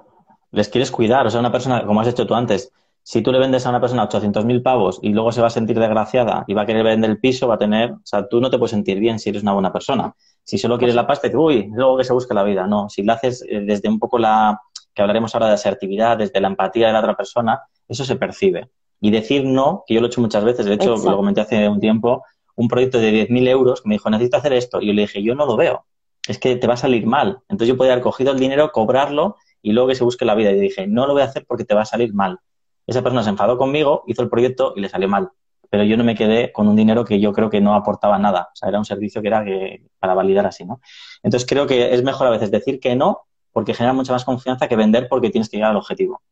les 0.51 0.69
quieres 0.69 0.91
cuidar. 0.91 1.27
O 1.27 1.31
sea, 1.31 1.41
una 1.41 1.53
persona, 1.53 1.85
como 1.85 2.01
has 2.01 2.09
hecho 2.09 2.27
tú 2.27 2.35
antes, 2.35 2.73
si 3.03 3.23
tú 3.23 3.31
le 3.31 3.39
vendes 3.39 3.67
a 3.67 3.71
una 3.71 3.81
persona 3.81 4.09
800.000 4.09 4.63
pavos 4.63 4.99
y 5.03 5.11
luego 5.11 5.31
se 5.31 5.41
va 5.41 5.47
a 5.47 5.51
sentir 5.51 5.79
desgraciada 5.79 6.45
y 6.49 6.55
va 6.55 6.63
a 6.63 6.67
querer 6.67 6.83
vender 6.83 7.11
el 7.11 7.21
piso, 7.21 7.47
va 7.47 7.55
a 7.55 7.59
tener, 7.59 7.93
o 7.93 8.01
sea, 8.03 8.27
tú 8.27 8.41
no 8.41 8.51
te 8.51 8.59
puedes 8.59 8.73
sentir 8.73 8.99
bien 8.99 9.19
si 9.19 9.31
eres 9.31 9.43
una 9.43 9.53
buena 9.53 9.73
persona. 9.73 10.15
Si 10.43 10.59
solo 10.59 10.79
quieres 10.79 10.97
la 10.97 11.07
pasta, 11.07 11.29
uy, 11.35 11.71
luego 11.73 11.99
que 11.99 12.05
se 12.05 12.13
busque 12.13 12.35
la 12.35 12.43
vida. 12.43 12.67
No, 12.67 12.89
si 12.89 13.03
lo 13.03 13.13
haces 13.13 13.45
eh, 13.49 13.61
desde 13.61 13.89
un 13.89 13.99
poco 13.99 14.19
la, 14.19 14.61
que 14.95 15.03
hablaremos 15.03 15.35
ahora 15.35 15.49
de 15.49 15.55
asertividad, 15.55 16.17
desde 16.17 16.41
la 16.41 16.49
empatía 16.49 16.87
de 16.87 16.95
la 16.95 17.01
otra 17.01 17.15
persona, 17.15 17.61
eso 17.87 18.05
se 18.05 18.17
percibe. 18.17 18.71
Y 19.01 19.11
decir 19.11 19.45
no, 19.45 19.85
que 19.87 19.95
yo 19.95 20.01
lo 20.01 20.07
he 20.07 20.11
hecho 20.11 20.21
muchas 20.21 20.45
veces, 20.45 20.67
de 20.67 20.75
hecho 20.75 20.97
lo 20.97 21.17
comenté 21.17 21.41
hace 21.41 21.69
un 21.69 21.81
tiempo, 21.81 22.25
un 22.55 22.69
proyecto 22.69 22.99
de 22.99 23.29
10.000 23.29 23.49
euros 23.49 23.83
que 23.83 23.89
me 23.89 23.95
dijo, 23.97 24.09
necesito 24.11 24.39
hacer 24.39 24.53
esto. 24.55 24.81
Y 24.81 24.89
yo 24.89 24.93
le 24.93 25.03
dije, 25.03 25.23
yo 25.23 25.35
no 25.35 25.47
lo 25.47 25.57
veo, 25.57 25.85
es 26.27 26.39
que 26.39 26.57
te 26.57 26.67
va 26.67 26.75
a 26.75 26.79
salir 26.79 27.07
mal. 27.07 27.39
Entonces 27.49 27.69
yo 27.69 27.77
podía 27.77 27.93
haber 27.93 28.03
cogido 28.03 28.33
el 28.33 28.39
dinero, 28.39 28.73
cobrarlo 28.73 29.37
y 29.63 29.73
luego 29.73 29.89
que 29.89 29.95
se 29.95 30.05
busque 30.05 30.25
la 30.25 30.35
vida. 30.35 30.51
Y 30.53 30.61
dije, 30.61 30.87
no 30.87 31.07
lo 31.07 31.13
voy 31.13 31.23
a 31.23 31.27
hacer 31.27 31.45
porque 31.47 31.65
te 31.65 31.75
va 31.75 31.83
a 31.83 31.87
salir 31.87 32.15
mal. 32.15 32.39
Esa 32.87 33.03
persona 33.03 33.23
se 33.23 33.31
enfadó 33.31 33.59
conmigo, 33.59 34.05
hizo 34.07 34.23
el 34.23 34.31
proyecto 34.31 34.73
y 34.77 34.81
le 34.81 34.89
salió 34.89 35.09
mal. 35.09 35.31
Pero 35.69 35.83
yo 35.83 35.97
no 35.97 36.05
me 36.05 36.15
quedé 36.15 36.53
con 36.53 36.69
un 36.69 36.77
dinero 36.77 37.05
que 37.05 37.21
yo 37.21 37.33
creo 37.33 37.51
que 37.51 37.61
no 37.61 37.75
aportaba 37.75 38.19
nada. 38.19 38.51
O 38.53 38.57
sea, 38.57 38.69
era 38.69 38.79
un 38.79 38.85
servicio 38.85 39.21
que 39.21 39.29
era 39.29 39.45
que, 39.45 39.83
para 39.99 40.15
validar 40.15 40.47
así, 40.47 40.65
¿no? 40.65 40.81
Entonces 41.23 41.47
creo 41.49 41.67
que 41.67 41.93
es 41.93 42.03
mejor 42.03 42.29
a 42.29 42.31
veces 42.31 42.51
decir 42.51 42.79
que 42.79 42.95
no 42.95 43.23
porque 43.53 43.75
genera 43.75 43.93
mucha 43.93 44.13
más 44.13 44.25
confianza 44.25 44.69
que 44.69 44.77
vender 44.77 45.09
porque 45.09 45.31
tienes 45.31 45.49
que 45.49 45.57
llegar 45.57 45.71
al 45.71 45.79
objetivo. 45.79 46.23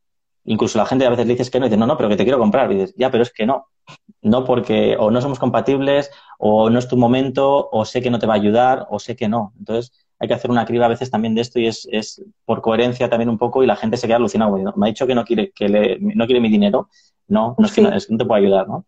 Incluso 0.44 0.78
la 0.78 0.86
gente 0.86 1.06
a 1.06 1.10
veces 1.10 1.26
le 1.26 1.32
dices 1.32 1.50
que 1.50 1.58
no 1.58 1.66
y 1.66 1.68
dice, 1.68 1.78
no, 1.78 1.86
no, 1.86 1.96
pero 1.96 2.08
que 2.08 2.16
te 2.16 2.24
quiero 2.24 2.38
comprar. 2.38 2.70
Y 2.70 2.74
dices, 2.76 2.94
ya, 2.96 3.10
pero 3.10 3.22
es 3.22 3.32
que 3.32 3.46
no. 3.46 3.68
No 4.22 4.44
porque 4.44 4.96
o 4.98 5.10
no 5.10 5.20
somos 5.20 5.38
compatibles, 5.38 6.10
o 6.38 6.70
no 6.70 6.78
es 6.78 6.88
tu 6.88 6.96
momento, 6.96 7.68
o 7.70 7.84
sé 7.84 8.02
que 8.02 8.10
no 8.10 8.18
te 8.18 8.26
va 8.26 8.34
a 8.34 8.36
ayudar, 8.36 8.86
o 8.90 8.98
sé 8.98 9.16
que 9.16 9.28
no. 9.28 9.52
Entonces, 9.58 9.92
hay 10.18 10.28
que 10.28 10.34
hacer 10.34 10.50
una 10.50 10.64
criba 10.64 10.86
a 10.86 10.88
veces 10.88 11.10
también 11.10 11.34
de 11.34 11.40
esto 11.40 11.58
y 11.58 11.66
es, 11.66 11.88
es 11.90 12.22
por 12.44 12.62
coherencia 12.62 13.10
también 13.10 13.28
un 13.28 13.38
poco 13.38 13.62
y 13.62 13.66
la 13.66 13.76
gente 13.76 13.96
se 13.96 14.06
queda 14.06 14.16
alucinada. 14.16 14.52
Me 14.76 14.86
ha 14.86 14.88
dicho 14.88 15.06
que 15.06 15.14
no 15.14 15.24
quiere, 15.24 15.52
que 15.52 15.68
le, 15.68 15.98
no 16.00 16.26
quiere 16.26 16.40
mi 16.40 16.48
dinero. 16.48 16.88
No, 17.26 17.54
no 17.58 17.66
es, 17.66 17.72
que 17.72 17.80
no, 17.80 17.94
es 17.94 18.06
que 18.06 18.12
no 18.12 18.18
te 18.18 18.24
puedo 18.24 18.40
ayudar, 18.40 18.68
¿no? 18.68 18.84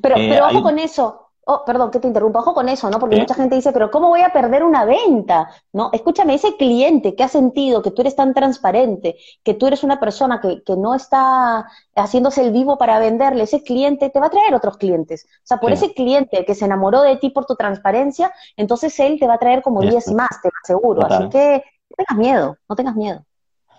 Pero, 0.00 0.16
eh, 0.16 0.28
pero 0.30 0.46
ojo 0.46 0.62
con 0.62 0.78
eso. 0.78 1.27
Oh, 1.50 1.64
perdón, 1.64 1.90
que 1.90 1.98
te 1.98 2.06
interrumpa, 2.06 2.40
ojo 2.40 2.52
con 2.52 2.68
eso, 2.68 2.90
¿no? 2.90 2.98
Porque 2.98 3.16
mucha 3.16 3.32
gente 3.32 3.54
dice, 3.54 3.72
pero 3.72 3.90
¿cómo 3.90 4.08
voy 4.08 4.20
a 4.20 4.34
perder 4.34 4.62
una 4.62 4.84
venta? 4.84 5.48
¿No? 5.72 5.88
Escúchame, 5.94 6.34
ese 6.34 6.58
cliente 6.58 7.14
que 7.14 7.24
ha 7.24 7.28
sentido 7.28 7.80
que 7.80 7.90
tú 7.90 8.02
eres 8.02 8.14
tan 8.14 8.34
transparente, 8.34 9.16
que 9.42 9.54
tú 9.54 9.66
eres 9.66 9.82
una 9.82 9.98
persona 9.98 10.42
que, 10.42 10.62
que 10.62 10.76
no 10.76 10.94
está 10.94 11.66
haciéndose 11.96 12.44
el 12.44 12.52
vivo 12.52 12.76
para 12.76 12.98
venderle, 12.98 13.44
ese 13.44 13.62
cliente 13.62 14.10
te 14.10 14.20
va 14.20 14.26
a 14.26 14.30
traer 14.30 14.54
otros 14.54 14.76
clientes. 14.76 15.24
O 15.26 15.46
sea, 15.46 15.56
por 15.56 15.72
ese 15.72 15.94
cliente 15.94 16.44
que 16.44 16.54
se 16.54 16.66
enamoró 16.66 17.00
de 17.00 17.16
ti 17.16 17.30
por 17.30 17.46
tu 17.46 17.56
transparencia, 17.56 18.30
entonces 18.54 19.00
él 19.00 19.18
te 19.18 19.26
va 19.26 19.36
a 19.36 19.38
traer 19.38 19.62
como 19.62 19.80
10 19.80 20.08
más, 20.12 20.42
te 20.42 20.48
lo 20.48 20.54
aseguro. 20.62 21.06
Así 21.06 21.30
que 21.30 21.64
no 21.88 21.96
tengas 21.96 22.18
miedo, 22.18 22.58
no 22.68 22.76
tengas 22.76 22.94
miedo. 22.94 23.24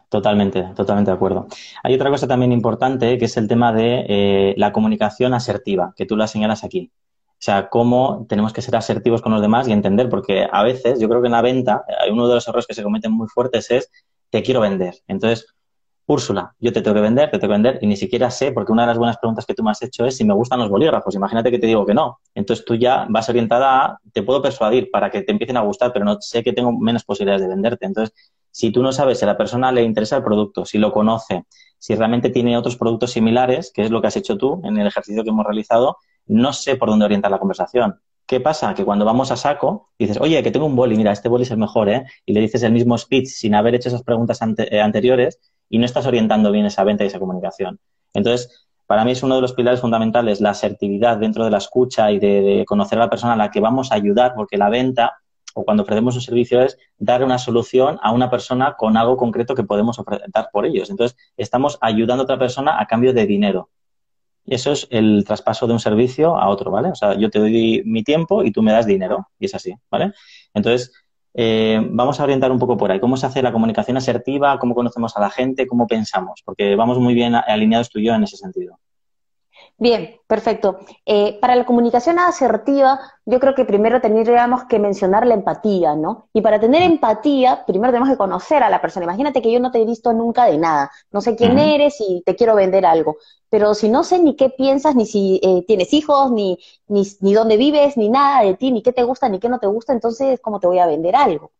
Totalmente, 0.09 0.63
totalmente 0.75 1.11
de 1.11 1.15
acuerdo. 1.15 1.45
Hay 1.83 1.93
otra 1.93 2.09
cosa 2.09 2.27
también 2.27 2.51
importante 2.51 3.15
que 3.19 3.25
es 3.25 3.37
el 3.37 3.47
tema 3.47 3.71
de 3.71 4.05
eh, 4.09 4.53
la 4.57 4.71
comunicación 4.71 5.35
asertiva, 5.35 5.93
que 5.95 6.07
tú 6.07 6.17
la 6.17 6.25
señalas 6.25 6.63
aquí. 6.63 6.91
O 7.39 7.41
sea, 7.41 7.69
cómo 7.69 8.25
tenemos 8.27 8.51
que 8.51 8.61
ser 8.61 8.75
asertivos 8.75 9.21
con 9.21 9.31
los 9.31 9.41
demás 9.41 9.65
y 9.67 9.71
entender, 9.71 10.09
porque 10.09 10.45
a 10.51 10.61
veces 10.61 10.99
yo 10.99 11.07
creo 11.07 11.21
que 11.21 11.27
en 11.27 11.31
la 11.31 11.41
venta 11.41 11.85
hay 12.01 12.11
uno 12.11 12.27
de 12.27 12.35
los 12.35 12.45
errores 12.45 12.67
que 12.67 12.73
se 12.73 12.83
cometen 12.83 13.13
muy 13.13 13.29
fuertes 13.29 13.71
es 13.71 13.89
te 14.29 14.43
quiero 14.43 14.59
vender. 14.59 14.95
Entonces, 15.07 15.47
Úrsula, 16.05 16.55
yo 16.59 16.73
te 16.73 16.81
tengo 16.81 16.95
que 16.95 17.01
vender, 17.01 17.29
te 17.29 17.37
tengo 17.37 17.51
que 17.51 17.61
vender, 17.61 17.79
y 17.81 17.87
ni 17.87 17.95
siquiera 17.95 18.29
sé, 18.29 18.51
porque 18.51 18.71
una 18.71 18.81
de 18.81 18.87
las 18.87 18.97
buenas 18.97 19.17
preguntas 19.17 19.45
que 19.45 19.53
tú 19.53 19.63
me 19.63 19.71
has 19.71 19.81
hecho 19.83 20.05
es 20.05 20.17
si 20.17 20.25
me 20.25 20.33
gustan 20.33 20.59
los 20.59 20.67
bolígrafos. 20.67 21.13
Imagínate 21.15 21.51
que 21.51 21.59
te 21.59 21.67
digo 21.67 21.85
que 21.85 21.93
no. 21.93 22.19
Entonces 22.33 22.65
tú 22.65 22.75
ya 22.75 23.05
vas 23.07 23.29
orientada 23.29 23.85
a, 23.85 23.99
te 24.11 24.23
puedo 24.23 24.41
persuadir 24.41 24.89
para 24.91 25.09
que 25.09 25.21
te 25.21 25.31
empiecen 25.31 25.55
a 25.57 25.61
gustar, 25.61 25.93
pero 25.93 26.05
no 26.05 26.17
sé 26.19 26.43
que 26.43 26.51
tengo 26.51 26.71
menos 26.71 27.03
posibilidades 27.03 27.43
de 27.43 27.47
venderte. 27.47 27.85
Entonces, 27.85 28.15
si 28.51 28.71
tú 28.71 28.81
no 28.81 28.91
sabes 28.91 29.19
si 29.19 29.25
a 29.25 29.27
la 29.27 29.37
persona 29.37 29.71
le 29.71 29.83
interesa 29.83 30.17
el 30.17 30.23
producto, 30.23 30.65
si 30.65 30.79
lo 30.79 30.91
conoce, 30.91 31.45
si 31.77 31.95
realmente 31.95 32.31
tiene 32.31 32.57
otros 32.57 32.75
productos 32.75 33.11
similares, 33.11 33.71
que 33.71 33.83
es 33.83 33.91
lo 33.91 34.01
que 34.01 34.07
has 34.07 34.17
hecho 34.17 34.35
tú 34.35 34.61
en 34.65 34.77
el 34.79 34.87
ejercicio 34.87 35.23
que 35.23 35.29
hemos 35.29 35.45
realizado, 35.45 35.97
no 36.29 36.53
sé 36.53 36.77
por 36.77 36.89
dónde 36.89 37.05
orientar 37.05 37.31
la 37.31 37.39
conversación. 37.39 37.99
¿Qué 38.25 38.39
pasa? 38.39 38.75
Que 38.75 38.85
cuando 38.85 39.05
vamos 39.05 39.31
a 39.31 39.35
saco, 39.35 39.89
dices, 39.97 40.19
oye, 40.21 40.41
que 40.43 40.51
tengo 40.51 40.67
un 40.67 40.75
boli, 40.75 40.95
mira, 40.95 41.11
este 41.11 41.27
boli 41.27 41.43
es 41.43 41.51
el 41.51 41.57
mejor, 41.57 41.89
¿eh? 41.89 42.05
Y 42.27 42.33
le 42.33 42.41
dices 42.41 42.61
el 42.61 42.71
mismo 42.71 42.95
speech 42.95 43.25
sin 43.25 43.55
haber 43.55 43.73
hecho 43.73 43.89
esas 43.89 44.03
preguntas 44.03 44.39
eh, 44.57 44.79
anteriores 44.79 45.39
y 45.67 45.79
no 45.79 45.85
estás 45.85 46.05
orientando 46.05 46.51
bien 46.51 46.67
esa 46.67 46.83
venta 46.83 47.03
y 47.03 47.07
esa 47.07 47.17
comunicación. 47.17 47.79
Entonces, 48.13 48.67
para 48.85 49.03
mí 49.03 49.11
es 49.11 49.23
uno 49.23 49.35
de 49.35 49.41
los 49.41 49.53
pilares 49.53 49.81
fundamentales 49.81 50.41
la 50.41 50.51
asertividad 50.51 51.17
dentro 51.17 51.43
de 51.43 51.51
la 51.51 51.57
escucha 51.57 52.11
y 52.11 52.19
de, 52.19 52.65
conocer 52.67 52.99
a 52.99 53.05
la 53.05 53.09
persona 53.09 53.33
a 53.33 53.35
la 53.35 53.49
que 53.49 53.59
vamos 53.59 53.91
a 53.91 53.95
ayudar, 53.95 54.33
porque 54.35 54.57
la 54.57 54.69
venta 54.69 55.17
o 55.55 55.63
cuando 55.63 55.81
ofrecemos 55.81 56.13
un 56.13 56.21
servicio 56.21 56.61
es 56.61 56.77
dar 56.99 57.23
una 57.23 57.39
solución 57.39 57.97
a 58.03 58.11
una 58.11 58.29
persona 58.29 58.75
con 58.77 58.95
algo 58.95 59.17
concreto 59.17 59.55
que 59.55 59.63
podemos 59.63 59.99
dar 60.33 60.49
por 60.53 60.67
ellos. 60.67 60.91
Entonces, 60.91 61.17
estamos 61.35 61.79
ayudando 61.81 62.21
a 62.21 62.25
otra 62.25 62.37
persona 62.37 62.79
a 62.79 62.85
cambio 62.85 63.11
de 63.11 63.25
dinero. 63.25 63.69
Eso 64.49 64.71
es 64.71 64.87
el 64.89 65.23
traspaso 65.25 65.67
de 65.67 65.73
un 65.73 65.79
servicio 65.79 66.35
a 66.37 66.49
otro, 66.49 66.71
¿vale? 66.71 66.89
O 66.89 66.95
sea, 66.95 67.15
yo 67.15 67.29
te 67.29 67.39
doy 67.39 67.83
mi 67.85 68.03
tiempo 68.03 68.43
y 68.43 68.51
tú 68.51 68.61
me 68.61 68.71
das 68.71 68.85
dinero, 68.85 69.27
y 69.39 69.45
es 69.45 69.55
así, 69.55 69.73
¿vale? 69.89 70.13
Entonces, 70.53 70.91
eh, 71.33 71.79
vamos 71.91 72.19
a 72.19 72.23
orientar 72.23 72.51
un 72.51 72.59
poco 72.59 72.75
por 72.75 72.91
ahí. 72.91 72.99
¿Cómo 72.99 73.15
se 73.17 73.25
hace 73.25 73.41
la 73.41 73.51
comunicación 73.51 73.97
asertiva? 73.97 74.57
¿Cómo 74.59 74.75
conocemos 74.75 75.15
a 75.15 75.21
la 75.21 75.29
gente? 75.29 75.67
¿Cómo 75.67 75.87
pensamos? 75.87 76.41
Porque 76.43 76.75
vamos 76.75 76.99
muy 76.99 77.13
bien 77.13 77.35
alineados 77.35 77.89
tú 77.89 77.99
y 77.99 78.05
yo 78.05 78.13
en 78.13 78.23
ese 78.23 78.37
sentido. 78.37 78.79
Bien, 79.81 80.19
perfecto. 80.27 80.79
Eh, 81.05 81.39
para 81.39 81.55
la 81.55 81.65
comunicación 81.65 82.19
asertiva, 82.19 82.99
yo 83.25 83.39
creo 83.39 83.55
que 83.55 83.63
primero 83.63 84.01
tendríamos 84.01 84.65
que 84.65 84.77
mencionar 84.77 85.25
la 85.25 85.35
empatía, 85.35 85.95
¿no? 85.95 86.27
Y 86.33 86.41
para 86.41 86.59
tener 86.59 86.81
empatía, 86.81 87.63
primero 87.65 87.93
tenemos 87.93 88.09
que 88.09 88.17
conocer 88.17 88.61
a 88.61 88.69
la 88.69 88.81
persona. 88.81 89.05
Imagínate 89.05 89.41
que 89.41 89.49
yo 89.53 89.61
no 89.61 89.71
te 89.71 89.81
he 89.81 89.85
visto 89.85 90.11
nunca 90.11 90.45
de 90.45 90.57
nada, 90.57 90.91
no 91.11 91.21
sé 91.21 91.37
quién 91.37 91.57
eres 91.57 91.95
y 92.01 92.21
te 92.25 92.35
quiero 92.35 92.55
vender 92.55 92.85
algo, 92.85 93.17
pero 93.49 93.73
si 93.73 93.87
no 93.87 94.03
sé 94.03 94.19
ni 94.19 94.35
qué 94.35 94.49
piensas, 94.49 94.95
ni 94.95 95.05
si 95.05 95.39
eh, 95.41 95.63
tienes 95.65 95.93
hijos, 95.93 96.29
ni, 96.31 96.59
ni, 96.89 97.03
ni 97.21 97.33
dónde 97.33 97.55
vives, 97.55 97.95
ni 97.95 98.09
nada 98.09 98.43
de 98.43 98.55
ti, 98.55 98.73
ni 98.73 98.81
qué 98.83 98.91
te 98.91 99.03
gusta, 99.03 99.29
ni 99.29 99.39
qué 99.39 99.47
no 99.47 99.59
te 99.59 99.67
gusta, 99.67 99.93
entonces, 99.93 100.41
¿cómo 100.41 100.59
te 100.59 100.67
voy 100.67 100.79
a 100.79 100.87
vender 100.87 101.15
algo? 101.15 101.51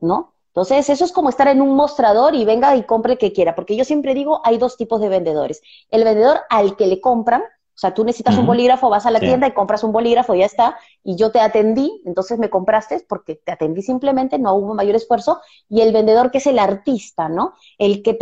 ¿No? 0.00 0.34
Entonces, 0.48 0.90
eso 0.90 1.04
es 1.04 1.12
como 1.12 1.28
estar 1.28 1.46
en 1.46 1.62
un 1.62 1.76
mostrador 1.76 2.34
y 2.34 2.44
venga 2.44 2.74
y 2.74 2.82
compre 2.82 3.12
el 3.12 3.18
que 3.18 3.32
quiera, 3.32 3.54
porque 3.54 3.76
yo 3.76 3.84
siempre 3.84 4.14
digo, 4.14 4.40
hay 4.44 4.58
dos 4.58 4.76
tipos 4.76 5.00
de 5.00 5.08
vendedores. 5.08 5.62
El 5.90 6.02
vendedor 6.02 6.40
al 6.50 6.76
que 6.76 6.88
le 6.88 7.00
compran, 7.00 7.44
sea, 7.80 7.94
tú 7.94 8.04
necesitas 8.04 8.36
un 8.36 8.46
bolígrafo, 8.46 8.90
vas 8.90 9.06
a 9.06 9.10
la 9.10 9.20
tienda 9.20 9.46
y 9.46 9.52
compras 9.52 9.82
un 9.82 9.90
bolígrafo 9.90 10.34
y 10.34 10.40
ya 10.40 10.44
está, 10.44 10.76
y 11.02 11.16
yo 11.16 11.32
te 11.32 11.40
atendí, 11.40 12.02
entonces 12.04 12.38
me 12.38 12.50
compraste 12.50 13.04
porque 13.08 13.36
te 13.36 13.52
atendí 13.52 13.80
simplemente, 13.80 14.38
no 14.38 14.54
hubo 14.54 14.74
mayor 14.74 14.96
esfuerzo, 14.96 15.40
y 15.68 15.80
el 15.80 15.92
vendedor 15.92 16.30
que 16.30 16.38
es 16.38 16.46
el 16.46 16.58
artista, 16.58 17.30
¿no? 17.30 17.54
El 17.78 18.02
que, 18.02 18.18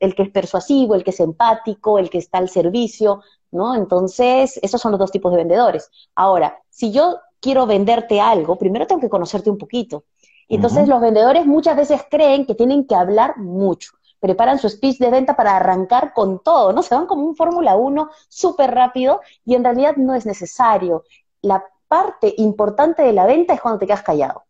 el 0.00 0.14
que 0.14 0.22
es 0.22 0.30
persuasivo, 0.30 0.94
el 0.94 1.04
que 1.04 1.10
es 1.10 1.20
empático, 1.20 1.98
el 1.98 2.08
que 2.08 2.18
está 2.18 2.38
al 2.38 2.48
servicio, 2.48 3.20
¿no? 3.50 3.74
Entonces, 3.74 4.58
esos 4.62 4.80
son 4.80 4.92
los 4.92 4.98
dos 4.98 5.12
tipos 5.12 5.30
de 5.32 5.38
vendedores. 5.38 5.90
Ahora, 6.14 6.58
si 6.70 6.90
yo 6.90 7.18
quiero 7.40 7.66
venderte 7.66 8.18
algo, 8.20 8.56
primero 8.56 8.86
tengo 8.86 9.00
que 9.02 9.10
conocerte 9.10 9.50
un 9.50 9.58
poquito. 9.58 10.04
Y 10.48 10.56
entonces 10.56 10.88
los 10.88 11.00
vendedores 11.00 11.46
muchas 11.46 11.76
veces 11.76 12.02
creen 12.10 12.46
que 12.46 12.54
tienen 12.54 12.86
que 12.86 12.94
hablar 12.94 13.36
mucho 13.38 13.92
preparan 14.22 14.60
su 14.60 14.68
speech 14.68 14.98
de 14.98 15.10
venta 15.10 15.34
para 15.34 15.56
arrancar 15.56 16.12
con 16.14 16.44
todo, 16.44 16.72
¿no? 16.72 16.84
Se 16.84 16.94
van 16.94 17.06
como 17.06 17.26
un 17.26 17.34
Fórmula 17.34 17.74
1 17.74 18.08
súper 18.28 18.72
rápido 18.72 19.20
y 19.44 19.56
en 19.56 19.64
realidad 19.64 19.96
no 19.96 20.14
es 20.14 20.26
necesario. 20.26 21.02
La 21.40 21.64
parte 21.88 22.32
importante 22.38 23.02
de 23.02 23.12
la 23.12 23.26
venta 23.26 23.52
es 23.52 23.60
cuando 23.60 23.80
te 23.80 23.86
quedas 23.88 24.04
callado 24.04 24.44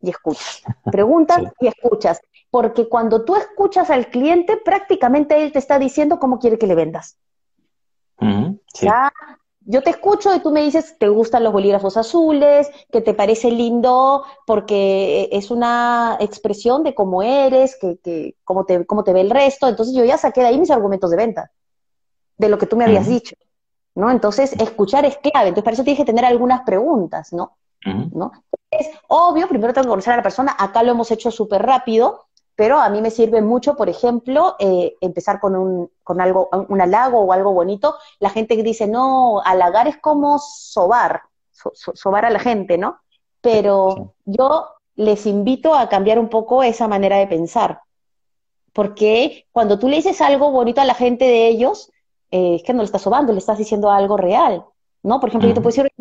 y 0.00 0.08
escuchas. 0.08 0.62
Preguntas 0.90 1.42
y 1.60 1.66
escuchas. 1.66 2.22
Porque 2.50 2.88
cuando 2.88 3.26
tú 3.26 3.36
escuchas 3.36 3.90
al 3.90 4.06
cliente, 4.08 4.56
prácticamente 4.56 5.42
él 5.42 5.52
te 5.52 5.58
está 5.58 5.78
diciendo 5.78 6.18
cómo 6.18 6.38
quiere 6.38 6.58
que 6.58 6.66
le 6.66 6.74
vendas. 6.74 7.18
Yo 9.66 9.82
te 9.82 9.90
escucho 9.90 10.34
y 10.34 10.40
tú 10.40 10.50
me 10.50 10.62
dices, 10.62 10.96
te 10.98 11.08
gustan 11.08 11.44
los 11.44 11.52
bolígrafos 11.52 11.96
azules, 11.96 12.70
que 12.90 13.00
te 13.00 13.14
parece 13.14 13.50
lindo 13.50 14.24
porque 14.46 15.28
es 15.32 15.50
una 15.50 16.16
expresión 16.18 16.82
de 16.82 16.94
cómo 16.94 17.22
eres, 17.22 17.76
que, 17.78 17.98
que 17.98 18.36
cómo, 18.42 18.64
te, 18.64 18.86
cómo 18.86 19.04
te 19.04 19.12
ve 19.12 19.20
el 19.20 19.30
resto. 19.30 19.68
Entonces 19.68 19.94
yo 19.94 20.04
ya 20.04 20.16
saqué 20.16 20.40
de 20.40 20.46
ahí 20.46 20.58
mis 20.58 20.70
argumentos 20.70 21.10
de 21.10 21.16
venta, 21.16 21.50
de 22.38 22.48
lo 22.48 22.58
que 22.58 22.66
tú 22.66 22.76
me 22.76 22.84
habías 22.84 23.06
dicho, 23.06 23.36
¿no? 23.94 24.10
Entonces 24.10 24.54
escuchar 24.54 25.04
es 25.04 25.18
clave. 25.18 25.48
Entonces 25.48 25.64
para 25.64 25.74
eso 25.74 25.84
tienes 25.84 26.00
que 26.00 26.06
tener 26.06 26.24
algunas 26.24 26.62
preguntas, 26.62 27.32
¿no? 27.32 27.56
¿no? 27.84 28.32
Es 28.70 28.88
obvio, 29.08 29.48
primero 29.48 29.72
tengo 29.72 29.84
que 29.84 29.90
conocer 29.90 30.14
a 30.14 30.16
la 30.16 30.22
persona. 30.22 30.56
Acá 30.58 30.82
lo 30.82 30.92
hemos 30.92 31.10
hecho 31.10 31.30
súper 31.30 31.62
rápido 31.62 32.26
pero 32.60 32.78
a 32.78 32.90
mí 32.90 33.00
me 33.00 33.10
sirve 33.10 33.40
mucho, 33.40 33.74
por 33.74 33.88
ejemplo, 33.88 34.54
eh, 34.58 34.94
empezar 35.00 35.40
con, 35.40 35.56
un, 35.56 35.90
con 36.10 36.20
algo, 36.20 36.48
un 36.68 36.80
halago 36.80 37.20
o 37.20 37.32
algo 37.32 37.52
bonito. 37.52 37.94
La 38.18 38.30
gente 38.30 38.60
dice, 38.64 38.88
no, 38.88 39.40
halagar 39.44 39.86
es 39.86 39.96
como 39.98 40.40
sobar, 40.40 41.22
sobar 41.52 42.24
a 42.24 42.30
la 42.30 42.40
gente, 42.40 42.78
¿no? 42.78 42.98
Pero 43.40 44.14
yo 44.24 44.66
les 44.96 45.24
invito 45.26 45.72
a 45.72 45.88
cambiar 45.88 46.18
un 46.18 46.28
poco 46.28 46.64
esa 46.64 46.88
manera 46.88 47.16
de 47.18 47.28
pensar, 47.28 47.82
porque 48.72 49.46
cuando 49.52 49.78
tú 49.78 49.88
le 49.88 49.96
dices 49.98 50.20
algo 50.20 50.50
bonito 50.50 50.80
a 50.80 50.84
la 50.84 50.94
gente 50.94 51.26
de 51.26 51.46
ellos, 51.46 51.92
eh, 52.32 52.56
es 52.56 52.64
que 52.64 52.72
no 52.72 52.80
le 52.80 52.86
estás 52.86 53.02
sobando, 53.02 53.32
le 53.32 53.38
estás 53.38 53.58
diciendo 53.58 53.88
algo 53.88 54.16
real. 54.16 54.64
¿no? 55.04 55.20
Por 55.20 55.28
ejemplo, 55.28 55.48
yo 55.48 55.54
te 55.54 55.60
puedo 55.60 55.84
decir, 55.84 55.92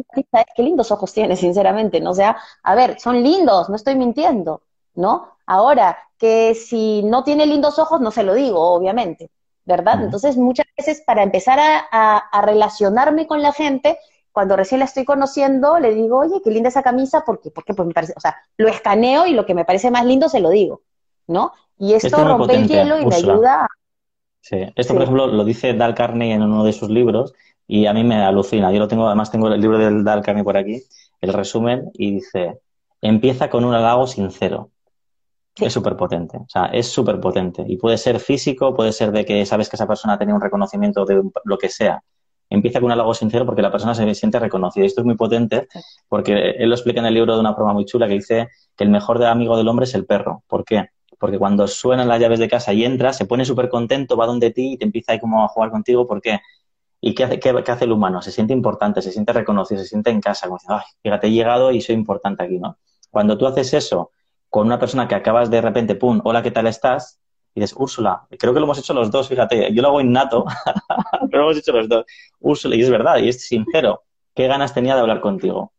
qué 0.55 0.63
lindos 0.63 0.91
ojos 0.91 1.13
tienes, 1.13 1.39
sinceramente, 1.39 2.01
¿no? 2.01 2.11
O 2.11 2.15
sea, 2.15 2.35
a 2.63 2.75
ver, 2.75 2.99
son 2.99 3.21
lindos, 3.21 3.69
no 3.69 3.75
estoy 3.75 3.95
mintiendo, 3.95 4.63
¿no? 4.95 5.29
Ahora, 5.45 5.97
que 6.17 6.53
si 6.55 7.03
no 7.03 7.23
tiene 7.23 7.45
lindos 7.45 7.79
ojos, 7.79 8.01
no 8.01 8.11
se 8.11 8.23
lo 8.23 8.33
digo, 8.33 8.59
obviamente, 8.59 9.29
¿verdad? 9.69 10.03
Entonces, 10.03 10.35
muchas 10.35 10.65
veces 10.75 11.01
para 11.05 11.21
empezar 11.21 11.59
a, 11.59 12.41
relacionarme 12.43 13.27
con 13.27 13.41
la 13.43 13.53
gente, 13.53 13.99
cuando 14.31 14.55
recién 14.55 14.79
la 14.79 14.85
estoy 14.85 15.05
conociendo, 15.05 15.79
le 15.79 15.93
digo, 15.93 16.17
oye, 16.17 16.41
qué 16.43 16.49
linda 16.49 16.69
esa 16.69 16.81
camisa, 16.81 17.23
porque, 17.25 17.51
porque 17.51 17.75
pues 17.75 17.87
me 17.87 17.93
parece, 17.93 18.13
o 18.17 18.19
sea, 18.19 18.35
lo 18.57 18.67
escaneo 18.67 19.27
y 19.27 19.33
lo 19.33 19.45
que 19.45 19.53
me 19.53 19.65
parece 19.65 19.91
más 19.91 20.05
lindo 20.05 20.27
se 20.27 20.39
lo 20.39 20.49
digo, 20.49 20.81
¿no? 21.27 21.53
Y 21.77 21.93
esto, 21.93 22.17
rompe 22.27 22.55
el 22.55 22.67
hielo 22.67 22.99
y 22.99 23.05
me 23.05 23.15
ayuda. 23.15 23.67
Sí, 24.41 24.57
esto 24.75 24.93
por 24.93 25.03
ejemplo 25.03 25.27
lo 25.27 25.43
dice 25.43 25.73
Dal 25.73 25.93
Carney 25.93 26.31
en 26.31 26.41
uno 26.41 26.63
de 26.63 26.73
sus 26.73 26.89
libros 26.89 27.33
y 27.67 27.85
a 27.85 27.93
mí 27.93 28.03
me 28.03 28.15
alucina. 28.15 28.71
Yo 28.71 28.79
lo 28.79 28.87
tengo, 28.87 29.05
además 29.05 29.31
tengo 29.31 29.49
el 29.49 29.61
libro 29.61 29.77
del 29.77 30.03
Dal 30.03 30.23
Carney 30.23 30.43
por 30.43 30.57
aquí, 30.57 30.81
el 31.21 31.33
resumen, 31.33 31.91
y 31.93 32.15
dice, 32.15 32.59
empieza 33.01 33.49
con 33.49 33.65
un 33.65 33.75
halago 33.75 34.07
sincero. 34.07 34.71
Es 35.59 35.73
súper 35.73 35.95
potente, 35.95 36.37
o 36.37 36.47
sea, 36.47 36.65
es 36.65 36.87
súper 36.87 37.19
potente. 37.19 37.63
Y 37.67 37.77
puede 37.77 37.97
ser 37.97 38.19
físico, 38.19 38.73
puede 38.73 38.91
ser 38.91 39.11
de 39.11 39.25
que 39.25 39.45
sabes 39.45 39.69
que 39.69 39.75
esa 39.75 39.87
persona 39.87 40.17
tenido 40.17 40.35
un 40.35 40.41
reconocimiento 40.41 41.05
de 41.05 41.21
lo 41.43 41.57
que 41.57 41.69
sea. 41.69 42.03
Empieza 42.49 42.79
con 42.79 42.87
un 42.87 42.91
halago 42.93 43.13
sincero 43.13 43.45
porque 43.45 43.61
la 43.61 43.71
persona 43.71 43.93
se 43.93 44.15
siente 44.15 44.39
reconocida. 44.39 44.83
Y 44.83 44.87
esto 44.87 45.01
es 45.01 45.05
muy 45.05 45.15
potente 45.15 45.67
porque 46.07 46.51
él 46.57 46.69
lo 46.69 46.75
explica 46.75 46.99
en 46.99 47.05
el 47.05 47.13
libro 47.13 47.35
de 47.35 47.39
una 47.39 47.53
forma 47.53 47.73
muy 47.73 47.85
chula 47.85 48.07
que 48.07 48.15
dice 48.15 48.49
que 48.75 48.83
el 48.83 48.89
mejor 48.89 49.23
amigo 49.23 49.55
del 49.55 49.67
hombre 49.67 49.83
es 49.83 49.93
el 49.93 50.05
perro. 50.05 50.43
¿Por 50.47 50.65
qué? 50.65 50.89
Porque 51.19 51.37
cuando 51.37 51.67
suenan 51.67 52.07
las 52.07 52.19
llaves 52.19 52.39
de 52.39 52.47
casa 52.47 52.73
y 52.73 52.85
entra, 52.85 53.13
se 53.13 53.25
pone 53.25 53.45
súper 53.45 53.69
contento, 53.69 54.17
va 54.17 54.25
donde 54.25 54.51
ti 54.51 54.73
y 54.73 54.77
te 54.77 54.85
empieza 54.85 55.11
ahí 55.11 55.19
como 55.19 55.43
a 55.43 55.47
jugar 55.47 55.69
contigo. 55.69 56.07
¿Por 56.07 56.21
qué? 56.21 56.39
¿Y 57.01 57.13
qué 57.13 57.25
hace, 57.25 57.39
qué, 57.39 57.49
hace 57.49 57.85
el 57.85 57.91
humano? 57.91 58.21
Se 58.21 58.31
siente 58.31 58.53
importante, 58.53 59.01
se 59.01 59.11
siente 59.11 59.31
reconocido, 59.31 59.81
se 59.81 59.87
siente 59.87 60.09
en 60.09 60.19
casa, 60.19 60.47
como 60.47 60.57
diciendo, 60.57 60.81
ay, 60.83 60.91
fíjate, 61.01 61.27
he 61.27 61.31
llegado 61.31 61.71
y 61.71 61.81
soy 61.81 61.95
importante 61.95 62.43
aquí, 62.43 62.57
¿no? 62.57 62.77
Cuando 63.11 63.37
tú 63.37 63.47
haces 63.47 63.73
eso 63.73 64.11
con 64.49 64.67
una 64.67 64.79
persona 64.79 65.07
que 65.07 65.15
acabas 65.15 65.49
de 65.49 65.61
repente, 65.61 65.95
pum, 65.95 66.21
hola, 66.23 66.41
¿qué 66.41 66.51
tal 66.51 66.67
estás? 66.67 67.19
Y 67.53 67.61
dices, 67.61 67.75
Úrsula, 67.77 68.27
creo 68.37 68.53
que 68.53 68.59
lo 68.59 68.65
hemos 68.65 68.79
hecho 68.79 68.93
los 68.93 69.11
dos, 69.11 69.27
fíjate, 69.27 69.73
yo 69.73 69.81
lo 69.81 69.89
hago 69.89 70.01
innato, 70.01 70.45
pero 71.31 71.43
lo 71.43 71.51
hemos 71.51 71.57
hecho 71.57 71.71
los 71.71 71.89
dos. 71.89 72.05
Úrsula, 72.39 72.75
y 72.75 72.81
es 72.81 72.89
verdad, 72.89 73.17
y 73.17 73.29
es 73.29 73.47
sincero, 73.47 74.03
¿qué 74.33 74.47
ganas 74.47 74.73
tenía 74.73 74.95
de 74.95 75.01
hablar 75.01 75.21
contigo? 75.21 75.73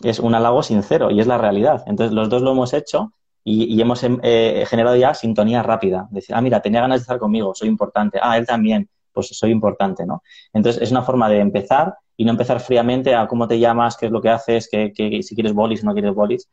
Es 0.00 0.18
un 0.18 0.34
halago 0.34 0.62
sincero 0.62 1.10
y 1.10 1.20
es 1.20 1.26
la 1.26 1.38
realidad. 1.38 1.82
Entonces, 1.86 2.14
los 2.14 2.28
dos 2.28 2.42
lo 2.42 2.52
hemos 2.52 2.72
hecho 2.72 3.12
y, 3.44 3.80
hemos 3.80 4.02
em, 4.04 4.18
eh, 4.22 4.64
generado 4.68 4.96
ya 4.96 5.14
sintonía 5.14 5.62
rápida. 5.62 6.06
Decir, 6.10 6.34
ah, 6.34 6.40
mira, 6.40 6.60
tenía 6.60 6.80
ganas 6.80 7.00
de 7.00 7.02
estar 7.02 7.18
conmigo, 7.18 7.54
soy 7.54 7.68
importante. 7.68 8.18
Ah, 8.22 8.36
él 8.36 8.46
también, 8.46 8.88
pues 9.12 9.28
soy 9.28 9.50
importante, 9.50 10.06
¿no? 10.06 10.22
Entonces, 10.52 10.82
es 10.82 10.90
una 10.90 11.02
forma 11.02 11.28
de 11.28 11.40
empezar 11.40 11.94
y 12.16 12.24
no 12.24 12.32
empezar 12.32 12.60
fríamente 12.60 13.14
a 13.14 13.26
cómo 13.26 13.48
te 13.48 13.58
llamas, 13.58 13.96
qué 13.96 14.06
es 14.06 14.12
lo 14.12 14.20
que 14.20 14.28
haces, 14.28 14.68
que, 14.70 15.22
si 15.22 15.34
quieres 15.34 15.54
bolis 15.54 15.82
o 15.82 15.86
no 15.86 15.92
quieres 15.92 16.14
bolis, 16.14 16.48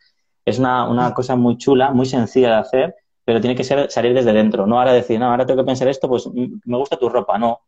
es 0.46 0.60
una, 0.60 0.88
una 0.88 1.14
cosa 1.14 1.36
muy 1.36 1.58
chula, 1.58 1.92
muy 1.92 2.06
sencilla 2.06 2.50
de 2.50 2.56
hacer, 2.56 2.96
pero 3.26 3.42
tiene 3.42 3.56
que 3.56 3.64
ser 3.64 3.90
salir 3.90 4.14
desde 4.14 4.32
dentro. 4.32 4.68
No 4.68 4.78
ahora 4.80 4.94
decir, 4.94 5.20
no, 5.20 5.32
ahora 5.32 5.46
tengo 5.46 5.62
que 5.62 5.66
pensar 5.66 5.88
esto, 5.88 6.08
pues 6.08 6.28
me 6.32 6.78
gusta 6.78 6.98
tu 6.98 7.10
ropa. 7.10 7.38
No. 7.38 7.62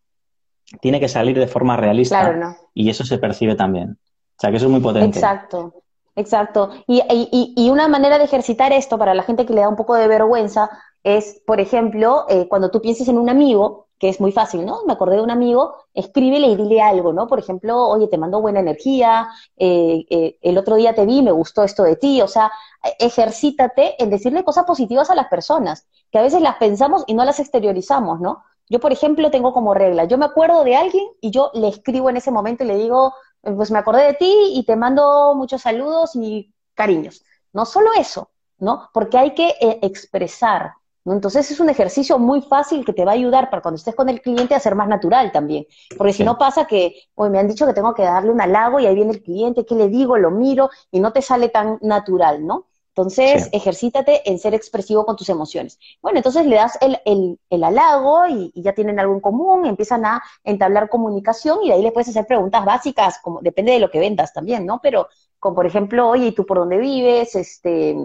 Tiene 0.80 0.99
que 0.99 1.07
salir 1.07 1.38
de 1.38 1.47
forma 1.47 1.75
realista. 1.75 2.21
Claro, 2.21 2.38
no. 2.38 2.55
Y 2.73 2.89
eso 2.89 3.03
se 3.03 3.17
percibe 3.17 3.55
también. 3.55 3.91
O 3.91 4.39
sea, 4.39 4.51
que 4.51 4.57
eso 4.57 4.67
es 4.67 4.71
muy 4.71 4.82
potente. 4.82 5.17
Exacto, 5.17 5.73
exacto. 6.15 6.69
Y, 6.86 7.01
y, 7.09 7.53
y 7.55 7.69
una 7.71 7.88
manera 7.88 8.19
de 8.19 8.25
ejercitar 8.25 8.71
esto 8.71 8.99
para 8.99 9.15
la 9.15 9.23
gente 9.23 9.45
que 9.45 9.53
le 9.53 9.61
da 9.61 9.69
un 9.69 9.75
poco 9.75 9.95
de 9.95 10.07
vergüenza 10.07 10.69
es, 11.08 11.41
por 11.45 11.62
ejemplo, 11.62 12.26
eh, 12.28 12.47
cuando 12.49 12.70
tú 12.70 12.82
pienses 12.82 13.08
en 13.08 13.18
un 13.18 13.30
amigo, 13.30 13.88
que 13.97 14.10
es 14.10 14.20
muy 14.20 14.34
fácil, 14.34 14.66
¿no? 14.66 14.82
Me 14.86 14.91
acordé 14.91 15.16
de 15.16 15.22
un 15.22 15.32
amigo, 15.32 15.76
escríbele 15.93 16.47
y 16.47 16.58
dile 16.58 16.82
algo, 16.82 17.14
¿no? 17.14 17.28
Por 17.28 17.39
ejemplo, 17.39 17.88
oye, 17.88 18.10
te 18.10 18.18
mando 18.18 18.41
buena 18.41 18.60
energía, 18.60 19.30
eh, 19.55 20.05
eh, 20.10 20.38
el 20.41 20.58
otro 20.58 20.76
día 20.76 20.93
te 20.93 21.05
vi, 21.05 21.22
me 21.22 21.32
gustó 21.32 21.64
esto 21.64 21.84
de 21.84 21.95
ti, 21.95 22.22
o 22.22 22.28
sea, 22.28 22.51
ejercítate 22.99 24.01
en 24.03 24.10
decirle 24.10 24.43
cosas 24.43 24.66
positivas 24.66 25.10
a 25.10 25.16
las 25.16 25.30
personas, 25.30 25.88
que 26.12 26.20
a 26.20 26.22
veces 26.22 26.41
las 26.41 26.58
pensamos 26.58 27.05
y 27.08 27.14
no 27.14 27.24
las 27.24 27.39
exteriorizamos, 27.39 28.20
¿no? 28.20 28.43
Yo, 28.70 28.82
por 28.82 28.91
ejemplo, 28.91 29.32
tengo 29.32 29.53
como 29.53 29.74
regla, 29.74 30.03
yo 30.03 30.18
me 30.18 30.26
acuerdo 30.26 30.66
de 30.66 30.76
alguien 30.76 31.05
y 31.22 31.32
yo 31.32 31.51
le 31.53 31.70
escribo 31.70 32.10
en 32.10 32.18
ese 32.18 32.32
momento 32.32 32.66
y 32.66 32.68
le 32.68 32.76
digo, 32.76 33.14
pues 33.41 33.72
me 33.72 33.80
acordé 33.80 34.03
de 34.03 34.14
ti 34.16 34.51
y 34.55 34.66
te 34.66 34.76
mando 34.76 35.34
muchos 35.36 35.62
saludos 35.62 36.16
y 36.16 36.53
cariños. 36.76 37.24
No 37.53 37.66
solo 37.66 37.91
eso, 37.97 38.30
¿no? 38.60 38.89
Porque 38.93 39.18
hay 39.18 39.34
que 39.34 39.55
expresar, 39.82 40.74
entonces 41.14 41.49
es 41.49 41.60
un 41.60 41.70
ejercicio 41.70 42.20
muy 42.20 42.41
fácil 42.41 42.84
que 42.84 42.93
te 42.93 43.05
va 43.05 43.12
a 43.12 43.16
ayudar 43.16 43.49
para 43.49 43.62
cuando 43.62 43.78
estés 43.78 43.95
con 43.95 44.10
el 44.10 44.22
cliente 44.22 44.55
a 44.55 44.60
ser 44.60 44.76
más 44.76 44.88
natural 44.88 45.32
también. 45.32 45.66
Porque 45.97 46.14
si 46.14 46.24
no 46.24 46.38
pasa 46.38 46.66
que, 46.66 46.95
hoy 47.16 47.30
me 47.30 47.39
han 47.39 47.47
dicho 47.47 47.66
que 47.66 47.74
tengo 47.74 47.93
que 47.93 48.03
darle 48.03 48.32
un 48.32 48.41
halago 48.41 48.80
y 48.80 48.86
ahí 48.86 48.95
viene 48.95 49.14
el 49.14 49.24
cliente, 49.24 49.66
¿qué 49.66 49.76
le 49.76 49.88
digo? 49.88 50.18
Lo 50.18 50.32
miro 50.32 50.70
y 50.91 50.99
no 50.99 51.14
te 51.14 51.22
sale 51.22 51.49
tan 51.49 51.78
natural, 51.82 52.45
¿no? 52.45 52.68
Entonces, 52.97 53.47
ejercítate 53.51 54.28
en 54.28 54.39
ser 54.39 54.55
expresivo 54.55 55.05
con 55.05 55.16
tus 55.16 55.30
emociones. 55.30 55.78
Bueno, 56.01 56.18
entonces 56.18 56.47
le 56.47 56.55
das 56.55 56.80
el, 56.82 56.99
el, 57.05 57.64
halago 57.64 58.26
y, 58.28 58.51
ya 58.55 58.74
tienen 58.74 58.99
algo 58.99 59.14
en 59.14 59.20
común, 59.20 59.68
empiezan 59.68 60.03
a 60.03 60.24
entablar 60.43 60.89
comunicación 60.89 61.60
y 61.62 61.68
de 61.68 61.76
ahí 61.76 61.84
le 61.84 61.91
puedes 61.91 62.10
hacer 62.10 62.26
preguntas 62.26 62.66
básicas, 62.66 63.20
como 63.22 63.39
depende 63.41 63.72
de 63.72 63.80
lo 63.80 63.91
que 63.91 63.99
vendas 63.99 64.34
también, 64.34 64.66
¿no? 64.66 64.80
Pero, 64.82 65.10
como 65.38 65.58
por 65.58 65.68
ejemplo, 65.68 66.10
oye, 66.10 66.26
¿y 66.26 66.32
tú 66.32 66.43
por 66.43 66.58
dónde 66.58 66.78
vives? 66.80 67.36
Este, 67.36 67.95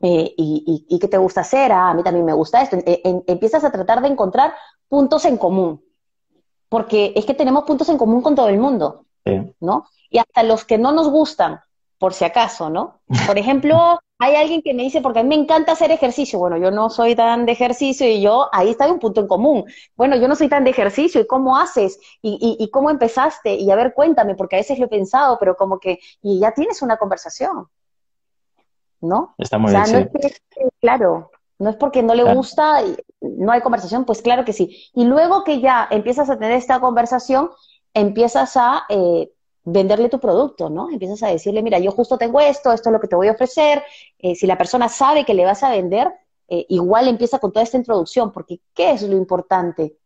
eh, 0.00 0.34
y, 0.36 0.98
qué 0.98 1.06
te 1.06 1.16
gusta 1.16 1.42
hacer, 1.42 1.70
ah, 1.70 1.90
a 1.90 1.94
mí 1.94 2.02
también 2.02 2.26
me 2.26 2.32
gusta 2.32 2.60
esto. 2.60 2.76
empiezas 2.84 3.62
a 3.62 3.70
tratar 3.70 4.02
de 4.02 4.08
encontrar 4.08 4.52
puntos 4.88 5.24
en 5.24 5.36
común, 5.36 5.82
porque 6.68 7.12
es 7.14 7.24
que 7.24 7.34
tenemos 7.34 7.64
puntos 7.64 7.88
en 7.88 7.98
común 7.98 8.20
con 8.20 8.34
todo 8.34 8.48
el 8.48 8.58
mundo, 8.58 9.06
¿no? 9.60 9.86
Y 10.10 10.18
hasta 10.18 10.42
los 10.42 10.64
que 10.64 10.76
no 10.76 10.90
nos 10.90 11.08
gustan, 11.08 11.60
por 11.98 12.14
si 12.14 12.24
acaso, 12.24 12.68
¿no? 12.68 13.00
Por 13.28 13.38
ejemplo, 13.38 14.00
hay 14.18 14.34
alguien 14.34 14.60
que 14.62 14.74
me 14.74 14.82
dice, 14.82 15.00
porque 15.00 15.20
a 15.20 15.22
mí 15.22 15.28
me 15.28 15.40
encanta 15.40 15.70
hacer 15.70 15.92
ejercicio, 15.92 16.36
bueno, 16.40 16.56
yo 16.56 16.72
no 16.72 16.90
soy 16.90 17.14
tan 17.14 17.46
de 17.46 17.52
ejercicio 17.52 18.08
y 18.08 18.20
yo, 18.20 18.48
ahí 18.52 18.70
está 18.70 18.90
un 18.90 18.98
punto 18.98 19.20
en 19.20 19.28
común. 19.28 19.64
Bueno, 19.94 20.16
yo 20.16 20.26
no 20.26 20.34
soy 20.34 20.48
tan 20.48 20.64
de 20.64 20.70
ejercicio, 20.70 21.20
¿y 21.20 21.28
cómo 21.28 21.56
haces? 21.56 22.00
¿Y, 22.20 22.56
y 22.58 22.70
cómo 22.70 22.90
empezaste? 22.90 23.54
Y 23.54 23.70
a 23.70 23.76
ver, 23.76 23.94
cuéntame, 23.94 24.34
porque 24.34 24.56
a 24.56 24.58
veces 24.58 24.80
lo 24.80 24.86
he 24.86 24.88
pensado, 24.88 25.38
pero 25.38 25.54
como 25.54 25.78
que, 25.78 26.00
y 26.22 26.40
ya 26.40 26.52
tienes 26.52 26.82
una 26.82 26.96
conversación. 26.96 27.68
¿No? 29.02 29.34
Está 29.38 29.58
muy 29.58 29.72
bien, 29.72 29.82
no 29.92 29.98
es 29.98 30.40
que, 30.50 30.68
claro, 30.80 31.30
no 31.58 31.70
es 31.70 31.76
porque 31.76 32.02
no 32.02 32.14
le 32.14 32.34
gusta, 32.34 32.82
no 33.20 33.52
hay 33.52 33.60
conversación, 33.60 34.04
pues 34.04 34.22
claro 34.22 34.44
que 34.44 34.52
sí. 34.52 34.90
Y 34.94 35.04
luego 35.04 35.44
que 35.44 35.60
ya 35.60 35.86
empiezas 35.90 36.30
a 36.30 36.38
tener 36.38 36.52
esta 36.52 36.80
conversación, 36.80 37.50
empiezas 37.94 38.56
a 38.56 38.84
eh, 38.88 39.30
venderle 39.64 40.08
tu 40.08 40.18
producto, 40.18 40.70
¿no? 40.70 40.90
Empiezas 40.90 41.22
a 41.22 41.28
decirle, 41.28 41.62
mira, 41.62 41.78
yo 41.78 41.92
justo 41.92 42.18
tengo 42.18 42.40
esto, 42.40 42.72
esto 42.72 42.88
es 42.88 42.92
lo 42.92 43.00
que 43.00 43.08
te 43.08 43.16
voy 43.16 43.28
a 43.28 43.32
ofrecer. 43.32 43.82
Eh, 44.18 44.34
si 44.34 44.46
la 44.46 44.58
persona 44.58 44.88
sabe 44.88 45.24
que 45.24 45.34
le 45.34 45.44
vas 45.44 45.62
a 45.62 45.70
vender, 45.70 46.12
eh, 46.48 46.66
igual 46.68 47.08
empieza 47.08 47.38
con 47.38 47.52
toda 47.52 47.62
esta 47.62 47.76
introducción, 47.76 48.32
porque 48.32 48.60
¿qué 48.74 48.90
es 48.90 49.02
lo 49.02 49.16
importante? 49.16 49.96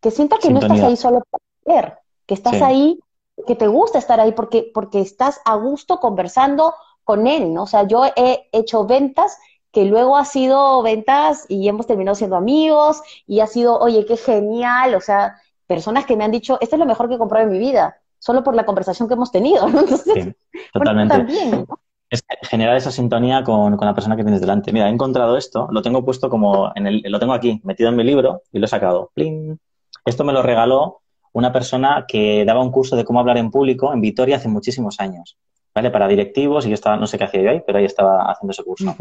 Que 0.00 0.10
sienta 0.10 0.38
que 0.38 0.50
no 0.50 0.60
estás 0.60 0.80
ahí 0.80 0.96
solo 0.96 1.22
para 1.30 1.44
vender, 1.64 1.98
que 2.26 2.34
estás 2.34 2.60
ahí, 2.62 2.98
que 3.46 3.54
te 3.54 3.66
gusta 3.66 3.98
estar 3.98 4.18
ahí 4.18 4.32
porque, 4.32 4.70
porque 4.72 5.00
estás 5.00 5.40
a 5.44 5.56
gusto 5.56 6.00
conversando, 6.00 6.74
con 7.04 7.26
él, 7.26 7.52
¿no? 7.52 7.64
O 7.64 7.66
sea, 7.66 7.86
yo 7.86 8.04
he 8.16 8.48
hecho 8.52 8.86
ventas 8.86 9.38
que 9.72 9.86
luego 9.86 10.16
ha 10.16 10.24
sido 10.24 10.82
ventas 10.82 11.46
y 11.48 11.68
hemos 11.68 11.86
terminado 11.86 12.14
siendo 12.14 12.36
amigos 12.36 13.02
y 13.26 13.40
ha 13.40 13.46
sido, 13.46 13.78
oye, 13.78 14.04
qué 14.04 14.16
genial, 14.16 14.94
o 14.94 15.00
sea, 15.00 15.36
personas 15.66 16.04
que 16.04 16.16
me 16.16 16.24
han 16.24 16.30
dicho, 16.30 16.58
esto 16.60 16.76
es 16.76 16.80
lo 16.80 16.86
mejor 16.86 17.08
que 17.08 17.14
he 17.14 17.18
comprado 17.18 17.46
en 17.46 17.52
mi 17.52 17.58
vida, 17.58 17.96
solo 18.18 18.44
por 18.44 18.54
la 18.54 18.66
conversación 18.66 19.08
que 19.08 19.14
hemos 19.14 19.32
tenido, 19.32 19.66
¿no? 19.68 19.80
Entonces, 19.80 20.34
totalmente. 20.72 21.64
Es 22.10 22.22
generar 22.42 22.76
esa 22.76 22.90
sintonía 22.90 23.42
con, 23.42 23.74
la 23.80 23.94
persona 23.94 24.16
que 24.16 24.22
tienes 24.22 24.42
delante. 24.42 24.70
Mira, 24.70 24.88
he 24.88 24.92
encontrado 24.92 25.38
esto, 25.38 25.66
lo 25.70 25.80
tengo 25.80 26.04
puesto 26.04 26.28
como, 26.28 26.70
en 26.74 26.86
el, 26.86 27.02
lo 27.06 27.18
tengo 27.18 27.32
aquí, 27.32 27.62
metido 27.64 27.88
en 27.88 27.96
mi 27.96 28.04
libro 28.04 28.42
y 28.52 28.58
lo 28.58 28.66
he 28.66 28.68
sacado. 28.68 29.10
¡Pling! 29.14 29.58
Esto 30.04 30.22
me 30.22 30.34
lo 30.34 30.42
regaló 30.42 31.00
una 31.32 31.52
persona 31.52 32.04
que 32.06 32.44
daba 32.44 32.62
un 32.62 32.70
curso 32.70 32.96
de 32.96 33.06
cómo 33.06 33.20
hablar 33.20 33.38
en 33.38 33.50
público 33.50 33.94
en 33.94 34.02
Vitoria 34.02 34.36
hace 34.36 34.48
muchísimos 34.48 35.00
años. 35.00 35.38
¿Vale? 35.74 35.90
Para 35.90 36.08
directivos 36.08 36.66
y 36.66 36.68
yo 36.68 36.74
estaba, 36.74 36.96
no 36.96 37.06
sé 37.06 37.18
qué 37.18 37.24
hacía 37.24 37.42
yo 37.42 37.50
ahí, 37.50 37.62
pero 37.66 37.78
ahí 37.78 37.84
estaba 37.84 38.30
haciendo 38.30 38.52
ese 38.52 38.62
curso. 38.62 38.94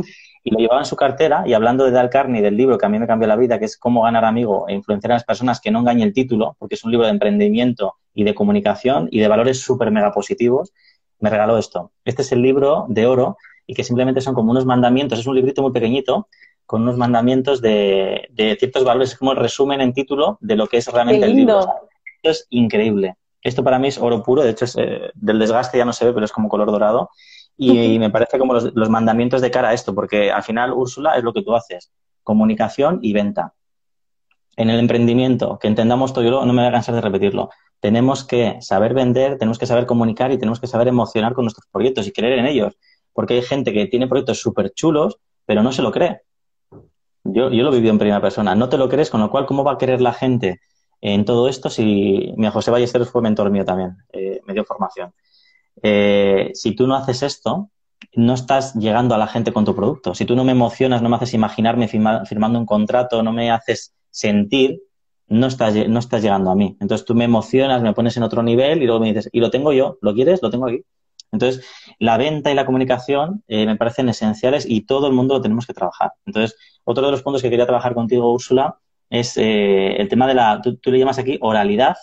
Y 0.44 0.52
lo 0.52 0.60
llevaba 0.60 0.82
en 0.82 0.86
su 0.86 0.96
cartera 0.96 1.44
y 1.46 1.54
hablando 1.54 1.86
de 1.86 1.92
Dal 1.92 2.10
Carney, 2.10 2.42
del 2.42 2.58
libro 2.58 2.78
que 2.78 2.86
a 2.86 2.90
mí 2.90 2.98
me 2.98 3.08
cambió 3.08 3.28
la 3.28 3.36
vida, 3.36 3.60
que 3.60 3.66
es 3.66 3.78
Cómo 3.78 4.04
ganar 4.04 4.26
amigo 4.26 4.66
e 4.68 4.74
influenciar 4.74 5.12
a 5.12 5.16
las 5.16 5.24
personas, 5.24 5.60
que 5.60 5.72
no 5.72 5.80
engañe 5.80 6.04
el 6.04 6.14
título, 6.14 6.56
porque 6.60 6.76
es 6.76 6.84
un 6.84 6.92
libro 6.92 7.06
de 7.06 7.12
emprendimiento 7.12 7.96
y 8.14 8.24
de 8.24 8.34
comunicación 8.34 9.08
y 9.12 9.20
de 9.20 9.28
valores 9.28 9.60
súper 9.60 9.92
mega 9.92 10.12
positivos, 10.12 10.74
me 11.20 11.30
regaló 11.30 11.58
esto. 11.58 11.92
Este 12.06 12.22
es 12.22 12.32
el 12.32 12.42
libro 12.42 12.86
de 12.90 13.06
oro 13.06 13.38
y 13.68 13.74
que 13.74 13.84
simplemente 13.84 14.22
son 14.22 14.34
como 14.34 14.52
unos 14.52 14.66
mandamientos, 14.66 15.20
es 15.20 15.28
un 15.28 15.36
librito 15.36 15.62
muy 15.62 15.72
pequeñito 15.72 16.28
con 16.66 16.84
unos 16.84 16.98
mandamientos 16.98 17.62
de, 17.62 18.30
de 18.32 18.56
ciertos 18.56 18.84
valores, 18.84 19.12
es 19.12 19.18
como 19.18 19.34
el 19.34 19.38
resumen 19.38 19.82
en 19.82 19.94
título 19.94 20.38
de 20.42 20.56
lo 20.56 20.68
que 20.68 20.78
es 20.78 20.88
realmente 20.88 21.26
el 21.26 21.36
libro. 21.36 21.60
Esto 21.60 22.30
es 22.30 22.48
increíble. 22.50 23.16
Esto 23.42 23.64
para 23.64 23.80
mí 23.80 23.88
es 23.88 23.98
oro 23.98 24.22
puro, 24.24 24.44
de 24.44 24.52
hecho 24.52 24.66
es, 24.66 24.76
eh, 24.78 25.12
del 25.16 25.40
desgaste 25.40 25.78
ya 25.78 25.86
no 25.86 25.94
se 25.94 26.06
ve, 26.06 26.14
pero 26.14 26.26
es 26.26 26.32
como 26.32 26.50
color 26.50 26.72
dorado. 26.72 27.10
Y, 27.58 28.00
me 28.00 28.10
parece 28.10 28.40
como 28.40 28.54
los, 28.54 28.90
mandamientos 28.90 29.42
de 29.42 29.52
cara 29.52 29.70
a 29.70 29.74
esto, 29.74 29.94
porque 29.94 30.32
al 30.32 30.42
final, 30.42 30.74
Úrsula, 30.74 31.16
es 31.16 31.24
lo 31.24 31.32
que 31.32 31.44
tú 31.44 31.54
haces, 31.54 31.92
comunicación 32.24 33.00
y 33.04 33.14
venta. 33.14 33.54
En 34.56 34.70
el 34.70 34.80
emprendimiento, 34.80 35.60
que 35.60 35.68
entendamos 35.68 36.12
todo, 36.12 36.24
yo 36.24 36.32
no 36.44 36.54
me 36.54 36.62
voy 36.62 36.70
a 36.70 36.72
cansar 36.72 36.96
de 36.96 37.02
repetirlo, 37.02 37.50
tenemos 37.80 38.24
que 38.24 38.58
saber 38.62 38.94
vender, 38.94 39.38
tenemos 39.38 39.60
que 39.60 39.66
saber 39.66 39.86
comunicar 39.86 40.32
y 40.32 40.38
tenemos 40.38 40.60
que 40.60 40.68
saber 40.68 40.88
emocionar 40.88 41.34
con 41.34 41.46
nuestros 41.46 41.68
proyectos 41.72 42.08
y 42.08 42.12
creer 42.12 42.40
en 42.40 42.46
ellos. 42.46 42.78
Porque 43.14 43.36
hay 43.36 43.42
gente 43.42 43.74
que 43.74 43.86
tiene 43.88 44.08
proyectos 44.08 44.40
súper 44.40 44.72
chulos, 44.74 45.18
pero 45.46 45.62
no 45.62 45.72
se 45.72 45.82
lo 45.82 45.92
cree. 45.92 46.22
Yo, 47.24 47.50
yo 47.52 47.64
lo 47.64 47.70
he 47.70 47.76
vivido 47.76 47.92
en 47.92 48.00
primera 48.00 48.22
persona. 48.22 48.56
No 48.56 48.70
te 48.70 48.78
lo 48.78 48.88
crees, 48.88 49.10
con 49.10 49.20
lo 49.20 49.30
cual, 49.30 49.46
¿cómo 49.46 49.64
va 49.64 49.74
a 49.74 49.78
querer 49.78 50.00
la 50.02 50.14
gente 50.14 50.62
en 51.02 51.26
todo 51.26 51.50
esto, 51.50 51.70
si 51.70 52.34
mira, 52.38 52.52
José 52.52 52.72
Ballesteros 52.72 53.10
fue 53.10 53.22
mentor 53.22 53.50
mío 53.50 53.66
también, 53.66 53.98
eh, 54.14 54.40
me 54.46 54.54
dio 54.54 54.64
formación. 54.64 55.14
Eh, 55.82 56.52
si 56.54 56.76
tú 56.76 56.86
no 56.86 56.96
haces 56.96 57.24
esto, 57.24 57.72
no 58.14 58.34
estás 58.34 58.76
llegando 58.76 59.16
a 59.16 59.18
la 59.18 59.28
gente 59.28 59.52
con 59.52 59.66
tu 59.66 59.76
producto. 59.76 60.14
Si 60.14 60.26
tú 60.26 60.36
no 60.36 60.44
me 60.44 60.52
emocionas, 60.52 61.02
no 61.02 61.10
me 61.10 61.16
haces 61.16 61.34
imaginarme 61.34 61.88
firmando 61.88 62.60
un 62.60 62.66
contrato, 62.66 63.24
no 63.24 63.34
me 63.34 63.52
haces 63.52 63.94
sentir, 64.10 64.82
no 65.28 65.48
estás, 65.48 65.74
llegando 66.22 66.52
a 66.52 66.56
mí. 66.56 66.78
Entonces 66.80 67.06
tú 67.06 67.16
me 67.16 67.24
emocionas, 67.24 67.82
me 67.82 67.94
pones 67.94 68.18
en 68.18 68.24
otro 68.24 68.44
nivel 68.44 68.84
y 68.84 68.86
luego 68.86 69.00
me 69.00 69.08
dices, 69.08 69.30
y 69.32 69.40
lo 69.40 69.50
tengo 69.50 69.72
yo, 69.72 69.98
¿lo 70.02 70.14
quieres? 70.14 70.42
Lo 70.42 70.50
tengo 70.50 70.68
aquí. 70.68 70.84
Entonces, 71.32 71.66
la 71.98 72.18
venta 72.18 72.52
y 72.52 72.56
la 72.56 72.66
comunicación 72.66 73.42
eh, 73.48 73.66
me 73.66 73.78
parecen 73.78 74.10
esenciales 74.10 74.66
y 74.68 74.82
todo 74.82 75.08
el 75.08 75.14
mundo 75.14 75.36
lo 75.36 75.42
tenemos 75.42 75.66
que 75.66 75.74
trabajar. 75.74 76.12
Entonces, 76.26 76.58
otro 76.84 77.06
de 77.06 77.12
los 77.12 77.24
puntos 77.24 77.42
que 77.42 77.50
quería 77.50 77.66
trabajar 77.66 77.94
contigo, 77.94 78.34
Úrsula, 78.34 78.78
es 79.12 79.38
eh, 79.38 79.98
el 79.98 80.08
tema 80.08 80.26
de 80.26 80.34
la, 80.34 80.62
tú, 80.62 80.80
le 80.86 80.98
llamas 80.98 81.20
aquí 81.20 81.38
oralidad, 81.42 81.98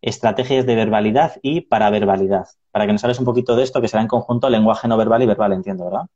estrategias 0.00 0.64
de 0.64 0.76
verbalidad 0.76 1.34
y 1.42 1.62
paraverbalidad. 1.62 2.46
Para 2.70 2.86
que 2.86 2.92
nos 2.92 3.02
hables 3.04 3.18
un 3.18 3.24
poquito 3.24 3.56
de 3.56 3.64
esto, 3.64 3.80
que 3.80 3.88
será 3.88 4.02
en 4.02 4.08
conjunto 4.08 4.48
lenguaje 4.48 4.86
no 4.86 4.96
verbal 4.96 5.22
y 5.22 5.26
verbal, 5.26 5.52
entiendo, 5.52 5.84
¿verdad? 5.86 6.06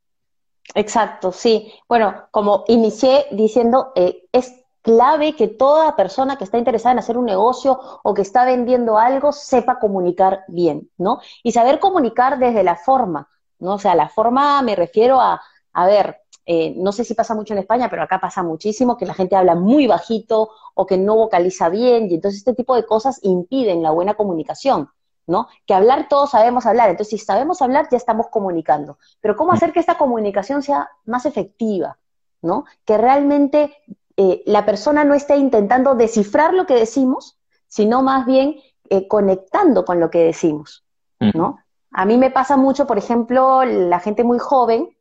Exacto, 0.75 1.33
sí. 1.33 1.73
Bueno, 1.89 2.27
como 2.31 2.63
inicié 2.69 3.25
diciendo, 3.31 3.91
eh, 3.95 4.27
es 4.31 4.63
clave 4.81 5.35
que 5.35 5.49
toda 5.49 5.97
persona 5.97 6.37
que 6.37 6.45
está 6.45 6.57
interesada 6.57 6.93
en 6.93 6.99
hacer 6.99 7.17
un 7.17 7.25
negocio 7.25 7.77
o 8.01 8.13
que 8.13 8.21
está 8.21 8.45
vendiendo 8.45 8.97
algo 8.97 9.33
sepa 9.33 9.77
comunicar 9.77 10.45
bien, 10.47 10.89
¿no? 10.97 11.19
Y 11.43 11.51
saber 11.51 11.79
comunicar 11.79 12.39
desde 12.39 12.63
la 12.63 12.77
forma, 12.77 13.27
¿no? 13.59 13.73
O 13.73 13.79
sea, 13.79 13.93
la 13.93 14.07
forma 14.07 14.61
me 14.61 14.77
refiero 14.77 15.19
a, 15.19 15.41
a 15.73 15.85
ver, 15.85 16.21
eh, 16.51 16.73
no 16.75 16.91
sé 16.91 17.03
si 17.03 17.13
pasa 17.13 17.35
mucho 17.35 17.53
en 17.53 17.59
España, 17.59 17.91
pero 17.91 18.01
acá 18.01 18.19
pasa 18.19 18.41
muchísimo, 18.41 18.97
que 18.97 19.05
la 19.05 19.13
gente 19.13 19.35
habla 19.35 19.53
muy 19.53 19.85
bajito 19.85 20.49
o 20.73 20.87
que 20.87 20.97
no 20.97 21.15
vocaliza 21.15 21.69
bien, 21.69 22.07
y 22.09 22.15
entonces 22.15 22.39
este 22.39 22.55
tipo 22.55 22.75
de 22.75 22.87
cosas 22.87 23.19
impiden 23.21 23.83
la 23.83 23.91
buena 23.91 24.15
comunicación, 24.15 24.89
¿no? 25.27 25.47
Que 25.67 25.75
hablar 25.75 26.07
todos 26.09 26.31
sabemos 26.31 26.65
hablar, 26.65 26.89
entonces 26.89 27.19
si 27.19 27.23
sabemos 27.23 27.61
hablar 27.61 27.87
ya 27.91 27.97
estamos 27.97 28.29
comunicando, 28.29 28.97
pero 29.21 29.35
¿cómo 29.35 29.51
hacer 29.51 29.71
que 29.71 29.79
esta 29.79 29.99
comunicación 29.99 30.63
sea 30.63 30.89
más 31.05 31.27
efectiva, 31.27 31.99
¿no? 32.41 32.65
Que 32.83 32.97
realmente 32.97 33.71
eh, 34.17 34.41
la 34.47 34.65
persona 34.65 35.03
no 35.03 35.13
esté 35.13 35.37
intentando 35.37 35.93
descifrar 35.93 36.55
lo 36.55 36.65
que 36.65 36.73
decimos, 36.73 37.37
sino 37.67 38.01
más 38.01 38.25
bien 38.25 38.55
eh, 38.89 39.07
conectando 39.07 39.85
con 39.85 39.99
lo 39.99 40.09
que 40.09 40.23
decimos, 40.23 40.83
¿no? 41.19 41.59
A 41.91 42.05
mí 42.05 42.17
me 42.17 42.31
pasa 42.31 42.57
mucho, 42.57 42.87
por 42.87 42.97
ejemplo, 42.97 43.63
la 43.65 43.99
gente 43.99 44.23
muy 44.23 44.39
joven, 44.39 44.95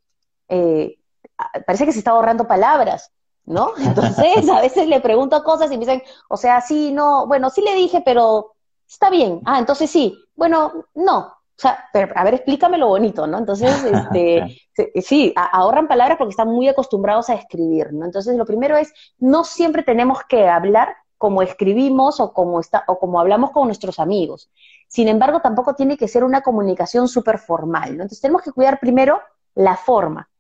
parece 1.67 1.87
que 1.87 1.93
se 1.93 1.99
está 1.99 2.13
ahorrando 2.13 2.47
palabras, 2.47 3.13
¿no? 3.45 3.73
Entonces, 3.79 4.49
a 4.49 4.61
veces 4.61 4.87
le 4.89 5.01
pregunto 5.01 5.43
cosas 5.43 5.71
y 5.71 5.75
me 5.75 5.81
dicen, 5.81 6.03
o 6.29 6.37
sea, 6.37 6.61
sí, 6.61 6.93
no, 6.93 7.27
bueno, 7.27 7.51
sí 7.51 7.63
le 7.63 7.75
dije, 7.75 8.03
pero 8.05 8.55
está 8.89 9.11
bien. 9.11 9.41
Ah, 9.45 9.59
entonces 9.59 9.91
sí. 9.91 10.19
Bueno, 10.35 10.87
no. 10.95 11.19
O 11.59 11.61
sea, 11.61 11.87
pero, 11.93 12.13
a 12.15 12.25
ver, 12.25 12.35
explícame 12.35 12.79
lo 12.79 12.87
bonito, 12.89 13.27
¿no? 13.27 13.39
Entonces, 13.39 13.71
este, 14.15 15.03
sí, 15.03 15.35
ahorran 15.35 15.89
palabras 15.89 16.17
porque 16.17 16.31
están 16.31 16.49
muy 16.49 16.69
acostumbrados 16.69 17.29
a 17.31 17.35
escribir, 17.35 17.93
¿no? 17.93 18.05
Entonces, 18.05 18.37
lo 18.37 18.47
primero 18.47 18.77
es, 18.77 18.93
no 19.19 19.45
siempre 19.45 19.83
tenemos 19.83 20.21
que 20.29 20.49
hablar 20.49 20.95
como 21.19 21.43
escribimos 21.43 22.21
o 22.21 22.33
como, 22.33 22.61
está, 22.61 22.85
o 22.87 22.99
como 23.01 23.19
hablamos 23.19 23.51
con 23.51 23.67
nuestros 23.67 23.99
amigos. 23.99 24.51
Sin 24.87 25.09
embargo, 25.09 25.41
tampoco 25.41 25.75
tiene 25.75 25.97
que 25.97 26.07
ser 26.07 26.23
una 26.23 26.43
comunicación 26.43 27.09
súper 27.09 27.39
formal, 27.39 27.89
¿no? 27.97 28.03
Entonces, 28.05 28.21
tenemos 28.21 28.43
que 28.43 28.53
cuidar 28.53 28.79
primero 28.79 29.21
la 29.57 29.77
forma, 29.77 30.31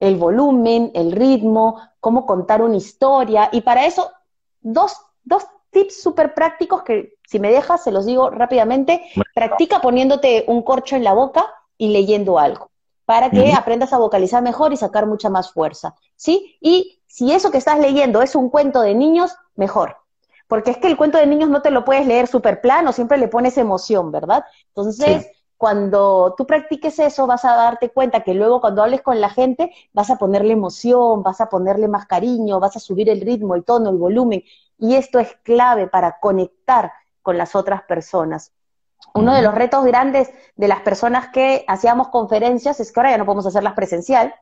el 0.00 0.16
volumen, 0.16 0.90
el 0.94 1.12
ritmo, 1.12 1.80
cómo 2.00 2.26
contar 2.26 2.62
una 2.62 2.76
historia, 2.76 3.48
y 3.52 3.60
para 3.60 3.86
eso, 3.86 4.10
dos, 4.60 4.96
dos 5.22 5.44
tips 5.70 6.02
súper 6.02 6.34
prácticos 6.34 6.82
que 6.82 7.14
si 7.24 7.38
me 7.38 7.52
dejas 7.52 7.84
se 7.84 7.92
los 7.92 8.06
digo 8.06 8.30
rápidamente. 8.30 9.04
Practica 9.34 9.80
poniéndote 9.80 10.44
un 10.48 10.62
corcho 10.62 10.96
en 10.96 11.04
la 11.04 11.14
boca 11.14 11.46
y 11.78 11.90
leyendo 11.90 12.38
algo 12.38 12.70
para 13.04 13.28
que 13.28 13.52
aprendas 13.52 13.92
a 13.92 13.98
vocalizar 13.98 14.40
mejor 14.40 14.72
y 14.72 14.76
sacar 14.76 15.04
mucha 15.04 15.30
más 15.30 15.52
fuerza, 15.52 15.96
¿sí? 16.14 16.56
Y 16.60 17.02
si 17.08 17.32
eso 17.32 17.50
que 17.50 17.58
estás 17.58 17.80
leyendo 17.80 18.22
es 18.22 18.36
un 18.36 18.50
cuento 18.50 18.82
de 18.82 18.94
niños, 18.94 19.34
mejor. 19.56 19.96
Porque 20.46 20.70
es 20.70 20.76
que 20.76 20.86
el 20.86 20.96
cuento 20.96 21.18
de 21.18 21.26
niños 21.26 21.50
no 21.50 21.60
te 21.60 21.72
lo 21.72 21.84
puedes 21.84 22.06
leer 22.06 22.28
súper 22.28 22.60
plano, 22.60 22.92
siempre 22.92 23.18
le 23.18 23.26
pones 23.26 23.58
emoción, 23.58 24.12
¿verdad? 24.12 24.44
Entonces, 24.68 25.28
cuando 25.60 26.34
tú 26.38 26.46
practiques 26.46 26.98
eso, 27.00 27.26
vas 27.26 27.44
a 27.44 27.54
darte 27.54 27.90
cuenta 27.90 28.22
que 28.22 28.32
luego 28.32 28.62
cuando 28.62 28.82
hables 28.82 29.02
con 29.02 29.20
la 29.20 29.28
gente, 29.28 29.70
vas 29.92 30.08
a 30.08 30.16
ponerle 30.16 30.54
emoción, 30.54 31.22
vas 31.22 31.42
a 31.42 31.50
ponerle 31.50 31.86
más 31.86 32.06
cariño, 32.06 32.60
vas 32.60 32.76
a 32.76 32.80
subir 32.80 33.10
el 33.10 33.20
ritmo, 33.20 33.54
el 33.54 33.62
tono, 33.62 33.90
el 33.90 33.98
volumen. 33.98 34.42
Y 34.78 34.94
esto 34.94 35.18
es 35.18 35.36
clave 35.42 35.86
para 35.86 36.18
conectar 36.18 36.90
con 37.20 37.36
las 37.36 37.54
otras 37.54 37.82
personas. 37.82 38.54
Uno 39.12 39.34
de 39.34 39.42
los 39.42 39.54
retos 39.54 39.84
grandes 39.84 40.30
de 40.56 40.66
las 40.66 40.80
personas 40.80 41.28
que 41.28 41.62
hacíamos 41.68 42.08
conferencias 42.08 42.80
es 42.80 42.90
que 42.90 42.98
ahora 42.98 43.10
ya 43.10 43.18
no 43.18 43.26
podemos 43.26 43.44
hacerlas 43.44 43.74
presencial, 43.74 44.34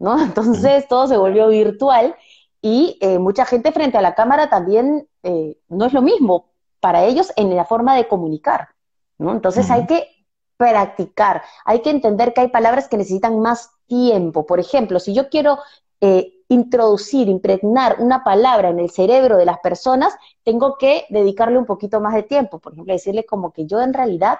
¿no? 0.00 0.18
Entonces 0.20 0.88
todo 0.88 1.06
se 1.06 1.16
volvió 1.16 1.46
virtual 1.46 2.16
y 2.60 2.98
eh, 3.00 3.20
mucha 3.20 3.44
gente 3.44 3.70
frente 3.70 3.96
a 3.96 4.02
la 4.02 4.16
cámara 4.16 4.50
también 4.50 5.06
eh, 5.22 5.56
no 5.68 5.84
es 5.84 5.92
lo 5.92 6.02
mismo 6.02 6.46
para 6.80 7.04
ellos 7.04 7.32
en 7.36 7.54
la 7.54 7.64
forma 7.64 7.94
de 7.94 8.08
comunicar, 8.08 8.70
¿no? 9.18 9.30
Entonces 9.30 9.70
hay 9.70 9.86
que 9.86 10.14
practicar. 10.56 11.42
Hay 11.64 11.82
que 11.82 11.90
entender 11.90 12.32
que 12.32 12.42
hay 12.42 12.48
palabras 12.48 12.88
que 12.88 12.96
necesitan 12.96 13.40
más 13.40 13.70
tiempo. 13.86 14.46
Por 14.46 14.60
ejemplo, 14.60 15.00
si 15.00 15.14
yo 15.14 15.28
quiero 15.28 15.58
eh, 16.00 16.34
introducir, 16.48 17.28
impregnar 17.28 17.96
una 17.98 18.22
palabra 18.22 18.68
en 18.68 18.78
el 18.78 18.90
cerebro 18.90 19.36
de 19.36 19.44
las 19.44 19.58
personas, 19.58 20.14
tengo 20.42 20.76
que 20.78 21.06
dedicarle 21.10 21.58
un 21.58 21.66
poquito 21.66 22.00
más 22.00 22.14
de 22.14 22.22
tiempo. 22.22 22.58
Por 22.58 22.72
ejemplo, 22.72 22.92
decirle 22.92 23.24
como 23.24 23.52
que 23.52 23.66
yo 23.66 23.80
en 23.80 23.94
realidad 23.94 24.38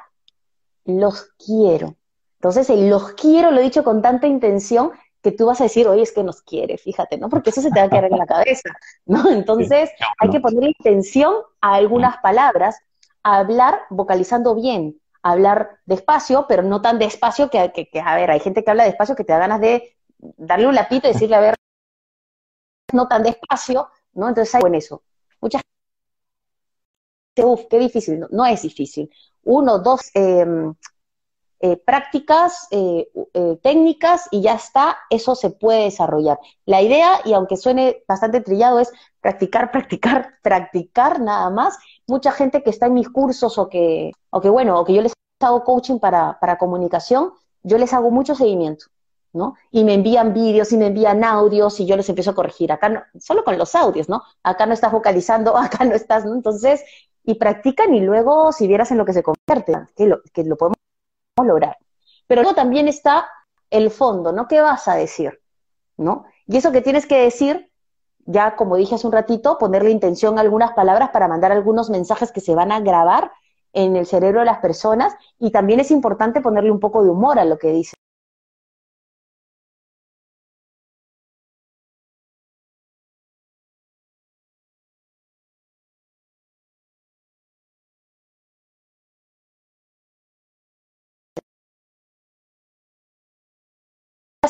los 0.84 1.30
quiero. 1.44 1.96
Entonces, 2.34 2.68
el 2.68 2.90
los 2.90 3.12
quiero 3.12 3.50
lo 3.50 3.60
he 3.60 3.64
dicho 3.64 3.84
con 3.84 4.02
tanta 4.02 4.26
intención 4.26 4.92
que 5.22 5.32
tú 5.32 5.46
vas 5.46 5.60
a 5.62 5.64
decir, 5.64 5.88
oye, 5.88 6.02
es 6.02 6.12
que 6.12 6.22
nos 6.22 6.42
quiere, 6.42 6.76
fíjate, 6.76 7.16
¿no? 7.16 7.30
Porque 7.30 7.48
eso 7.48 7.62
se 7.62 7.70
te 7.70 7.80
va 7.80 7.86
a 7.86 7.88
quedar 7.88 8.04
en 8.04 8.18
la 8.18 8.26
cabeza, 8.26 8.68
¿no? 9.06 9.30
Entonces, 9.30 9.90
hay 10.18 10.28
que 10.28 10.40
poner 10.40 10.64
intención 10.64 11.34
a 11.62 11.76
algunas 11.76 12.18
palabras, 12.18 12.78
a 13.22 13.38
hablar 13.38 13.80
vocalizando 13.88 14.54
bien, 14.54 15.00
hablar 15.24 15.80
despacio, 15.86 16.46
pero 16.48 16.62
no 16.62 16.80
tan 16.82 16.98
despacio 16.98 17.50
que, 17.50 17.72
que, 17.72 18.00
a 18.00 18.14
ver, 18.14 18.30
hay 18.30 18.40
gente 18.40 18.62
que 18.62 18.70
habla 18.70 18.84
despacio 18.84 19.16
que 19.16 19.24
te 19.24 19.32
da 19.32 19.40
ganas 19.40 19.60
de 19.60 19.96
darle 20.18 20.68
un 20.68 20.74
lapito 20.74 21.08
y 21.08 21.12
decirle, 21.12 21.36
a 21.36 21.40
ver, 21.40 21.54
no 22.92 23.08
tan 23.08 23.22
despacio, 23.22 23.88
¿no? 24.14 24.28
Entonces 24.28 24.54
hay 24.54 24.62
en 24.66 24.74
eso. 24.76 25.02
Muchas 25.40 25.62
Uf, 27.36 27.66
qué 27.68 27.78
difícil. 27.78 28.20
No, 28.30 28.44
es 28.46 28.62
difícil. 28.62 29.10
Uno, 29.44 29.78
dos 29.78 30.10
em, 30.14 30.74
eh, 31.60 31.76
prácticas, 31.76 32.68
eh, 32.70 33.08
eh, 33.32 33.58
técnicas 33.62 34.28
y 34.30 34.42
ya 34.42 34.54
está, 34.54 34.98
eso 35.08 35.34
se 35.34 35.50
puede 35.50 35.84
desarrollar. 35.84 36.38
La 36.66 36.82
idea, 36.82 37.20
y 37.24 37.32
aunque 37.32 37.56
suene 37.56 38.02
bastante 38.06 38.40
trillado, 38.40 38.80
es 38.80 38.92
practicar, 39.20 39.70
practicar, 39.72 40.34
practicar 40.42 41.20
nada 41.20 41.50
más 41.50 41.78
mucha 42.06 42.32
gente 42.32 42.62
que 42.62 42.70
está 42.70 42.86
en 42.86 42.94
mis 42.94 43.08
cursos 43.08 43.56
o 43.58 43.68
que, 43.68 44.12
o 44.30 44.40
que 44.40 44.48
bueno, 44.50 44.78
o 44.78 44.84
que 44.84 44.94
yo 44.94 45.02
les 45.02 45.14
hago 45.40 45.64
coaching 45.64 45.98
para, 45.98 46.38
para 46.40 46.58
comunicación, 46.58 47.32
yo 47.62 47.78
les 47.78 47.92
hago 47.92 48.10
mucho 48.10 48.34
seguimiento, 48.34 48.86
¿no? 49.32 49.54
Y 49.70 49.84
me 49.84 49.94
envían 49.94 50.34
vídeos 50.34 50.72
y 50.72 50.76
me 50.76 50.88
envían 50.88 51.24
audios 51.24 51.80
y 51.80 51.86
yo 51.86 51.96
les 51.96 52.08
empiezo 52.08 52.32
a 52.32 52.34
corregir. 52.34 52.72
Acá 52.72 52.88
no, 52.88 53.02
solo 53.18 53.44
con 53.44 53.56
los 53.58 53.74
audios, 53.74 54.08
¿no? 54.08 54.22
Acá 54.42 54.66
no 54.66 54.74
estás 54.74 54.92
vocalizando, 54.92 55.56
acá 55.56 55.84
no 55.84 55.94
estás, 55.94 56.24
¿no? 56.24 56.34
Entonces, 56.34 56.84
y 57.24 57.34
practican 57.36 57.94
y 57.94 58.00
luego 58.00 58.52
si 58.52 58.66
vieras 58.66 58.90
en 58.90 58.98
lo 58.98 59.04
que 59.06 59.14
se 59.14 59.22
convierte, 59.22 59.78
que 59.96 60.06
lo, 60.06 60.22
que 60.32 60.44
lo 60.44 60.56
podemos 60.56 60.76
lograr. 61.42 61.76
Pero 62.26 62.42
luego 62.42 62.54
también 62.54 62.86
está 62.86 63.26
el 63.70 63.90
fondo, 63.90 64.32
¿no? 64.32 64.46
¿Qué 64.46 64.60
vas 64.60 64.86
a 64.86 64.94
decir? 64.94 65.40
¿No? 65.96 66.24
Y 66.46 66.56
eso 66.56 66.70
que 66.70 66.80
tienes 66.80 67.06
que 67.06 67.18
decir 67.18 67.70
ya 68.26 68.56
como 68.56 68.76
dije 68.76 68.94
hace 68.94 69.06
un 69.06 69.12
ratito, 69.12 69.58
ponerle 69.58 69.90
intención 69.90 70.38
a 70.38 70.40
algunas 70.40 70.72
palabras 70.72 71.10
para 71.10 71.28
mandar 71.28 71.52
algunos 71.52 71.90
mensajes 71.90 72.32
que 72.32 72.40
se 72.40 72.54
van 72.54 72.72
a 72.72 72.80
grabar 72.80 73.32
en 73.72 73.96
el 73.96 74.06
cerebro 74.06 74.40
de 74.40 74.46
las 74.46 74.58
personas 74.58 75.14
y 75.38 75.50
también 75.50 75.80
es 75.80 75.90
importante 75.90 76.40
ponerle 76.40 76.70
un 76.70 76.80
poco 76.80 77.02
de 77.02 77.10
humor 77.10 77.38
a 77.38 77.44
lo 77.44 77.58
que 77.58 77.72
dice. 77.72 77.96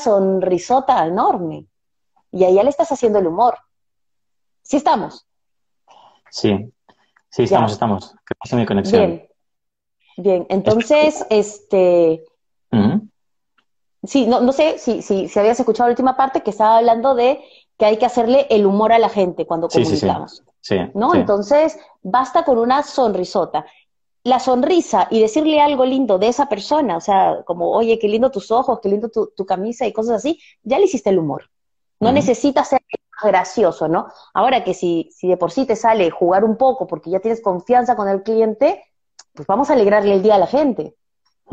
Sonrisota 0.05 1.07
enorme. 1.07 1.67
Y 2.31 2.45
allá 2.45 2.63
le 2.63 2.71
estás 2.71 2.91
haciendo 2.93 3.19
el 3.19 3.27
humor. 3.27 3.57
¿Sí 4.63 4.77
estamos? 4.77 5.27
Sí, 6.31 6.73
sí, 7.31 7.45
estamos, 7.45 7.73
estamos. 7.73 8.15
Que 8.25 8.57
mi 8.57 8.67
conexión. 8.67 9.07
Bien, 9.07 9.29
bien. 10.17 10.47
Entonces, 10.49 11.25
este... 11.31 12.25
Sí, 14.07 14.27
no, 14.27 14.41
no 14.41 14.53
sé 14.53 14.79
si, 14.79 15.01
si, 15.01 15.29
si, 15.29 15.39
habías 15.39 15.59
escuchado 15.59 15.89
la 15.89 15.93
última 15.93 16.15
parte 16.17 16.43
que 16.43 16.51
estaba 16.51 16.77
hablando 16.77 17.15
de 17.15 17.43
que 17.79 17.87
hay 17.87 17.97
que 17.97 18.05
hacerle 18.05 18.47
el 18.51 18.67
humor 18.67 18.93
a 18.93 18.99
la 18.99 19.09
gente 19.09 19.47
cuando 19.47 19.69
comunicamos. 19.69 20.43
Sí, 20.61 20.77
¿No? 20.95 21.15
Entonces, 21.15 21.79
basta 22.03 22.45
con 22.45 22.59
una 22.59 22.83
sonrisota. 22.83 23.65
La 24.25 24.41
sonrisa 24.41 25.07
y 25.11 25.20
decirle 25.20 25.61
algo 25.61 25.85
lindo 25.85 26.18
de 26.18 26.29
esa 26.29 26.49
persona, 26.49 26.97
o 26.97 27.01
sea, 27.01 27.43
como, 27.45 27.70
oye, 27.70 27.99
qué 27.99 28.09
lindo 28.09 28.31
tus 28.31 28.51
ojos, 28.51 28.81
qué 28.83 28.89
lindo 28.89 29.11
tu, 29.11 29.31
tu 29.37 29.45
camisa 29.45 29.87
y 29.87 29.93
cosas 29.93 30.16
así, 30.16 30.41
ya 30.62 30.79
le 30.79 30.87
hiciste 30.87 31.11
el 31.11 31.18
humor. 31.18 31.51
No 32.01 32.12
necesitas 32.12 32.68
ser 32.68 32.81
gracioso, 33.22 33.89
¿no? 33.89 34.09
Ahora 34.35 34.64
que 34.64 34.75
si, 34.75 35.09
si 35.12 35.29
de 35.29 35.37
por 35.37 35.53
sí 35.53 35.66
te 35.66 35.77
sale 35.77 36.11
jugar 36.11 36.45
un 36.45 36.57
poco 36.57 36.87
porque 36.87 37.11
ya 37.11 37.20
tienes 37.20 37.41
confianza 37.41 37.97
con 37.97 38.09
el 38.09 38.22
cliente, 38.22 38.83
pues 39.35 39.47
vamos 39.47 39.70
a 39.70 39.75
alegrarle 39.75 40.14
el 40.14 40.22
día 40.22 40.35
a 40.35 40.39
la 40.39 40.47
gente. 40.47 40.95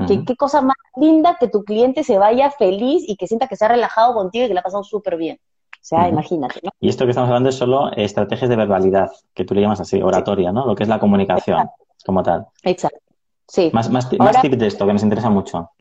¿Qué, 0.07 0.36
cosa 0.36 0.61
más 0.61 0.78
linda 0.95 1.38
que 1.39 1.47
tu 1.47 1.63
cliente 1.63 2.03
se 2.03 2.17
vaya 2.17 2.49
feliz 2.49 3.03
y 3.07 3.17
que 3.17 3.28
sienta 3.28 3.47
que 3.47 3.55
se 3.55 3.65
ha 3.65 3.67
relajado 3.67 4.13
contigo 4.13 4.45
y 4.45 4.47
que 4.47 4.53
le 4.53 4.59
ha 4.59 4.63
pasado 4.63 4.84
súper 4.84 5.17
bien. 5.17 5.38
O 5.38 5.84
sea, 5.84 6.07
imagínate, 6.07 6.59
¿no? 6.63 6.72
Y 6.80 6.89
esto 6.89 7.05
que 7.05 7.11
estamos 7.11 7.28
hablando 7.28 7.49
es 7.49 7.55
solo 7.55 7.91
estrategias 7.91 8.49
de 8.49 8.55
verbalidad, 8.55 9.11
que 9.34 9.43
tú 9.45 9.53
le 9.53 9.61
llamas 9.61 9.82
así, 9.82 10.01
oratoria, 10.01 10.51
¿no? 10.51 10.65
Lo 10.65 10.76
que 10.76 10.84
es 10.84 10.89
la 10.89 10.99
comunicación 10.99 11.69
como 12.04 12.24
tal. 12.24 12.47
Exacto. 12.64 12.99
Sí. 13.47 13.70
Más, 13.74 13.89
más, 13.89 14.08
más 14.18 14.41
tips 14.41 14.58
de 14.58 14.68
esto, 14.68 14.86
que 14.86 14.93
nos 14.93 15.04
interesa 15.04 15.30
mucho. 15.30 15.72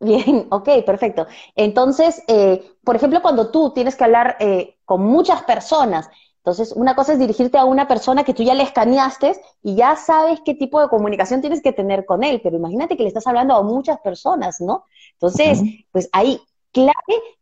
Bien, 0.00 0.46
ok, 0.50 0.68
perfecto. 0.84 1.26
Entonces, 1.54 2.22
eh, 2.28 2.62
por 2.84 2.96
ejemplo, 2.96 3.22
cuando 3.22 3.50
tú 3.50 3.72
tienes 3.72 3.96
que 3.96 4.04
hablar 4.04 4.36
eh, 4.40 4.76
con 4.84 5.02
muchas 5.02 5.42
personas, 5.42 6.08
entonces 6.38 6.72
una 6.76 6.94
cosa 6.94 7.14
es 7.14 7.18
dirigirte 7.18 7.58
a 7.58 7.64
una 7.64 7.88
persona 7.88 8.22
que 8.22 8.32
tú 8.32 8.44
ya 8.44 8.54
le 8.54 8.62
escaneaste 8.62 9.34
y 9.62 9.74
ya 9.74 9.96
sabes 9.96 10.40
qué 10.44 10.54
tipo 10.54 10.80
de 10.80 10.88
comunicación 10.88 11.40
tienes 11.40 11.60
que 11.60 11.72
tener 11.72 12.06
con 12.06 12.22
él, 12.22 12.40
pero 12.40 12.56
imagínate 12.56 12.96
que 12.96 13.02
le 13.02 13.08
estás 13.08 13.26
hablando 13.26 13.56
a 13.56 13.62
muchas 13.62 13.98
personas, 13.98 14.60
¿no? 14.60 14.84
Entonces, 15.14 15.60
pues 15.90 16.08
ahí 16.12 16.40
clave 16.70 16.92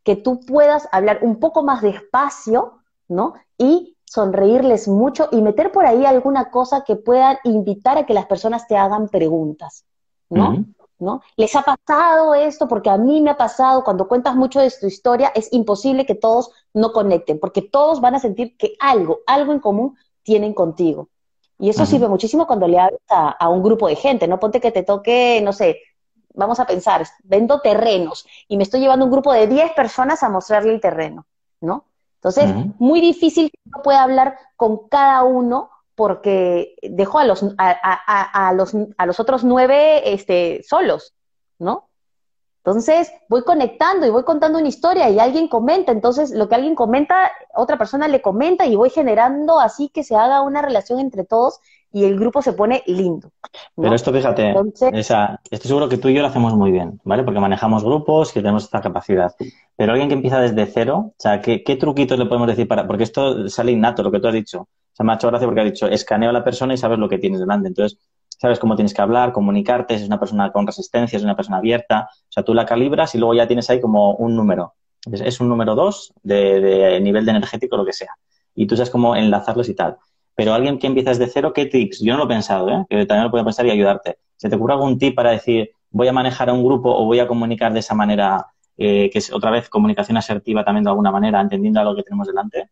que 0.04 0.16
tú 0.16 0.40
puedas 0.40 0.88
hablar 0.90 1.18
un 1.20 1.38
poco 1.38 1.62
más 1.62 1.82
despacio, 1.82 2.78
¿no? 3.08 3.34
Y 3.58 3.93
sonreírles 4.04 4.88
mucho 4.88 5.28
y 5.32 5.42
meter 5.42 5.72
por 5.72 5.86
ahí 5.86 6.04
alguna 6.04 6.50
cosa 6.50 6.84
que 6.84 6.96
pueda 6.96 7.38
invitar 7.44 7.98
a 7.98 8.06
que 8.06 8.14
las 8.14 8.26
personas 8.26 8.66
te 8.66 8.76
hagan 8.76 9.08
preguntas, 9.08 9.84
¿no? 10.30 10.64
¿no? 10.98 11.22
Les 11.36 11.54
ha 11.56 11.62
pasado 11.62 12.34
esto 12.34 12.68
porque 12.68 12.90
a 12.90 12.96
mí 12.96 13.20
me 13.20 13.30
ha 13.30 13.36
pasado, 13.36 13.84
cuando 13.84 14.08
cuentas 14.08 14.36
mucho 14.36 14.60
de 14.60 14.70
tu 14.70 14.86
historia, 14.86 15.32
es 15.34 15.52
imposible 15.52 16.06
que 16.06 16.14
todos 16.14 16.50
no 16.72 16.92
conecten, 16.92 17.38
porque 17.38 17.62
todos 17.62 18.00
van 18.00 18.14
a 18.14 18.20
sentir 18.20 18.56
que 18.56 18.74
algo, 18.80 19.20
algo 19.26 19.52
en 19.52 19.60
común 19.60 19.96
tienen 20.22 20.54
contigo. 20.54 21.08
Y 21.58 21.68
eso 21.68 21.86
sirve 21.86 22.08
muchísimo 22.08 22.46
cuando 22.46 22.66
le 22.66 22.78
hablas 22.78 23.00
a, 23.08 23.48
un 23.48 23.62
grupo 23.62 23.86
de 23.86 23.94
gente, 23.94 24.26
¿no? 24.26 24.40
Ponte 24.40 24.60
que 24.60 24.72
te 24.72 24.82
toque, 24.82 25.40
no 25.42 25.52
sé, 25.52 25.80
vamos 26.34 26.58
a 26.58 26.66
pensar, 26.66 27.06
vendo 27.22 27.60
terrenos 27.60 28.26
y 28.48 28.56
me 28.56 28.64
estoy 28.64 28.80
llevando 28.80 29.04
un 29.04 29.12
grupo 29.12 29.32
de 29.32 29.46
10 29.46 29.72
personas 29.72 30.22
a 30.22 30.28
mostrarle 30.28 30.74
el 30.74 30.80
terreno, 30.80 31.26
¿no? 31.60 31.84
Entonces, 32.24 32.54
muy 32.78 33.02
difícil 33.02 33.50
que 33.50 33.58
uno 33.66 33.82
pueda 33.82 34.02
hablar 34.02 34.38
con 34.56 34.88
cada 34.88 35.24
uno 35.24 35.68
porque 35.94 36.74
dejo 36.82 37.18
a 37.18 37.24
los, 37.24 37.44
a, 37.58 38.52
los, 38.54 38.74
a 38.96 39.04
los 39.06 39.20
otros 39.20 39.44
nueve 39.44 40.14
este, 40.14 40.62
solos, 40.66 41.12
¿no? 41.58 41.90
Entonces, 42.64 43.12
voy 43.28 43.44
conectando 43.44 44.06
y 44.06 44.10
voy 44.10 44.24
contando 44.24 44.58
una 44.58 44.68
historia 44.68 45.10
y 45.10 45.18
alguien 45.18 45.48
comenta, 45.48 45.92
entonces 45.92 46.30
lo 46.30 46.48
que 46.48 46.54
alguien 46.54 46.74
comenta, 46.74 47.30
otra 47.54 47.76
persona 47.76 48.08
le 48.08 48.22
comenta 48.22 48.64
y 48.64 48.74
voy 48.74 48.88
generando 48.88 49.60
así 49.60 49.90
que 49.90 50.02
se 50.02 50.16
haga 50.16 50.40
una 50.40 50.62
relación 50.62 51.00
entre 51.00 51.24
todos 51.24 51.60
y 51.94 52.04
el 52.04 52.18
grupo 52.18 52.42
se 52.42 52.52
pone 52.52 52.82
lindo. 52.86 53.30
Pero 53.76 53.94
esto, 53.94 54.12
fíjate, 54.12 54.52
estoy 54.82 55.68
seguro 55.68 55.88
que 55.88 55.96
tú 55.96 56.08
y 56.08 56.14
yo 56.14 56.22
lo 56.22 56.26
hacemos 56.26 56.52
muy 56.54 56.72
bien, 56.72 57.00
¿vale? 57.04 57.22
Porque 57.22 57.38
manejamos 57.38 57.84
grupos 57.84 58.32
y 58.32 58.34
tenemos 58.34 58.64
esta 58.64 58.80
capacidad. 58.80 59.32
Pero 59.76 59.92
alguien 59.92 60.08
que 60.08 60.14
empieza 60.14 60.40
desde 60.40 60.66
cero, 60.66 61.12
o 61.12 61.14
sea, 61.16 61.40
¿qué, 61.40 61.62
qué 61.62 61.76
truquitos 61.76 62.18
le 62.18 62.26
podemos 62.26 62.48
decir 62.48 62.66
para...? 62.66 62.84
Porque 62.84 63.04
esto 63.04 63.48
sale 63.48 63.70
innato, 63.70 64.02
lo 64.02 64.10
que 64.10 64.18
tú 64.18 64.26
has 64.26 64.34
dicho. 64.34 64.62
O 64.62 64.96
sea, 64.96 65.06
me 65.06 65.12
ha 65.12 65.14
hecho 65.14 65.28
gracia 65.28 65.46
porque 65.46 65.60
ha 65.60 65.64
dicho, 65.64 65.86
escaneo 65.86 66.30
a 66.30 66.32
la 66.32 66.42
persona 66.42 66.74
y 66.74 66.78
sabes 66.78 66.98
lo 66.98 67.08
que 67.08 67.18
tienes 67.18 67.38
delante. 67.38 67.68
Entonces, 67.68 67.96
sabes 68.28 68.58
cómo 68.58 68.74
tienes 68.74 68.92
que 68.92 69.00
hablar, 69.00 69.32
comunicarte, 69.32 69.96
si 69.96 70.02
es 70.02 70.08
una 70.08 70.18
persona 70.18 70.50
con 70.50 70.66
resistencia, 70.66 71.16
si 71.18 71.22
es 71.22 71.24
una 71.24 71.36
persona 71.36 71.58
abierta. 71.58 72.08
O 72.10 72.32
sea, 72.32 72.42
tú 72.42 72.54
la 72.54 72.66
calibras 72.66 73.14
y 73.14 73.18
luego 73.18 73.34
ya 73.34 73.46
tienes 73.46 73.70
ahí 73.70 73.80
como 73.80 74.16
un 74.16 74.34
número. 74.34 74.74
Es, 75.12 75.40
un 75.40 75.48
número 75.48 75.76
dos 75.76 76.12
de, 76.24 76.98
nivel 77.00 77.24
de 77.24 77.30
energético, 77.30 77.76
lo 77.76 77.84
que 77.84 77.92
sea. 77.92 78.16
Y 78.54 78.66
tú 78.66 78.76
sabes 78.76 78.90
cómo 78.90 79.14
enlazarlos 79.14 79.68
y 79.68 79.74
tal. 79.74 79.96
Pero 80.34 80.52
alguien 80.52 80.78
que 80.78 80.86
empieza 80.86 81.10
desde 81.10 81.28
cero, 81.28 81.52
¿qué 81.52 81.66
tips? 81.66 82.00
Yo 82.00 82.12
no 82.12 82.18
lo 82.18 82.24
he 82.24 82.28
pensado, 82.28 82.68
¿eh? 82.68 82.86
que 82.88 83.06
también 83.06 83.24
lo 83.24 83.30
puedo 83.30 83.44
pensar 83.44 83.66
y 83.66 83.70
ayudarte. 83.70 84.18
¿Se 84.36 84.48
te 84.48 84.56
ocurre 84.56 84.74
algún 84.74 84.98
tip 84.98 85.14
para 85.14 85.30
decir, 85.30 85.70
voy 85.90 86.08
a 86.08 86.12
manejar 86.12 86.48
a 86.48 86.52
un 86.52 86.64
grupo 86.64 86.90
o 86.90 87.04
voy 87.04 87.20
a 87.20 87.26
comunicar 87.26 87.72
de 87.72 87.78
esa 87.78 87.94
manera, 87.94 88.46
eh, 88.76 89.08
que 89.12 89.18
es 89.18 89.32
otra 89.32 89.50
vez 89.50 89.68
comunicación 89.68 90.16
asertiva 90.16 90.64
también 90.64 90.84
de 90.84 90.90
alguna 90.90 91.12
manera, 91.12 91.40
entendiendo 91.40 91.80
a 91.80 91.84
lo 91.84 91.94
que 91.94 92.02
tenemos 92.02 92.26
delante? 92.26 92.70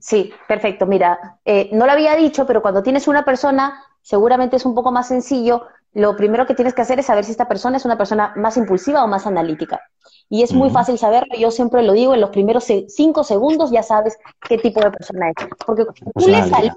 Sí, 0.00 0.32
perfecto. 0.46 0.86
Mira, 0.86 1.38
eh, 1.44 1.70
no 1.72 1.86
lo 1.86 1.92
había 1.92 2.14
dicho, 2.14 2.46
pero 2.46 2.62
cuando 2.62 2.82
tienes 2.82 3.08
una 3.08 3.24
persona 3.24 3.82
seguramente 4.02 4.56
es 4.56 4.64
un 4.64 4.74
poco 4.74 4.92
más 4.92 5.08
sencillo. 5.08 5.66
Lo 5.92 6.16
primero 6.16 6.46
que 6.46 6.54
tienes 6.54 6.74
que 6.74 6.82
hacer 6.82 6.98
es 6.98 7.06
saber 7.06 7.24
si 7.24 7.30
esta 7.30 7.48
persona 7.48 7.76
es 7.76 7.84
una 7.84 7.96
persona 7.96 8.32
más 8.36 8.56
impulsiva 8.56 9.02
o 9.02 9.08
más 9.08 9.26
analítica. 9.26 9.80
Y 10.28 10.42
es 10.42 10.52
muy 10.52 10.70
fácil 10.70 10.98
saberlo, 10.98 11.34
yo 11.38 11.50
siempre 11.50 11.82
lo 11.82 11.94
digo, 11.94 12.14
en 12.14 12.20
los 12.20 12.30
primeros 12.30 12.66
cinco 12.88 13.24
segundos 13.24 13.70
ya 13.70 13.82
sabes 13.82 14.18
qué 14.46 14.58
tipo 14.58 14.80
de 14.80 14.90
persona 14.90 15.30
es. 15.30 15.46
Porque 15.64 15.84
tú 15.84 16.28
le 16.28 16.46
sales 16.46 16.74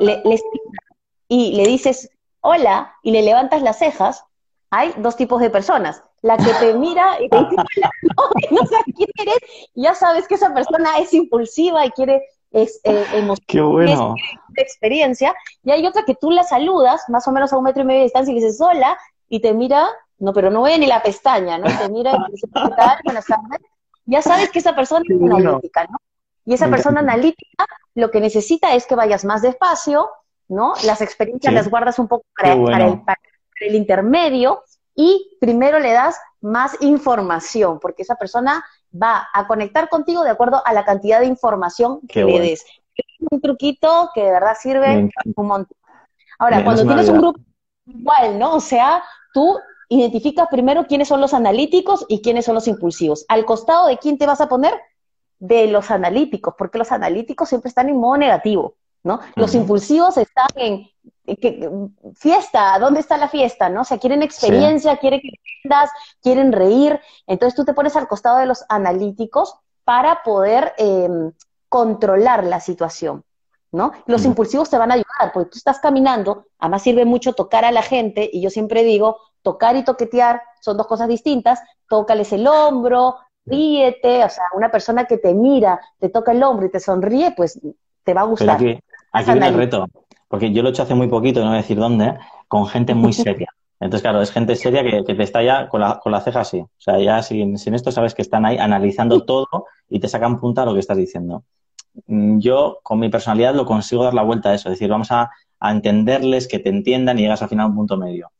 le, 0.00 0.22
y 1.28 1.52
le 1.52 1.66
dices 1.66 2.10
hola 2.40 2.94
y 3.02 3.10
le 3.10 3.22
levantas 3.22 3.62
las 3.62 3.78
cejas, 3.78 4.24
hay 4.70 4.92
dos 4.98 5.16
tipos 5.16 5.40
de 5.40 5.50
personas. 5.50 6.02
La 6.22 6.36
que 6.36 6.52
te 6.60 6.74
mira 6.74 7.20
y 7.20 7.28
te 7.28 7.38
dice 7.38 7.56
hola, 7.56 7.90
no, 8.16 8.30
no 8.62 8.66
sabes 8.66 8.94
quién 8.96 9.10
eres, 9.18 9.38
ya 9.74 9.94
sabes 9.94 10.26
que 10.26 10.36
esa 10.36 10.54
persona 10.54 10.98
es 10.98 11.12
impulsiva 11.12 11.84
y 11.84 11.90
quiere 11.90 12.22
es 12.56 12.80
eh, 12.84 13.04
emoción, 13.12 14.14
de 14.48 14.62
experiencia, 14.62 15.34
y 15.62 15.70
hay 15.70 15.86
otra 15.86 16.04
que 16.04 16.14
tú 16.14 16.30
la 16.30 16.42
saludas, 16.42 17.02
más 17.08 17.28
o 17.28 17.32
menos 17.32 17.52
a 17.52 17.58
un 17.58 17.64
metro 17.64 17.82
y 17.82 17.84
medio 17.84 17.98
de 18.00 18.04
distancia, 18.04 18.32
y 18.32 18.34
le 18.34 18.46
dices 18.46 18.60
hola, 18.60 18.96
y 19.28 19.40
te 19.40 19.52
mira, 19.52 19.86
no, 20.18 20.32
pero 20.32 20.50
no 20.50 20.62
ve 20.62 20.78
ni 20.78 20.86
la 20.86 21.02
pestaña, 21.02 21.58
¿no? 21.58 21.66
Te 21.66 21.88
mira 21.90 22.12
y 22.12 22.32
dice, 22.32 22.46
¿qué 22.46 22.70
tal? 22.74 22.98
Buenas 23.04 23.26
tardes. 23.26 23.60
Ya 24.06 24.22
sabes 24.22 24.50
que 24.50 24.60
esa 24.60 24.74
persona 24.74 25.04
es 25.06 25.20
analítica, 25.20 25.84
¿no? 25.84 25.98
Y 26.46 26.54
esa 26.54 26.68
persona 26.68 27.00
analítica 27.00 27.66
lo 27.94 28.10
que 28.10 28.20
necesita 28.20 28.74
es 28.74 28.86
que 28.86 28.94
vayas 28.94 29.24
más 29.24 29.42
despacio, 29.42 30.08
¿no? 30.48 30.74
Las 30.84 31.02
experiencias 31.02 31.52
las 31.52 31.68
guardas 31.68 31.98
un 31.98 32.08
poco 32.08 32.24
para, 32.36 32.54
el, 32.54 33.02
para 33.02 33.20
el 33.60 33.74
intermedio 33.74 34.62
y 34.94 35.36
primero 35.40 35.78
le 35.78 35.92
das 35.92 36.18
más 36.40 36.80
información, 36.80 37.80
porque 37.80 38.02
esa 38.02 38.14
persona 38.14 38.64
va 39.02 39.28
a 39.32 39.46
conectar 39.46 39.88
contigo 39.88 40.22
de 40.22 40.30
acuerdo 40.30 40.62
a 40.64 40.72
la 40.72 40.84
cantidad 40.84 41.20
de 41.20 41.26
información 41.26 42.00
que 42.08 42.24
le 42.24 42.40
des. 42.40 42.64
Es 42.96 43.04
un 43.30 43.40
truquito 43.40 44.10
que 44.14 44.22
de 44.22 44.30
verdad 44.30 44.56
sirve 44.58 45.10
un 45.36 45.46
montón. 45.46 45.76
Ahora, 46.38 46.64
cuando 46.64 46.84
tienes 46.84 47.08
un 47.08 47.18
grupo 47.18 47.40
igual, 47.86 48.38
¿no? 48.38 48.54
O 48.54 48.60
sea, 48.60 49.02
tú 49.32 49.58
identificas 49.88 50.48
primero 50.50 50.86
quiénes 50.86 51.08
son 51.08 51.20
los 51.20 51.34
analíticos 51.34 52.04
y 52.08 52.20
quiénes 52.20 52.44
son 52.44 52.54
los 52.54 52.68
impulsivos. 52.68 53.24
Al 53.28 53.44
costado 53.44 53.86
de 53.86 53.98
quién 53.98 54.18
te 54.18 54.26
vas 54.26 54.40
a 54.40 54.48
poner, 54.48 54.74
de 55.38 55.66
los 55.66 55.90
analíticos, 55.90 56.54
porque 56.56 56.78
los 56.78 56.92
analíticos 56.92 57.48
siempre 57.48 57.68
están 57.68 57.88
en 57.88 57.98
modo 57.98 58.16
negativo, 58.16 58.76
¿no? 59.02 59.20
Los 59.34 59.54
impulsivos 59.54 60.16
están 60.16 60.48
en 60.54 60.88
fiesta, 62.14 62.78
¿dónde 62.78 63.00
está 63.00 63.16
la 63.16 63.28
fiesta? 63.28 63.68
¿No? 63.68 63.82
O 63.82 63.84
sea, 63.84 63.98
quieren 63.98 64.22
experiencia, 64.22 64.96
quieren 64.96 65.20
que 65.20 65.30
vendas, 65.64 65.90
quieren 66.22 66.52
reír. 66.52 67.00
Entonces 67.26 67.56
tú 67.56 67.64
te 67.64 67.74
pones 67.74 67.96
al 67.96 68.08
costado 68.08 68.38
de 68.38 68.46
los 68.46 68.64
analíticos 68.68 69.56
para 69.84 70.22
poder 70.22 70.74
em, 70.78 71.32
controlar 71.68 72.44
la 72.44 72.60
situación. 72.60 73.24
¿no? 73.72 73.92
Los 74.06 74.24
impulsivos 74.24 74.70
te 74.70 74.78
van 74.78 74.90
a 74.90 74.94
ayudar, 74.94 75.32
porque 75.34 75.50
tú 75.50 75.58
estás 75.58 75.80
caminando, 75.80 76.46
además 76.58 76.82
sirve 76.82 77.04
mucho 77.04 77.34
tocar 77.34 77.64
a 77.64 77.72
la 77.72 77.82
gente, 77.82 78.28
y 78.32 78.40
yo 78.40 78.48
siempre 78.48 78.84
digo, 78.84 79.18
tocar 79.42 79.76
y 79.76 79.84
toquetear 79.84 80.40
son 80.60 80.76
dos 80.76 80.86
cosas 80.86 81.08
distintas, 81.08 81.60
tócales 81.88 82.32
el 82.32 82.46
hombro, 82.46 83.16
ríete, 83.44 84.24
o 84.24 84.28
sea, 84.28 84.44
una 84.54 84.70
persona 84.70 85.04
que 85.04 85.18
te 85.18 85.34
mira, 85.34 85.80
te 85.98 86.08
toca 86.08 86.32
el 86.32 86.42
hombro 86.42 86.66
y 86.66 86.70
te 86.70 86.80
sonríe, 86.80 87.32
pues 87.36 87.60
te 88.02 88.14
va 88.14 88.22
a 88.22 88.24
gustar. 88.24 88.56
aquí, 88.56 88.78
aquí 89.12 89.30
viene 89.30 89.48
el 89.48 89.54
reto, 89.54 89.86
porque 90.28 90.52
yo 90.52 90.62
lo 90.62 90.68
he 90.68 90.72
hecho 90.72 90.82
hace 90.82 90.94
muy 90.94 91.08
poquito, 91.08 91.40
no 91.40 91.46
voy 91.46 91.54
a 91.54 91.62
decir 91.62 91.78
dónde, 91.78 92.16
con 92.48 92.66
gente 92.66 92.94
muy 92.94 93.12
seria. 93.12 93.48
Entonces, 93.78 94.02
claro, 94.02 94.22
es 94.22 94.32
gente 94.32 94.56
seria 94.56 94.82
que, 94.82 95.02
te 95.02 95.22
está 95.22 95.42
ya 95.42 95.68
con 95.68 95.82
la, 95.82 95.98
con 95.98 96.10
la 96.10 96.20
ceja 96.20 96.40
así. 96.40 96.60
O 96.60 96.70
sea, 96.78 96.98
ya 96.98 97.22
sin, 97.22 97.58
sin, 97.58 97.74
esto 97.74 97.92
sabes 97.92 98.14
que 98.14 98.22
están 98.22 98.46
ahí 98.46 98.56
analizando 98.56 99.22
todo 99.26 99.66
y 99.88 100.00
te 100.00 100.08
sacan 100.08 100.40
punta 100.40 100.62
a 100.62 100.66
lo 100.66 100.74
que 100.74 100.80
estás 100.80 100.96
diciendo. 100.96 101.44
Mm, 102.06 102.38
yo, 102.38 102.78
con 102.82 102.98
mi 102.98 103.08
personalidad, 103.08 103.54
lo 103.54 103.66
consigo 103.66 104.04
dar 104.04 104.14
la 104.14 104.22
vuelta 104.22 104.50
a 104.50 104.54
eso. 104.54 104.68
Es 104.68 104.74
decir, 104.74 104.88
vamos 104.88 105.12
a, 105.12 105.30
a 105.60 105.70
entenderles, 105.70 106.48
que 106.48 106.58
te 106.58 106.70
entiendan 106.70 107.18
y 107.18 107.22
llegas 107.22 107.42
al 107.42 107.48
final 107.48 107.66
a 107.66 107.68
un 107.68 107.76
punto 107.76 107.96
medio. 107.96 108.30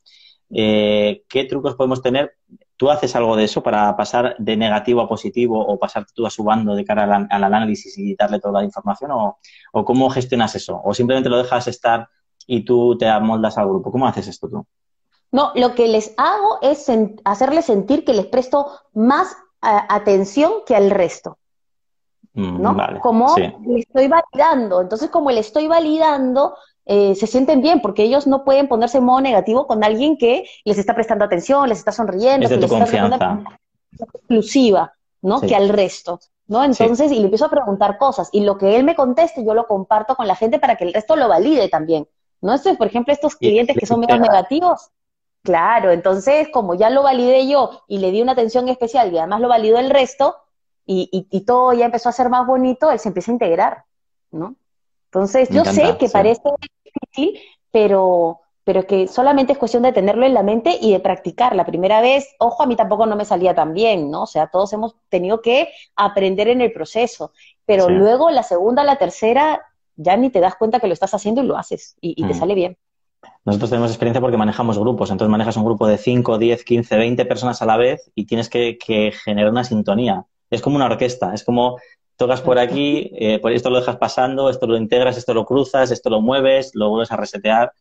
Eh, 0.49 1.23
¿Qué 1.27 1.43
trucos 1.45 1.75
podemos 1.75 2.01
tener? 2.01 2.33
¿Tú 2.77 2.91
haces 2.91 3.15
algo 3.15 3.35
de 3.35 3.43
eso 3.43 3.63
para 3.63 3.97
pasar 3.97 4.35
de 4.37 4.55
negativo 4.55 5.01
a 5.01 5.09
positivo 5.09 5.59
o 5.59 5.79
pasar 5.79 6.05
tú 6.13 6.27
a 6.27 6.29
su 6.29 6.43
bando 6.43 6.75
de 6.75 6.85
cara 6.85 7.27
al, 7.29 7.43
análisis 7.43 7.97
y 7.97 8.15
darle 8.15 8.39
toda 8.39 8.61
la 8.61 8.65
información? 8.65 9.11
O, 9.11 9.85
cómo 9.85 10.09
gestionas 10.11 10.53
eso? 10.55 10.79
¿O 10.83 10.93
simplemente 10.93 11.29
lo 11.29 11.37
dejas 11.37 11.67
estar 11.67 12.07
y 12.45 12.63
tú 12.63 12.95
te 12.95 13.07
amoldas 13.07 13.57
al 13.57 13.67
grupo? 13.67 13.91
¿Cómo 13.91 14.07
haces 14.07 14.27
esto 14.27 14.47
tú? 14.47 14.65
No, 15.31 15.51
lo 15.55 15.73
que 15.73 15.87
les 15.87 16.13
hago 16.17 16.59
es 16.61 16.89
hacerles 17.25 17.65
sentir 17.65 18.05
que 18.05 18.13
les 18.13 18.27
presto 18.27 18.69
más 18.93 19.35
atención 19.59 20.51
que 20.65 20.75
al 20.75 20.91
resto. 20.91 21.37
Mm, 22.33 22.61
¿no? 22.61 22.77
como 23.01 23.35
le 23.35 23.79
estoy 23.79 24.07
validando. 24.07 24.81
Entonces, 24.81 25.09
como 25.09 25.31
le 25.31 25.39
estoy 25.39 25.67
validando, 25.67 26.55
eh, 26.89 27.15
se 27.15 27.27
sienten 27.27 27.61
bien, 27.61 27.81
porque 27.81 28.03
ellos 28.03 28.27
no 28.27 28.45
pueden 28.45 28.69
ponerse 28.69 28.99
en 28.99 29.03
modo 29.03 29.19
negativo 29.19 29.67
con 29.67 29.83
alguien 29.83 30.17
que 30.17 30.45
les 30.63 30.77
está 30.77 30.95
prestando 30.95 31.25
atención, 31.25 31.67
les 31.67 31.79
está 31.79 31.91
sonriendo, 31.91 32.45
es 32.45 32.49
de 32.49 32.57
les 32.57 32.69
confianza. 32.69 33.43
exclusiva, 34.13 34.93
¿no? 35.21 35.41
Que 35.41 35.53
al 35.53 35.67
resto, 35.67 36.21
¿no? 36.47 36.63
Entonces, 36.63 37.11
y 37.11 37.15
le 37.15 37.25
empiezo 37.25 37.45
a 37.45 37.49
preguntar 37.49 37.97
cosas, 37.97 38.29
y 38.31 38.39
lo 38.39 38.57
que 38.57 38.77
él 38.77 38.85
me 38.85 38.95
conteste, 38.95 39.43
yo 39.43 39.53
lo 39.53 39.67
comparto 39.67 40.15
con 40.15 40.27
la 40.27 40.35
gente 40.35 40.59
para 40.59 40.77
que 40.77 40.85
el 40.85 40.93
resto 40.93 41.17
lo 41.17 41.27
valide 41.27 41.67
también, 41.67 42.07
¿no? 42.39 42.53
Esto 42.53 42.69
es, 42.69 42.77
por 42.77 42.87
ejemplo, 42.87 43.13
estos 43.13 43.35
clientes 43.35 43.75
que 43.77 43.85
son 43.85 43.99
menos 43.99 44.21
negativos, 44.21 44.89
claro, 45.43 45.91
entonces, 45.91 46.47
como 46.53 46.75
ya 46.75 46.89
lo 46.89 47.03
validé 47.03 47.49
yo 47.49 47.83
y 47.89 47.97
le 47.97 48.11
di 48.11 48.21
una 48.21 48.31
atención 48.31 48.69
especial 48.69 49.11
y 49.11 49.17
además 49.17 49.41
lo 49.41 49.49
validó 49.49 49.77
el 49.77 49.89
resto, 49.89 50.37
y, 50.85 51.09
y, 51.11 51.27
y 51.37 51.41
todo 51.41 51.73
ya 51.73 51.83
empezó 51.83 52.07
a 52.07 52.13
ser 52.13 52.29
más 52.29 52.47
bonito, 52.47 52.91
él 52.91 52.99
se 52.99 53.09
empieza 53.09 53.29
a 53.31 53.33
integrar, 53.33 53.83
¿no? 54.31 54.55
Entonces, 55.07 55.49
yo 55.49 55.63
sé 55.65 55.97
que 55.97 56.09
parece 56.09 56.41
difícil, 57.01 57.39
pero, 57.71 58.41
pero 58.63 58.85
que 58.85 59.07
solamente 59.07 59.53
es 59.53 59.57
cuestión 59.57 59.83
de 59.83 59.91
tenerlo 59.91 60.25
en 60.25 60.33
la 60.33 60.43
mente 60.43 60.77
y 60.81 60.91
de 60.91 60.99
practicar. 60.99 61.55
La 61.55 61.65
primera 61.65 62.01
vez, 62.01 62.35
ojo, 62.39 62.63
a 62.63 62.65
mí 62.65 62.75
tampoco 62.75 63.05
no 63.05 63.15
me 63.15 63.25
salía 63.25 63.55
tan 63.55 63.73
bien, 63.73 64.11
¿no? 64.11 64.23
O 64.23 64.27
sea, 64.27 64.47
todos 64.47 64.73
hemos 64.73 64.95
tenido 65.09 65.41
que 65.41 65.69
aprender 65.95 66.47
en 66.47 66.61
el 66.61 66.71
proceso, 66.71 67.31
pero 67.65 67.89
luego 67.89 68.29
la 68.29 68.43
segunda, 68.43 68.83
la 68.83 68.97
tercera, 68.97 69.61
ya 69.95 70.15
ni 70.17 70.29
te 70.29 70.39
das 70.39 70.55
cuenta 70.55 70.79
que 70.79 70.87
lo 70.87 70.93
estás 70.93 71.13
haciendo 71.13 71.41
y 71.41 71.47
lo 71.47 71.57
haces 71.57 71.97
y, 72.01 72.15
te 72.15 72.33
mm. 72.33 72.37
sale 72.37 72.55
bien. 72.55 72.77
Nosotros 73.45 73.69
tenemos 73.69 73.91
experiencia 73.91 74.21
porque 74.21 74.37
manejamos 74.37 74.77
grupos, 74.77 75.09
entonces 75.09 75.31
manejas 75.31 75.57
un 75.57 75.65
grupo 75.65 75.87
de 75.87 75.97
5, 75.97 76.37
10, 76.37 76.63
15, 76.63 76.97
20 76.97 77.25
personas 77.25 77.61
a 77.61 77.65
la 77.65 77.77
vez 77.77 78.11
y 78.13 78.25
tienes 78.25 78.49
que, 78.49 78.77
que 78.77 79.11
generar 79.11 79.51
una 79.51 79.63
sintonía. 79.63 80.25
Es 80.49 80.61
como 80.61 80.75
una 80.75 80.85
orquesta, 80.85 81.33
es 81.33 81.43
como 81.43 81.77
tocas 82.17 82.41
por 82.41 82.59
aquí, 82.59 83.11
eh, 83.13 83.39
por 83.39 83.53
esto 83.53 83.69
lo 83.69 83.79
dejas 83.79 83.97
pasando, 83.97 84.49
esto 84.49 84.67
lo 84.67 84.75
integras, 84.75 85.17
esto 85.17 85.33
lo 85.33 85.45
cruzas, 85.45 85.91
esto 85.91 86.09
lo 86.09 86.19
mueves, 86.19 86.71
lo 86.73 86.89
vuelves 86.89 87.11
a 87.11 87.15
resetear. 87.15 87.71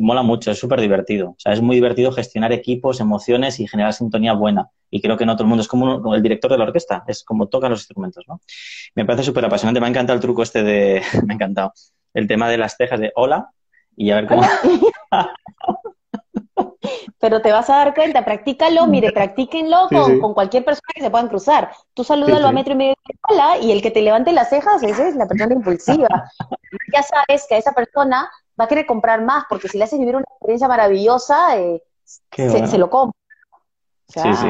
Mola 0.00 0.22
mucho, 0.22 0.50
es 0.50 0.58
súper 0.58 0.80
divertido. 0.80 1.30
O 1.30 1.36
sea, 1.36 1.52
es 1.52 1.60
muy 1.60 1.76
divertido 1.76 2.12
gestionar 2.12 2.52
equipos, 2.52 3.00
emociones 3.00 3.60
y 3.60 3.68
generar 3.68 3.92
sintonía 3.92 4.32
buena. 4.32 4.70
Y 4.90 5.02
creo 5.02 5.18
que 5.18 5.26
no 5.26 5.34
todo 5.34 5.44
el 5.44 5.48
mundo 5.48 5.62
es 5.62 5.68
como 5.68 6.14
el 6.14 6.22
director 6.22 6.50
de 6.50 6.56
la 6.56 6.64
orquesta, 6.64 7.04
es 7.06 7.24
como 7.24 7.48
toca 7.48 7.68
los 7.68 7.80
instrumentos, 7.80 8.24
¿no? 8.26 8.40
Me 8.94 9.04
parece 9.04 9.24
súper 9.24 9.44
apasionante. 9.44 9.80
Me 9.80 9.86
ha 9.86 9.90
encantado 9.90 10.14
el 10.14 10.22
truco 10.22 10.42
este 10.42 10.62
de. 10.62 11.02
me 11.26 11.34
ha 11.34 11.36
encantado. 11.36 11.74
El 12.14 12.26
tema 12.26 12.48
de 12.48 12.58
las 12.58 12.76
cejas 12.76 13.00
de 13.00 13.12
hola 13.16 13.50
y 13.96 14.10
a 14.10 14.16
ver 14.16 14.26
cómo. 14.26 14.42
pero 17.18 17.40
te 17.40 17.52
vas 17.52 17.70
a 17.70 17.76
dar 17.76 17.94
cuenta, 17.94 18.24
practícalo, 18.24 18.86
mire, 18.86 19.12
practíquenlo 19.12 19.88
con, 19.88 20.34
cualquier 20.34 20.64
persona 20.64 20.88
que 20.94 21.02
se 21.02 21.10
puedan 21.10 21.28
cruzar. 21.28 21.72
Tú 21.94 22.04
salúdalo 22.04 22.48
a 22.48 22.52
metro 22.52 22.72
y 22.72 22.76
medio 22.76 22.94
de 23.08 23.14
hola 23.28 23.58
y 23.58 23.72
el 23.72 23.82
que 23.82 23.90
te 23.90 24.02
levante 24.02 24.32
las 24.32 24.50
cejas, 24.50 24.82
esa 24.82 25.08
es 25.08 25.16
la 25.16 25.26
persona 25.26 25.54
impulsiva. 25.54 26.08
ya 26.92 27.02
sabes 27.02 27.46
que 27.48 27.54
a 27.54 27.58
esa 27.58 27.72
persona 27.72 28.30
va 28.60 28.64
a 28.64 28.68
querer 28.68 28.86
comprar 28.86 29.22
más, 29.22 29.44
porque 29.48 29.68
si 29.68 29.78
le 29.78 29.84
haces 29.84 29.98
vivir 29.98 30.16
una 30.16 30.24
experiencia 30.28 30.68
maravillosa, 30.68 31.58
eh, 31.58 31.82
se, 32.04 32.78
lo 32.78 32.90
compra. 32.90 33.18
sí, 34.08 34.34
sí. 34.34 34.48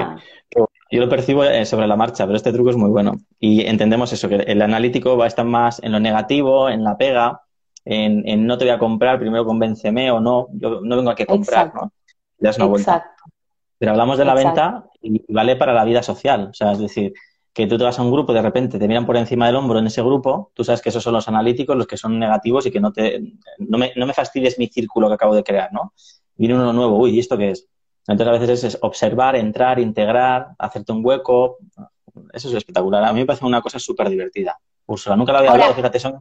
Yo 0.92 1.00
lo 1.00 1.08
percibo 1.08 1.42
eh, 1.42 1.64
sobre 1.64 1.86
la 1.86 1.96
marcha, 1.96 2.26
pero 2.26 2.36
este 2.36 2.52
truco 2.52 2.68
es 2.68 2.76
muy 2.76 2.90
bueno. 2.90 3.14
Y 3.40 3.64
entendemos 3.64 4.12
eso, 4.12 4.28
que 4.28 4.34
el 4.34 4.60
analítico 4.60 5.16
va 5.16 5.24
a 5.24 5.28
estar 5.28 5.46
más 5.46 5.82
en 5.82 5.90
lo 5.90 6.00
negativo, 6.00 6.68
en 6.68 6.84
la 6.84 6.98
pega, 6.98 7.40
en, 7.86 8.46
no 8.46 8.58
te 8.58 8.66
voy 8.66 8.74
a 8.74 8.78
comprar, 8.78 9.18
primero 9.18 9.46
convénceme 9.46 10.10
o 10.10 10.20
no, 10.20 10.48
yo 10.52 10.82
no 10.82 10.96
vengo 10.96 11.10
a 11.10 11.16
comprar, 11.26 11.74
¿no? 11.74 11.90
Das 12.42 12.56
una 12.56 12.66
vuelta. 12.66 13.14
Pero 13.78 13.92
hablamos 13.92 14.18
de 14.18 14.24
la 14.24 14.34
venta 14.34 14.84
y 15.00 15.24
vale 15.32 15.56
para 15.56 15.72
la 15.72 15.84
vida 15.84 16.02
social, 16.02 16.48
o 16.50 16.54
sea, 16.54 16.72
es 16.72 16.78
decir, 16.78 17.12
que 17.52 17.66
tú 17.66 17.76
te 17.76 17.84
vas 17.84 17.98
a 17.98 18.02
un 18.02 18.10
grupo, 18.10 18.32
de 18.32 18.40
repente 18.40 18.78
te 18.78 18.88
miran 18.88 19.04
por 19.04 19.16
encima 19.16 19.46
del 19.46 19.56
hombro 19.56 19.78
en 19.78 19.86
ese 19.86 20.02
grupo, 20.02 20.52
tú 20.54 20.64
sabes 20.64 20.80
que 20.80 20.88
esos 20.88 21.02
son 21.02 21.12
los 21.12 21.28
analíticos, 21.28 21.76
los 21.76 21.86
que 21.86 21.96
son 21.96 22.18
negativos 22.18 22.64
y 22.66 22.70
que 22.70 22.80
no 22.80 22.92
te, 22.92 23.20
no 23.58 23.78
me, 23.78 23.92
no 23.96 24.06
me 24.06 24.14
fastidies 24.14 24.58
mi 24.58 24.68
círculo 24.68 25.08
que 25.08 25.14
acabo 25.14 25.34
de 25.34 25.42
crear, 25.42 25.72
¿no? 25.72 25.92
Viene 26.36 26.54
uno 26.54 26.72
nuevo, 26.72 26.96
uy, 26.96 27.16
¿y 27.16 27.18
esto 27.18 27.36
qué 27.36 27.50
es? 27.50 27.68
Entonces 28.06 28.28
a 28.28 28.38
veces 28.38 28.64
es 28.64 28.78
observar, 28.80 29.36
entrar, 29.36 29.78
integrar, 29.78 30.48
hacerte 30.58 30.92
un 30.92 31.04
hueco, 31.04 31.58
eso 32.32 32.48
es 32.48 32.54
espectacular. 32.54 33.04
A 33.04 33.12
mí 33.12 33.20
me 33.20 33.26
parece 33.26 33.44
una 33.44 33.60
cosa 33.60 33.78
súper 33.78 34.08
divertida. 34.08 34.58
Úrsula, 34.86 35.16
nunca 35.16 35.32
la 35.32 35.38
había 35.38 35.52
hablado, 35.52 35.74
fíjate, 35.74 36.00
son... 36.00 36.20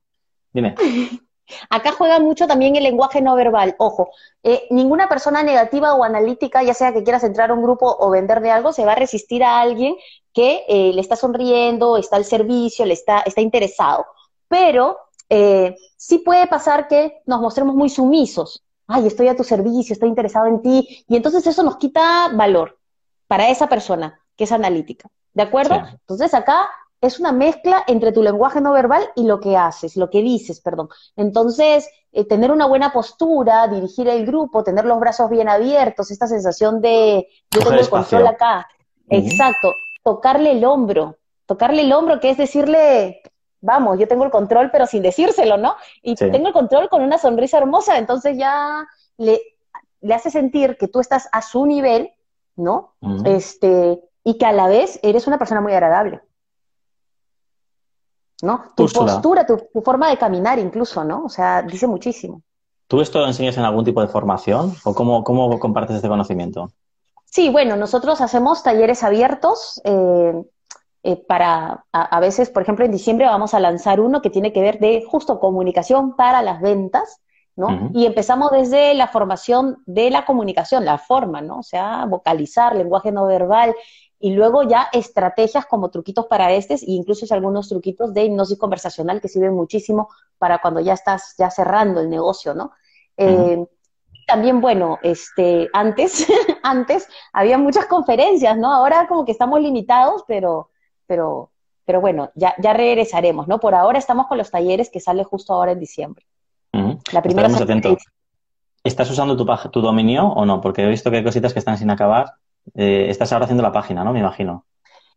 Dime. 0.53 0.75
Acá 1.69 1.91
juega 1.91 2.19
mucho 2.19 2.47
también 2.47 2.75
el 2.75 2.83
lenguaje 2.83 3.21
no 3.21 3.35
verbal. 3.35 3.75
Ojo, 3.77 4.09
eh, 4.43 4.67
ninguna 4.69 5.07
persona 5.07 5.43
negativa 5.43 5.93
o 5.93 6.03
analítica, 6.03 6.63
ya 6.63 6.73
sea 6.73 6.93
que 6.93 7.03
quieras 7.03 7.23
entrar 7.23 7.51
a 7.51 7.53
un 7.53 7.63
grupo 7.63 7.95
o 7.99 8.09
vender 8.09 8.41
de 8.41 8.51
algo, 8.51 8.73
se 8.73 8.85
va 8.85 8.93
a 8.93 8.95
resistir 8.95 9.43
a 9.43 9.59
alguien 9.59 9.95
que 10.33 10.63
eh, 10.67 10.91
le 10.93 11.01
está 11.01 11.15
sonriendo, 11.15 11.97
está 11.97 12.15
al 12.15 12.25
servicio, 12.25 12.85
le 12.85 12.93
está, 12.93 13.19
está 13.21 13.41
interesado. 13.41 14.05
Pero 14.47 14.97
eh, 15.29 15.75
sí 15.97 16.19
puede 16.19 16.47
pasar 16.47 16.87
que 16.87 17.21
nos 17.25 17.41
mostremos 17.41 17.75
muy 17.75 17.89
sumisos. 17.89 18.63
Ay, 18.87 19.07
estoy 19.07 19.29
a 19.29 19.35
tu 19.35 19.43
servicio, 19.43 19.93
estoy 19.93 20.09
interesado 20.09 20.47
en 20.47 20.61
ti. 20.61 21.05
Y 21.07 21.15
entonces 21.15 21.47
eso 21.47 21.63
nos 21.63 21.77
quita 21.77 22.29
valor 22.33 22.77
para 23.27 23.49
esa 23.49 23.67
persona 23.67 24.19
que 24.35 24.43
es 24.43 24.51
analítica. 24.51 25.09
¿De 25.33 25.43
acuerdo? 25.43 25.75
Entonces 25.75 26.33
acá 26.33 26.69
es 27.01 27.19
una 27.19 27.31
mezcla 27.31 27.83
entre 27.87 28.11
tu 28.11 28.21
lenguaje 28.21 28.61
no 28.61 28.71
verbal 28.71 29.03
y 29.15 29.25
lo 29.25 29.39
que 29.39 29.57
haces, 29.57 29.97
lo 29.97 30.11
que 30.11 30.21
dices, 30.21 30.61
perdón. 30.61 30.87
Entonces, 31.15 31.89
eh, 32.11 32.25
tener 32.25 32.51
una 32.51 32.67
buena 32.67 32.93
postura, 32.93 33.67
dirigir 33.67 34.07
el 34.07 34.25
grupo, 34.25 34.63
tener 34.63 34.85
los 34.85 34.99
brazos 34.99 35.29
bien 35.29 35.49
abiertos, 35.49 36.11
esta 36.11 36.27
sensación 36.27 36.79
de 36.79 37.27
yo 37.49 37.61
tengo 37.61 37.71
el 37.71 37.89
control 37.89 38.27
acá. 38.27 38.67
Exacto, 39.09 39.73
tocarle 40.03 40.51
el 40.51 40.63
hombro, 40.63 41.17
tocarle 41.47 41.81
el 41.81 41.91
hombro, 41.91 42.19
que 42.19 42.29
es 42.29 42.37
decirle, 42.37 43.21
vamos, 43.59 43.97
yo 43.97 44.07
tengo 44.07 44.23
el 44.23 44.31
control, 44.31 44.69
pero 44.71 44.85
sin 44.85 45.01
decírselo, 45.01 45.57
¿no? 45.57 45.75
Y 46.03 46.15
tengo 46.15 46.47
el 46.47 46.53
control 46.53 46.87
con 46.87 47.01
una 47.01 47.17
sonrisa 47.17 47.57
hermosa, 47.57 47.97
entonces 47.97 48.37
ya 48.37 48.87
le, 49.17 49.41
le 50.01 50.13
hace 50.13 50.29
sentir 50.29 50.77
que 50.77 50.87
tú 50.87 50.99
estás 50.99 51.27
a 51.31 51.41
su 51.41 51.65
nivel, 51.65 52.11
¿no? 52.55 52.93
Este, 53.25 53.99
y 54.23 54.37
que 54.37 54.45
a 54.45 54.51
la 54.51 54.67
vez 54.67 54.99
eres 55.01 55.25
una 55.25 55.39
persona 55.39 55.61
muy 55.61 55.73
agradable. 55.73 56.21
¿No? 58.41 58.63
Tu 58.75 58.87
postura, 58.87 59.45
tu, 59.45 59.57
forma 59.83 60.09
de 60.09 60.17
caminar 60.17 60.59
incluso, 60.59 61.03
¿no? 61.03 61.25
O 61.25 61.29
sea, 61.29 61.61
dice 61.61 61.87
muchísimo. 61.87 62.41
¿Tú 62.87 63.01
esto 63.01 63.19
lo 63.19 63.27
enseñas 63.27 63.57
en 63.57 63.63
algún 63.63 63.85
tipo 63.85 64.01
de 64.01 64.07
formación 64.07 64.75
o 64.83 64.93
cómo, 64.93 65.23
cómo 65.23 65.59
compartes 65.59 65.95
este 65.95 66.09
conocimiento? 66.09 66.71
Sí, 67.25 67.49
bueno, 67.49 67.77
nosotros 67.77 68.19
hacemos 68.19 68.61
talleres 68.61 69.03
abiertos 69.03 69.81
eh, 69.85 70.33
eh, 71.03 71.15
para, 71.15 71.85
a, 71.93 72.19
veces, 72.19 72.49
por 72.49 72.61
ejemplo, 72.61 72.83
en 72.83 72.91
diciembre 72.91 73.25
vamos 73.25 73.53
a 73.53 73.61
lanzar 73.61 74.01
uno 74.01 74.21
que 74.21 74.29
tiene 74.29 74.51
que 74.51 74.61
ver 74.61 74.79
de 74.79 75.03
justo 75.07 75.39
comunicación 75.39 76.17
para 76.17 76.41
las 76.41 76.59
ventas, 76.61 77.21
¿no? 77.55 77.89
Y 77.93 78.05
empezamos 78.05 78.51
desde 78.51 78.93
la 78.93 79.07
formación 79.07 79.81
de 79.85 80.09
la 80.09 80.25
comunicación, 80.25 80.83
la 80.83 80.97
forma, 80.97 81.41
¿no? 81.41 81.59
O 81.59 81.63
sea, 81.63 82.05
vocalizar, 82.05 82.75
lenguaje 82.75 83.11
no 83.11 83.25
verbal, 83.25 83.75
y 84.21 84.33
luego 84.33 84.63
ya 84.63 84.87
estrategias 84.93 85.65
como 85.65 85.89
truquitos 85.89 86.27
para 86.27 86.51
estes 86.51 86.83
e 86.83 86.91
incluso 86.91 87.25
algunos 87.33 87.69
truquitos 87.69 88.13
de 88.13 88.25
hipnosis 88.25 88.57
conversacional 88.57 89.19
que 89.19 89.27
sirven 89.27 89.53
muchísimo 89.53 90.09
para 90.37 90.59
cuando 90.59 90.79
ya 90.79 90.93
estás 90.93 91.35
ya 91.37 91.49
cerrando 91.49 92.01
el 92.01 92.09
negocio, 92.09 92.53
¿no? 92.53 92.71
Eh, 93.17 93.65
también, 94.27 94.61
bueno, 94.61 94.99
este, 95.01 95.69
antes, 95.73 96.27
antes 96.63 97.07
había 97.33 97.57
muchas 97.57 97.85
conferencias, 97.87 98.57
¿no? 98.57 98.73
Ahora 98.73 99.07
como 99.07 99.25
que 99.25 99.31
estamos 99.31 99.59
limitados, 99.59 100.23
pero, 100.27 100.69
pero, 101.07 101.51
pero 101.85 101.99
bueno, 101.99 102.31
ya, 102.35 102.55
ya 102.59 102.73
regresaremos, 102.73 103.47
¿no? 103.47 103.59
Por 103.59 103.75
ahora 103.75 103.99
estamos 103.99 104.27
con 104.27 104.37
los 104.37 104.51
talleres 104.51 104.89
que 104.89 104.99
sale 104.99 105.23
justo 105.23 105.53
ahora 105.53 105.71
en 105.71 105.79
diciembre. 105.79 106.25
La 107.11 107.21
primera 107.21 107.49
¿Estás 108.83 109.11
usando 109.11 109.37
tu, 109.37 109.45
tu 109.69 109.81
dominio 109.81 110.27
o 110.27 110.45
no? 110.45 110.59
Porque 110.59 110.83
he 110.83 110.87
visto 110.87 111.11
que 111.11 111.17
hay 111.17 111.23
cositas 111.23 111.53
que 111.53 111.59
están 111.59 111.77
sin 111.77 111.91
acabar 111.91 112.35
eh, 112.75 113.07
estás 113.09 113.31
ahora 113.33 113.45
haciendo 113.45 113.63
la 113.63 113.71
página, 113.71 114.03
¿no? 114.03 114.13
Me 114.13 114.19
imagino. 114.19 114.65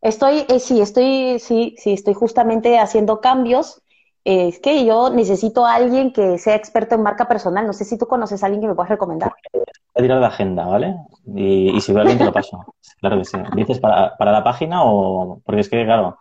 Estoy, 0.00 0.44
eh, 0.48 0.58
sí, 0.58 0.80
estoy, 0.80 1.38
sí, 1.38 1.74
sí, 1.78 1.94
estoy 1.94 2.14
justamente 2.14 2.78
haciendo 2.78 3.20
cambios. 3.20 3.80
Eh, 4.24 4.48
es 4.48 4.58
que 4.58 4.84
yo 4.84 5.10
necesito 5.10 5.66
a 5.66 5.74
alguien 5.74 6.12
que 6.12 6.38
sea 6.38 6.54
experto 6.56 6.94
en 6.94 7.02
marca 7.02 7.26
personal. 7.26 7.66
No 7.66 7.72
sé 7.72 7.84
si 7.84 7.96
tú 7.98 8.06
conoces 8.06 8.42
a 8.42 8.46
alguien 8.46 8.62
que 8.62 8.68
me 8.68 8.74
puedas 8.74 8.90
recomendar. 8.90 9.32
Voy 9.52 9.62
a 9.94 10.02
tirar 10.02 10.20
de 10.20 10.26
agenda, 10.26 10.66
¿vale? 10.66 10.94
Y, 11.34 11.80
si 11.80 11.92
veo 11.92 12.00
a 12.00 12.02
alguien 12.02 12.18
te 12.18 12.24
lo 12.24 12.32
paso. 12.32 12.64
Claro 13.00 13.18
que 13.18 13.24
sí. 13.24 13.36
¿Dices 13.54 13.80
para, 13.80 14.16
para 14.16 14.32
la 14.32 14.42
página 14.42 14.82
o...? 14.82 15.42
Porque 15.44 15.60
es 15.60 15.68
que, 15.68 15.84
claro, 15.84 16.18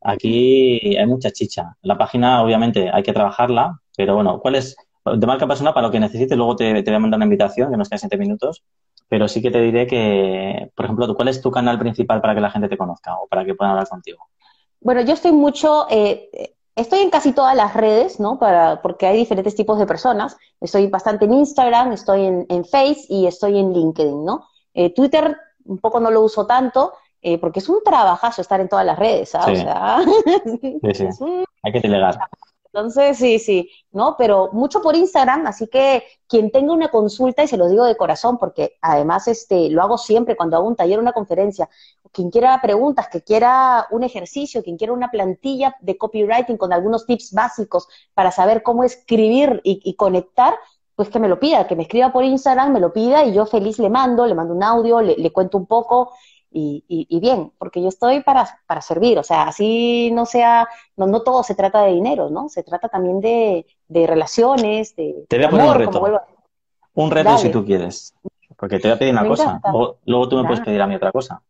aquí 0.00 0.96
hay 0.96 1.06
mucha 1.06 1.30
chicha. 1.30 1.76
La 1.82 1.98
página, 1.98 2.42
obviamente, 2.42 2.90
hay 2.90 3.02
que 3.02 3.12
trabajarla, 3.12 3.78
pero 3.96 4.14
bueno, 4.14 4.40
¿cuál 4.40 4.54
es...? 4.54 4.74
De 5.04 5.26
marca 5.26 5.46
personal, 5.46 5.74
para 5.74 5.88
lo 5.88 5.90
que 5.90 6.00
necesites, 6.00 6.36
luego 6.36 6.56
te, 6.56 6.82
te 6.82 6.90
voy 6.90 6.96
a 6.96 7.00
mandar 7.00 7.18
una 7.18 7.24
invitación, 7.24 7.70
que 7.70 7.76
nos 7.76 7.88
quedan 7.88 7.98
siete 7.98 8.16
minutos, 8.16 8.62
pero 9.12 9.28
sí 9.28 9.42
que 9.42 9.50
te 9.50 9.60
diré 9.60 9.86
que, 9.86 10.70
por 10.74 10.86
ejemplo, 10.86 11.14
¿cuál 11.14 11.28
es 11.28 11.42
tu 11.42 11.50
canal 11.50 11.78
principal 11.78 12.22
para 12.22 12.34
que 12.34 12.40
la 12.40 12.50
gente 12.50 12.66
te 12.66 12.78
conozca 12.78 13.14
o 13.18 13.26
para 13.26 13.44
que 13.44 13.54
puedan 13.54 13.72
hablar 13.72 13.86
contigo? 13.86 14.26
Bueno, 14.80 15.02
yo 15.02 15.12
estoy 15.12 15.32
mucho, 15.32 15.86
eh, 15.90 16.54
estoy 16.74 17.00
en 17.00 17.10
casi 17.10 17.34
todas 17.34 17.54
las 17.54 17.74
redes, 17.74 18.18
¿no? 18.20 18.38
Para, 18.38 18.80
porque 18.80 19.06
hay 19.06 19.18
diferentes 19.18 19.54
tipos 19.54 19.78
de 19.78 19.84
personas. 19.84 20.38
Estoy 20.62 20.86
bastante 20.86 21.26
en 21.26 21.34
Instagram, 21.34 21.92
estoy 21.92 22.24
en, 22.24 22.46
en 22.48 22.64
Face 22.64 23.04
y 23.10 23.26
estoy 23.26 23.58
en 23.58 23.74
LinkedIn, 23.74 24.24
¿no? 24.24 24.46
Eh, 24.72 24.94
Twitter 24.94 25.36
un 25.66 25.76
poco 25.76 26.00
no 26.00 26.10
lo 26.10 26.22
uso 26.22 26.46
tanto, 26.46 26.94
eh, 27.20 27.36
porque 27.36 27.58
es 27.58 27.68
un 27.68 27.84
trabajazo 27.84 28.40
estar 28.40 28.62
en 28.62 28.70
todas 28.70 28.86
las 28.86 28.98
redes, 28.98 29.28
¿sabes? 29.28 29.58
Sí. 29.58 29.66
O 29.66 29.68
sea, 29.68 29.98
sí, 30.94 31.12
sí. 31.12 31.44
Hay 31.64 31.72
que 31.72 31.80
delegar. 31.80 32.16
Entonces, 32.72 33.18
sí, 33.18 33.38
sí, 33.38 33.70
¿no? 33.90 34.16
Pero 34.16 34.48
mucho 34.52 34.80
por 34.80 34.96
Instagram, 34.96 35.46
así 35.46 35.66
que 35.68 36.04
quien 36.26 36.50
tenga 36.50 36.72
una 36.72 36.88
consulta, 36.88 37.44
y 37.44 37.48
se 37.48 37.58
lo 37.58 37.68
digo 37.68 37.84
de 37.84 37.98
corazón, 37.98 38.38
porque 38.38 38.78
además 38.80 39.28
este, 39.28 39.68
lo 39.68 39.82
hago 39.82 39.98
siempre 39.98 40.36
cuando 40.36 40.56
hago 40.56 40.66
un 40.66 40.76
taller, 40.76 40.98
una 40.98 41.12
conferencia, 41.12 41.68
quien 42.12 42.30
quiera 42.30 42.58
preguntas, 42.62 43.08
que 43.08 43.20
quiera 43.20 43.86
un 43.90 44.04
ejercicio, 44.04 44.62
quien 44.62 44.78
quiera 44.78 44.94
una 44.94 45.10
plantilla 45.10 45.76
de 45.80 45.98
copywriting 45.98 46.56
con 46.56 46.72
algunos 46.72 47.04
tips 47.04 47.32
básicos 47.32 47.88
para 48.14 48.30
saber 48.30 48.62
cómo 48.62 48.84
escribir 48.84 49.60
y, 49.64 49.94
conectar, 49.96 50.54
pues 50.94 51.10
que 51.10 51.18
me 51.18 51.28
lo 51.28 51.38
pida, 51.38 51.66
que 51.66 51.76
me 51.76 51.82
escriba 51.82 52.10
por 52.10 52.24
Instagram, 52.24 52.72
me 52.72 52.80
lo 52.80 52.94
pida 52.94 53.24
y 53.26 53.34
yo 53.34 53.44
feliz 53.44 53.78
le 53.78 53.90
mando, 53.90 54.26
le 54.26 54.34
mando 54.34 54.54
un 54.54 54.62
audio, 54.62 55.02
le 55.02 55.32
cuento 55.32 55.58
un 55.58 55.66
poco 55.66 56.12
y, 56.52 57.20
bien, 57.20 57.52
porque 57.58 57.82
yo 57.82 57.88
estoy 57.88 58.22
para, 58.22 58.60
para 58.66 58.80
servir, 58.80 59.18
o 59.18 59.22
sea, 59.22 59.44
así 59.44 60.10
no 60.12 60.26
sea, 60.26 60.68
no, 60.96 61.06
no 61.06 61.22
todo 61.22 61.42
se 61.42 61.54
trata 61.54 61.82
de 61.82 61.92
dinero, 61.92 62.30
¿no? 62.30 62.48
Se 62.48 62.62
trata 62.62 62.88
también 62.88 63.20
de, 63.20 63.66
de 63.88 64.06
relaciones, 64.06 64.94
de, 64.96 65.24
te 65.28 65.36
voy 65.36 65.46
a 65.46 65.50
poner 65.50 65.66
un 65.66 65.74
reto. 65.74 66.22
Un 66.94 67.10
reto 67.10 67.38
si 67.38 67.50
tú 67.50 67.64
quieres, 67.64 68.14
porque 68.56 68.78
te 68.78 68.88
voy 68.88 68.96
a 68.96 68.98
pedir 68.98 69.12
una 69.12 69.26
cosa, 69.26 69.60
o, 69.72 69.96
luego 70.04 70.28
tú 70.28 70.36
me 70.36 70.44
puedes 70.44 70.60
pedir 70.60 70.80
a 70.82 70.86
mí 70.86 70.94
otra 70.94 71.12
cosa. 71.12 71.42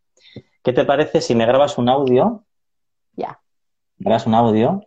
¿Qué 0.62 0.72
te 0.72 0.84
parece 0.84 1.20
si 1.20 1.34
me 1.34 1.44
grabas 1.44 1.76
un 1.78 1.88
audio? 1.88 2.44
Ya. 3.16 3.40
Grabas 3.98 4.26
un 4.26 4.34
audio 4.34 4.86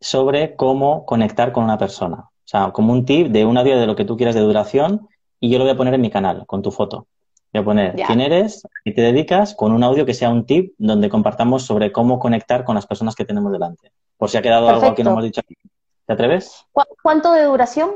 sobre 0.00 0.56
cómo 0.56 1.04
conectar 1.04 1.52
con 1.52 1.64
una 1.64 1.76
persona. 1.76 2.16
O 2.16 2.48
sea, 2.50 2.72
como 2.72 2.92
un 2.92 3.04
tip 3.04 3.28
de 3.28 3.44
un 3.44 3.58
audio 3.58 3.78
de 3.78 3.86
lo 3.86 3.94
que 3.94 4.04
tú 4.04 4.16
quieras 4.16 4.34
de 4.34 4.40
duración 4.40 5.08
y 5.38 5.50
yo 5.50 5.58
lo 5.58 5.64
voy 5.64 5.74
a 5.74 5.76
poner 5.76 5.94
en 5.94 6.00
mi 6.00 6.10
canal 6.10 6.46
con 6.46 6.62
tu 6.62 6.70
foto. 6.70 7.06
Voy 7.52 7.62
a 7.62 7.64
poner 7.64 7.94
quién 8.06 8.20
eres 8.20 8.62
y 8.84 8.94
te 8.94 9.02
dedicas 9.02 9.54
con 9.54 9.72
un 9.72 9.82
audio 9.82 10.06
que 10.06 10.14
sea 10.14 10.30
un 10.30 10.46
tip 10.46 10.74
donde 10.78 11.08
compartamos 11.08 11.64
sobre 11.64 11.90
cómo 11.90 12.20
conectar 12.20 12.64
con 12.64 12.76
las 12.76 12.86
personas 12.86 13.16
que 13.16 13.24
tenemos 13.24 13.50
delante. 13.50 13.90
Por 14.16 14.30
si 14.30 14.36
ha 14.36 14.42
quedado 14.42 14.68
algo 14.68 14.94
que 14.94 15.02
no 15.02 15.10
hemos 15.10 15.24
dicho 15.24 15.40
aquí. 15.40 15.56
¿Te 16.06 16.12
atreves? 16.12 16.66
¿Cuánto 17.02 17.32
de 17.32 17.44
duración? 17.44 17.90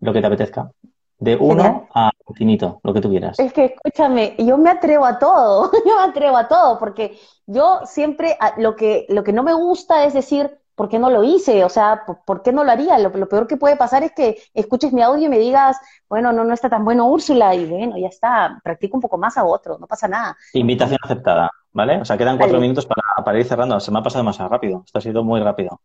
Lo 0.00 0.12
que 0.12 0.20
te 0.20 0.26
apetezca. 0.26 0.70
De 1.18 1.36
uno 1.36 1.88
a 1.94 2.10
infinito, 2.28 2.80
lo 2.82 2.92
que 2.92 3.00
tú 3.00 3.08
quieras. 3.08 3.38
Es 3.38 3.52
que 3.52 3.66
escúchame, 3.66 4.34
yo 4.38 4.58
me 4.58 4.70
atrevo 4.70 5.06
a 5.06 5.18
todo, 5.18 5.70
yo 5.86 5.96
me 5.96 6.10
atrevo 6.10 6.36
a 6.36 6.48
todo, 6.48 6.78
porque 6.78 7.18
yo 7.46 7.80
siempre 7.84 8.36
lo 8.58 8.76
que, 8.76 9.06
lo 9.08 9.22
que 9.22 9.32
no 9.32 9.42
me 9.42 9.54
gusta 9.54 10.04
es 10.04 10.12
decir, 10.12 10.58
¿por 10.76 10.88
qué 10.88 10.98
no 10.98 11.10
lo 11.10 11.24
hice? 11.24 11.64
O 11.64 11.68
sea, 11.68 12.02
¿por, 12.24 12.42
qué 12.42 12.52
no 12.52 12.62
lo 12.62 12.70
haría? 12.70 12.98
Lo, 12.98 13.10
peor 13.10 13.48
que 13.48 13.56
puede 13.56 13.76
pasar 13.76 14.04
es 14.04 14.12
que 14.12 14.36
escuches 14.54 14.92
mi 14.92 15.02
audio 15.02 15.26
y 15.26 15.28
me 15.28 15.38
digas, 15.38 15.78
bueno, 16.08 16.30
no, 16.32 16.44
no 16.44 16.54
está 16.54 16.70
tan 16.70 16.84
bueno 16.84 17.06
Úrsula, 17.08 17.54
y 17.54 17.64
bueno, 17.64 17.96
ya 17.98 18.08
está, 18.08 18.60
practico 18.62 18.96
un 18.96 19.00
poco 19.00 19.18
más 19.18 19.36
a 19.36 19.44
otro, 19.44 19.78
no 19.78 19.86
pasa 19.86 20.06
nada. 20.06 20.36
Invitación 20.52 20.98
aceptada, 21.02 21.50
¿vale? 21.72 22.00
O 22.00 22.04
sea, 22.04 22.16
quedan 22.16 22.36
cuatro 22.36 22.60
minutos 22.60 22.86
para, 22.86 23.02
para, 23.24 23.38
ir 23.38 23.46
cerrando, 23.46 23.80
se 23.80 23.90
me 23.90 23.98
ha 23.98 24.02
pasado 24.02 24.22
demasiado 24.22 24.50
rápido, 24.50 24.82
esto 24.84 24.98
ha 24.98 25.02
sido 25.02 25.24
muy 25.24 25.40
rápido. 25.40 25.80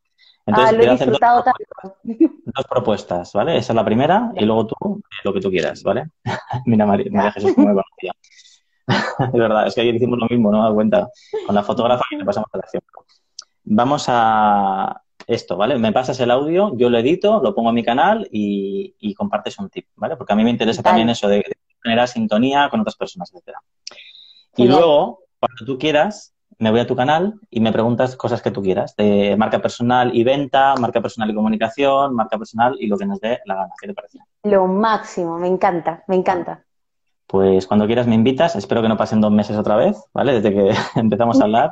Entonces, 0.46 0.74
ah, 0.74 0.76
lo 0.76 0.84
he 0.84 0.90
disfrutado 0.90 1.44
tanto. 1.44 1.98
Dos 2.04 2.66
propuestas, 2.68 3.32
¿vale? 3.34 3.58
Esa 3.58 3.74
es 3.74 3.76
la 3.76 3.86
primera 3.86 4.32
y 4.36 4.44
luego 4.44 4.66
tú 4.66 4.76
eh, 4.98 5.22
lo 5.24 5.34
que 5.34 5.40
tú 5.40 5.50
quieras, 5.50 5.84
¿vale? 5.84 6.06
Mira, 6.66 6.86
María, 6.86 7.12
María 7.12 7.32
Jesús, 7.32 7.54
como 7.54 7.68
me 7.68 7.76
conocía. 7.76 8.14
es 9.28 9.40
verdad, 9.40 9.68
es 9.68 9.76
que 9.76 9.82
ayer 9.82 9.96
hicimos 9.96 10.18
lo 10.18 10.28
mismo, 10.28 10.52
no 10.52 10.68
me 10.68 10.74
cuenta. 10.74 11.08
Con 11.46 11.56
la 11.56 11.64
fotógrafa 11.64 12.04
y 12.12 12.18
le 12.18 12.26
pasamos 12.26 12.50
a 12.52 12.58
la 12.58 12.64
acción. 12.64 12.82
Vamos 13.74 14.08
a 14.10 15.02
esto, 15.26 15.56
¿vale? 15.56 15.78
Me 15.78 15.94
pasas 15.94 16.20
el 16.20 16.30
audio, 16.30 16.76
yo 16.76 16.90
lo 16.90 16.98
edito, 16.98 17.42
lo 17.42 17.56
pongo 17.56 17.70
en 17.70 17.76
mi 17.76 17.86
canal 17.86 18.28
y, 18.30 19.14
compartes 19.16 19.58
un 19.60 19.70
tip, 19.70 19.88
¿vale? 19.96 20.18
Porque 20.18 20.34
a 20.34 20.36
mí 20.36 20.44
me 20.44 20.50
interesa 20.50 20.84
también 20.84 21.10
eso 21.10 21.30
de, 21.30 21.42
generar 21.82 22.10
sintonía 22.10 22.68
con 22.70 22.82
otras 22.82 22.98
personas, 22.98 23.32
etcétera. 23.32 23.60
Y 24.58 24.68
luego, 24.68 25.20
cuando 25.40 25.66
tú 25.66 25.78
quieras, 25.78 26.34
me 26.58 26.70
voy 26.70 26.82
a 26.82 26.88
tu 26.88 26.98
canal 26.98 27.40
y 27.50 27.62
me 27.62 27.72
preguntas 27.72 28.18
cosas 28.18 28.42
que 28.42 28.52
tú 28.52 28.62
quieras, 28.62 28.94
de 28.98 29.38
marca 29.38 29.62
personal 29.62 30.14
y 30.14 30.26
venta, 30.26 30.76
marca 30.76 31.02
personal 31.02 31.30
y 31.30 31.34
comunicación, 31.34 32.14
marca 32.14 32.38
personal 32.38 32.76
y 32.78 32.88
lo 32.88 32.98
que 32.98 33.06
nos 33.06 33.22
dé 33.22 33.40
la 33.46 33.56
gana. 33.56 33.74
¿Qué 33.80 33.88
te 33.88 33.94
parece? 33.94 34.20
Lo 34.44 34.68
máximo, 34.68 35.40
me 35.40 35.48
encanta, 35.48 36.04
me 36.08 36.18
encanta. 36.18 36.66
Pues 37.32 37.66
cuando 37.66 37.86
quieras 37.86 38.08
me 38.08 38.16
invitas, 38.16 38.58
espero 38.58 38.82
que 38.82 38.90
no 38.90 38.98
pasen 38.98 39.22
dos 39.22 39.32
meses 39.32 39.56
otra 39.56 39.78
vez, 39.78 39.96
¿vale? 40.14 40.34
Desde 40.34 40.54
que 40.54 40.76
empezamos 41.00 41.40
a 41.40 41.46
hablar. 41.46 41.72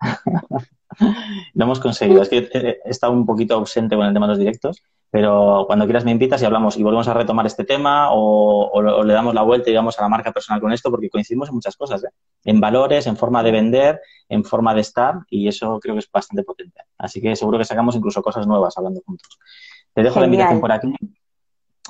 lo 1.54 1.64
hemos 1.64 1.80
conseguido. 1.80 2.22
Es 2.22 2.28
que 2.28 2.48
he 2.54 2.78
estado 2.84 3.12
un 3.12 3.26
poquito 3.26 3.54
ausente 3.54 3.96
con 3.96 4.06
el 4.06 4.12
tema 4.12 4.26
de 4.26 4.30
los 4.30 4.38
directos, 4.38 4.84
pero 5.10 5.64
cuando 5.66 5.84
quieras 5.86 6.04
me 6.04 6.12
invitas 6.12 6.40
y 6.40 6.44
hablamos 6.44 6.76
y 6.76 6.84
volvemos 6.84 7.08
a 7.08 7.14
retomar 7.14 7.44
este 7.44 7.64
tema 7.64 8.10
o, 8.12 9.02
le 9.02 9.12
damos 9.12 9.34
la 9.34 9.42
vuelta 9.42 9.68
y 9.68 9.74
vamos 9.74 9.98
a 9.98 10.02
la 10.02 10.08
marca 10.08 10.30
personal 10.30 10.60
con 10.60 10.72
esto, 10.72 10.92
porque 10.92 11.10
coincidimos 11.10 11.48
en 11.48 11.56
muchas 11.56 11.74
cosas, 11.74 12.04
¿eh? 12.04 12.10
en 12.44 12.60
valores, 12.60 13.08
en 13.08 13.16
forma 13.16 13.42
de 13.42 13.50
vender, 13.50 14.00
en 14.28 14.44
forma 14.44 14.74
de 14.74 14.82
estar 14.82 15.14
y 15.28 15.48
eso 15.48 15.80
creo 15.80 15.96
que 15.96 16.00
es 16.00 16.10
bastante 16.12 16.44
potente. 16.44 16.82
Así 16.96 17.20
que 17.20 17.34
seguro 17.34 17.58
que 17.58 17.64
sacamos 17.64 17.96
incluso 17.96 18.22
cosas 18.22 18.46
nuevas 18.46 18.78
hablando 18.78 19.00
juntos. 19.04 19.40
Te 19.92 20.04
dejo 20.04 20.20
la 20.20 20.26
invitación 20.26 20.60
por 20.60 20.70
aquí 20.70 20.94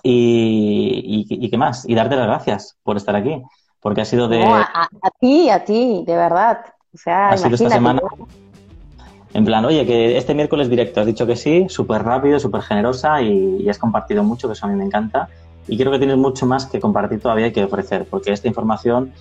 y, 0.02 1.48
qué 1.50 1.56
más, 1.58 1.88
y 1.88 1.94
darte 1.94 2.16
las 2.16 2.26
gracias 2.26 2.76
por 2.82 2.96
estar 2.96 3.16
aquí, 3.16 3.42
porque 3.80 4.02
ha 4.02 4.04
sido 4.04 4.28
de... 4.28 4.42
a, 4.42 4.88
ti, 5.18 5.50
a 5.50 5.64
ti, 5.64 6.04
de 6.06 6.16
verdad. 6.16 6.60
O 6.94 6.98
sea, 6.98 7.30
ha 7.30 7.36
sido 7.36 7.54
esta 7.54 7.70
semana... 7.70 8.00
En 9.32 9.44
plan, 9.44 9.64
oye, 9.64 9.86
que 9.86 10.16
este 10.18 10.34
miércoles 10.34 10.68
directo 10.68 11.00
has 11.00 11.06
dicho 11.06 11.24
que 11.24 11.36
sí, 11.36 11.66
súper 11.68 12.02
rápido, 12.02 12.40
súper 12.40 12.62
generosa 12.62 13.22
y, 13.22 13.68
has 13.68 13.78
compartido 13.78 14.24
mucho, 14.24 14.48
que 14.48 14.54
eso 14.54 14.66
a 14.66 14.68
mí 14.68 14.74
me 14.74 14.84
encanta. 14.84 15.28
Y 15.68 15.78
creo 15.78 15.92
que 15.92 15.98
tienes 15.98 16.16
mucho 16.16 16.46
más 16.46 16.66
que 16.66 16.80
compartir 16.80 17.20
todavía 17.20 17.46
y 17.46 17.52
que 17.52 17.62
ofrecer, 17.62 18.06
porque 18.10 18.32
esta 18.32 18.48
información, 18.48 19.12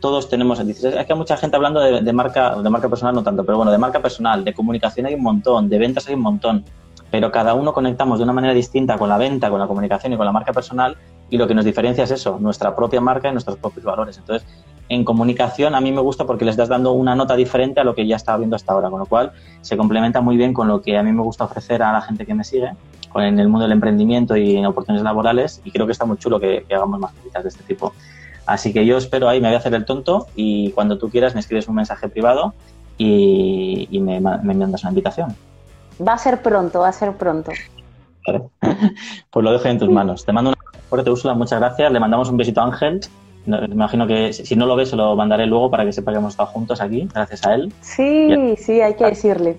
todos 0.00 0.28
tenemos, 0.28 0.60
es 0.60 0.80
que 0.80 1.12
hay 1.12 1.18
mucha 1.18 1.36
gente 1.36 1.56
hablando 1.56 1.80
de, 1.80 2.00
de, 2.00 2.12
marca, 2.12 2.54
de 2.62 2.70
marca 2.70 2.88
personal 2.88 3.14
no 3.14 3.24
tanto, 3.24 3.44
pero 3.44 3.56
bueno, 3.56 3.72
de 3.72 3.78
marca 3.78 4.00
personal, 4.00 4.44
de 4.44 4.54
comunicación 4.54 5.06
hay 5.06 5.14
un 5.14 5.22
montón, 5.22 5.68
de 5.68 5.78
ventas 5.78 6.06
hay 6.06 6.14
un 6.14 6.20
montón 6.20 6.64
pero 7.10 7.32
cada 7.32 7.54
uno 7.54 7.72
conectamos 7.72 8.18
de 8.18 8.24
una 8.24 8.32
manera 8.32 8.54
distinta 8.54 8.98
con 8.98 9.08
la 9.08 9.18
venta, 9.18 9.50
con 9.50 9.58
la 9.58 9.66
comunicación 9.66 10.12
y 10.12 10.16
con 10.16 10.26
la 10.26 10.32
marca 10.32 10.52
personal 10.52 10.96
y 11.28 11.36
lo 11.36 11.46
que 11.46 11.54
nos 11.54 11.64
diferencia 11.64 12.04
es 12.04 12.10
eso, 12.10 12.38
nuestra 12.40 12.74
propia 12.74 13.00
marca 13.00 13.28
y 13.28 13.32
nuestros 13.32 13.56
propios 13.56 13.84
valores. 13.84 14.18
Entonces, 14.18 14.46
en 14.88 15.04
comunicación 15.04 15.74
a 15.74 15.80
mí 15.80 15.92
me 15.92 16.00
gusta 16.00 16.26
porque 16.26 16.44
le 16.44 16.50
estás 16.50 16.68
dando 16.68 16.92
una 16.92 17.14
nota 17.14 17.36
diferente 17.36 17.80
a 17.80 17.84
lo 17.84 17.94
que 17.94 18.06
ya 18.06 18.16
estaba 18.16 18.38
viendo 18.38 18.56
hasta 18.56 18.72
ahora, 18.72 18.90
con 18.90 18.98
lo 18.98 19.06
cual 19.06 19.32
se 19.60 19.76
complementa 19.76 20.20
muy 20.20 20.36
bien 20.36 20.52
con 20.52 20.66
lo 20.66 20.82
que 20.82 20.98
a 20.98 21.02
mí 21.02 21.12
me 21.12 21.22
gusta 21.22 21.44
ofrecer 21.44 21.82
a 21.82 21.92
la 21.92 22.00
gente 22.00 22.26
que 22.26 22.34
me 22.34 22.44
sigue 22.44 22.72
en 23.14 23.38
el 23.38 23.48
mundo 23.48 23.64
del 23.64 23.72
emprendimiento 23.72 24.36
y 24.36 24.56
en 24.56 24.66
oportunidades 24.66 25.04
laborales 25.04 25.60
y 25.64 25.70
creo 25.70 25.86
que 25.86 25.92
está 25.92 26.04
muy 26.04 26.16
chulo 26.16 26.38
que, 26.38 26.64
hagamos 26.70 26.98
más 27.00 27.12
cositas 27.12 27.42
de 27.44 27.48
este 27.48 27.62
tipo. 27.62 27.92
Así 28.46 28.72
que 28.72 28.84
yo 28.84 28.96
espero 28.96 29.28
ahí, 29.28 29.40
me 29.40 29.48
voy 29.48 29.54
a 29.54 29.58
hacer 29.58 29.74
el 29.74 29.84
tonto 29.84 30.26
y 30.34 30.70
cuando 30.72 30.98
tú 30.98 31.08
quieras 31.08 31.34
me 31.34 31.40
escribes 31.40 31.68
un 31.68 31.76
mensaje 31.76 32.08
privado 32.08 32.54
y, 32.98 33.88
me, 34.00 34.20
me 34.20 34.54
mandas 34.54 34.82
una 34.82 34.90
invitación. 34.90 35.34
Va 36.06 36.14
a 36.14 36.18
ser 36.18 36.42
pronto, 36.42 36.80
va 36.80 36.88
a 36.88 36.92
ser 36.92 37.12
pronto. 37.16 37.52
Pues 39.30 39.44
lo 39.44 39.52
dejo 39.52 39.68
en 39.68 39.78
tus 39.78 39.88
manos. 39.88 40.24
Te 40.24 40.32
mando 40.32 40.50
un 40.50 40.56
fuerte, 40.88 41.10
Úrsula, 41.10 41.34
muchas 41.34 41.58
gracias. 41.58 41.90
Le 41.90 42.00
mandamos 42.00 42.28
un 42.28 42.36
besito 42.36 42.60
a 42.60 42.64
Ángel. 42.64 43.00
Me 43.46 43.64
imagino 43.66 44.06
que 44.06 44.32
si 44.32 44.54
no 44.54 44.66
lo 44.66 44.76
ves, 44.76 44.90
se 44.90 44.96
lo 44.96 45.16
mandaré 45.16 45.46
luego 45.46 45.70
para 45.70 45.84
que 45.84 45.92
sepa 45.92 46.12
que 46.12 46.18
hemos 46.18 46.34
estado 46.34 46.50
juntos 46.50 46.80
aquí, 46.80 47.08
gracias 47.12 47.46
a 47.46 47.54
él. 47.54 47.72
Sí, 47.80 48.54
sí, 48.58 48.80
hay 48.80 48.94
que 48.94 49.06
decirle. 49.06 49.58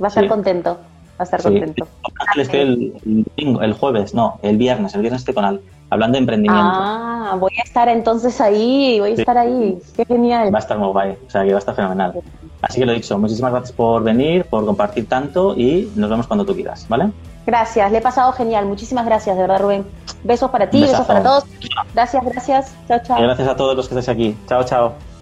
Va 0.00 0.06
a 0.06 0.08
estar 0.08 0.28
contento. 0.28 0.78
Va 1.18 1.20
a 1.20 1.24
estar 1.24 1.42
contento. 1.42 1.88
Ángel 2.20 2.42
estoy 2.42 2.60
el, 2.60 3.62
el, 3.62 3.72
jueves, 3.72 4.14
no, 4.14 4.38
el 4.42 4.56
viernes. 4.56 4.94
El 4.94 5.00
viernes 5.00 5.22
estoy 5.22 5.34
con 5.34 5.44
él, 5.44 5.60
hablando 5.90 6.16
de 6.16 6.20
emprendimiento. 6.20 6.70
Ah, 6.72 7.36
voy 7.38 7.52
a 7.58 7.62
estar 7.62 7.88
entonces 7.88 8.40
ahí, 8.40 9.00
voy 9.00 9.12
a 9.12 9.14
estar 9.14 9.36
ahí. 9.36 9.78
Qué 9.96 10.04
genial. 10.04 10.54
Va 10.54 10.58
a 10.58 10.60
estar 10.60 10.78
muy 10.78 10.88
guay, 10.88 11.16
o 11.26 11.30
sea 11.30 11.42
que 11.42 11.50
va 11.50 11.56
a 11.56 11.58
estar 11.58 11.74
fenomenal. 11.74 12.14
Así 12.68 12.80
que 12.80 12.86
lo 12.86 12.92
he 12.92 12.96
dicho, 12.96 13.16
muchísimas 13.18 13.52
gracias 13.52 13.72
por 13.72 14.02
venir, 14.02 14.44
por 14.44 14.66
compartir 14.66 15.08
tanto 15.08 15.54
y 15.56 15.90
nos 15.94 16.10
vemos 16.10 16.26
cuando 16.26 16.44
tú 16.44 16.54
quieras, 16.54 16.86
¿vale? 16.88 17.10
Gracias, 17.46 17.92
le 17.92 17.98
he 17.98 18.00
pasado 18.00 18.32
genial. 18.32 18.66
Muchísimas 18.66 19.06
gracias, 19.06 19.36
de 19.36 19.42
verdad, 19.42 19.60
Rubén. 19.60 19.86
Besos 20.24 20.50
para 20.50 20.68
ti, 20.68 20.80
besos 20.80 21.06
para 21.06 21.22
todos. 21.22 21.44
Gracias, 21.94 22.24
gracias. 22.24 22.74
Chao, 22.88 22.98
chao. 23.04 23.22
gracias 23.22 23.48
a 23.48 23.56
todos 23.56 23.76
los 23.76 23.88
que 23.88 23.96
estáis 23.96 24.08
aquí. 24.08 24.36
Chao, 24.48 24.64
chao. 24.64 25.15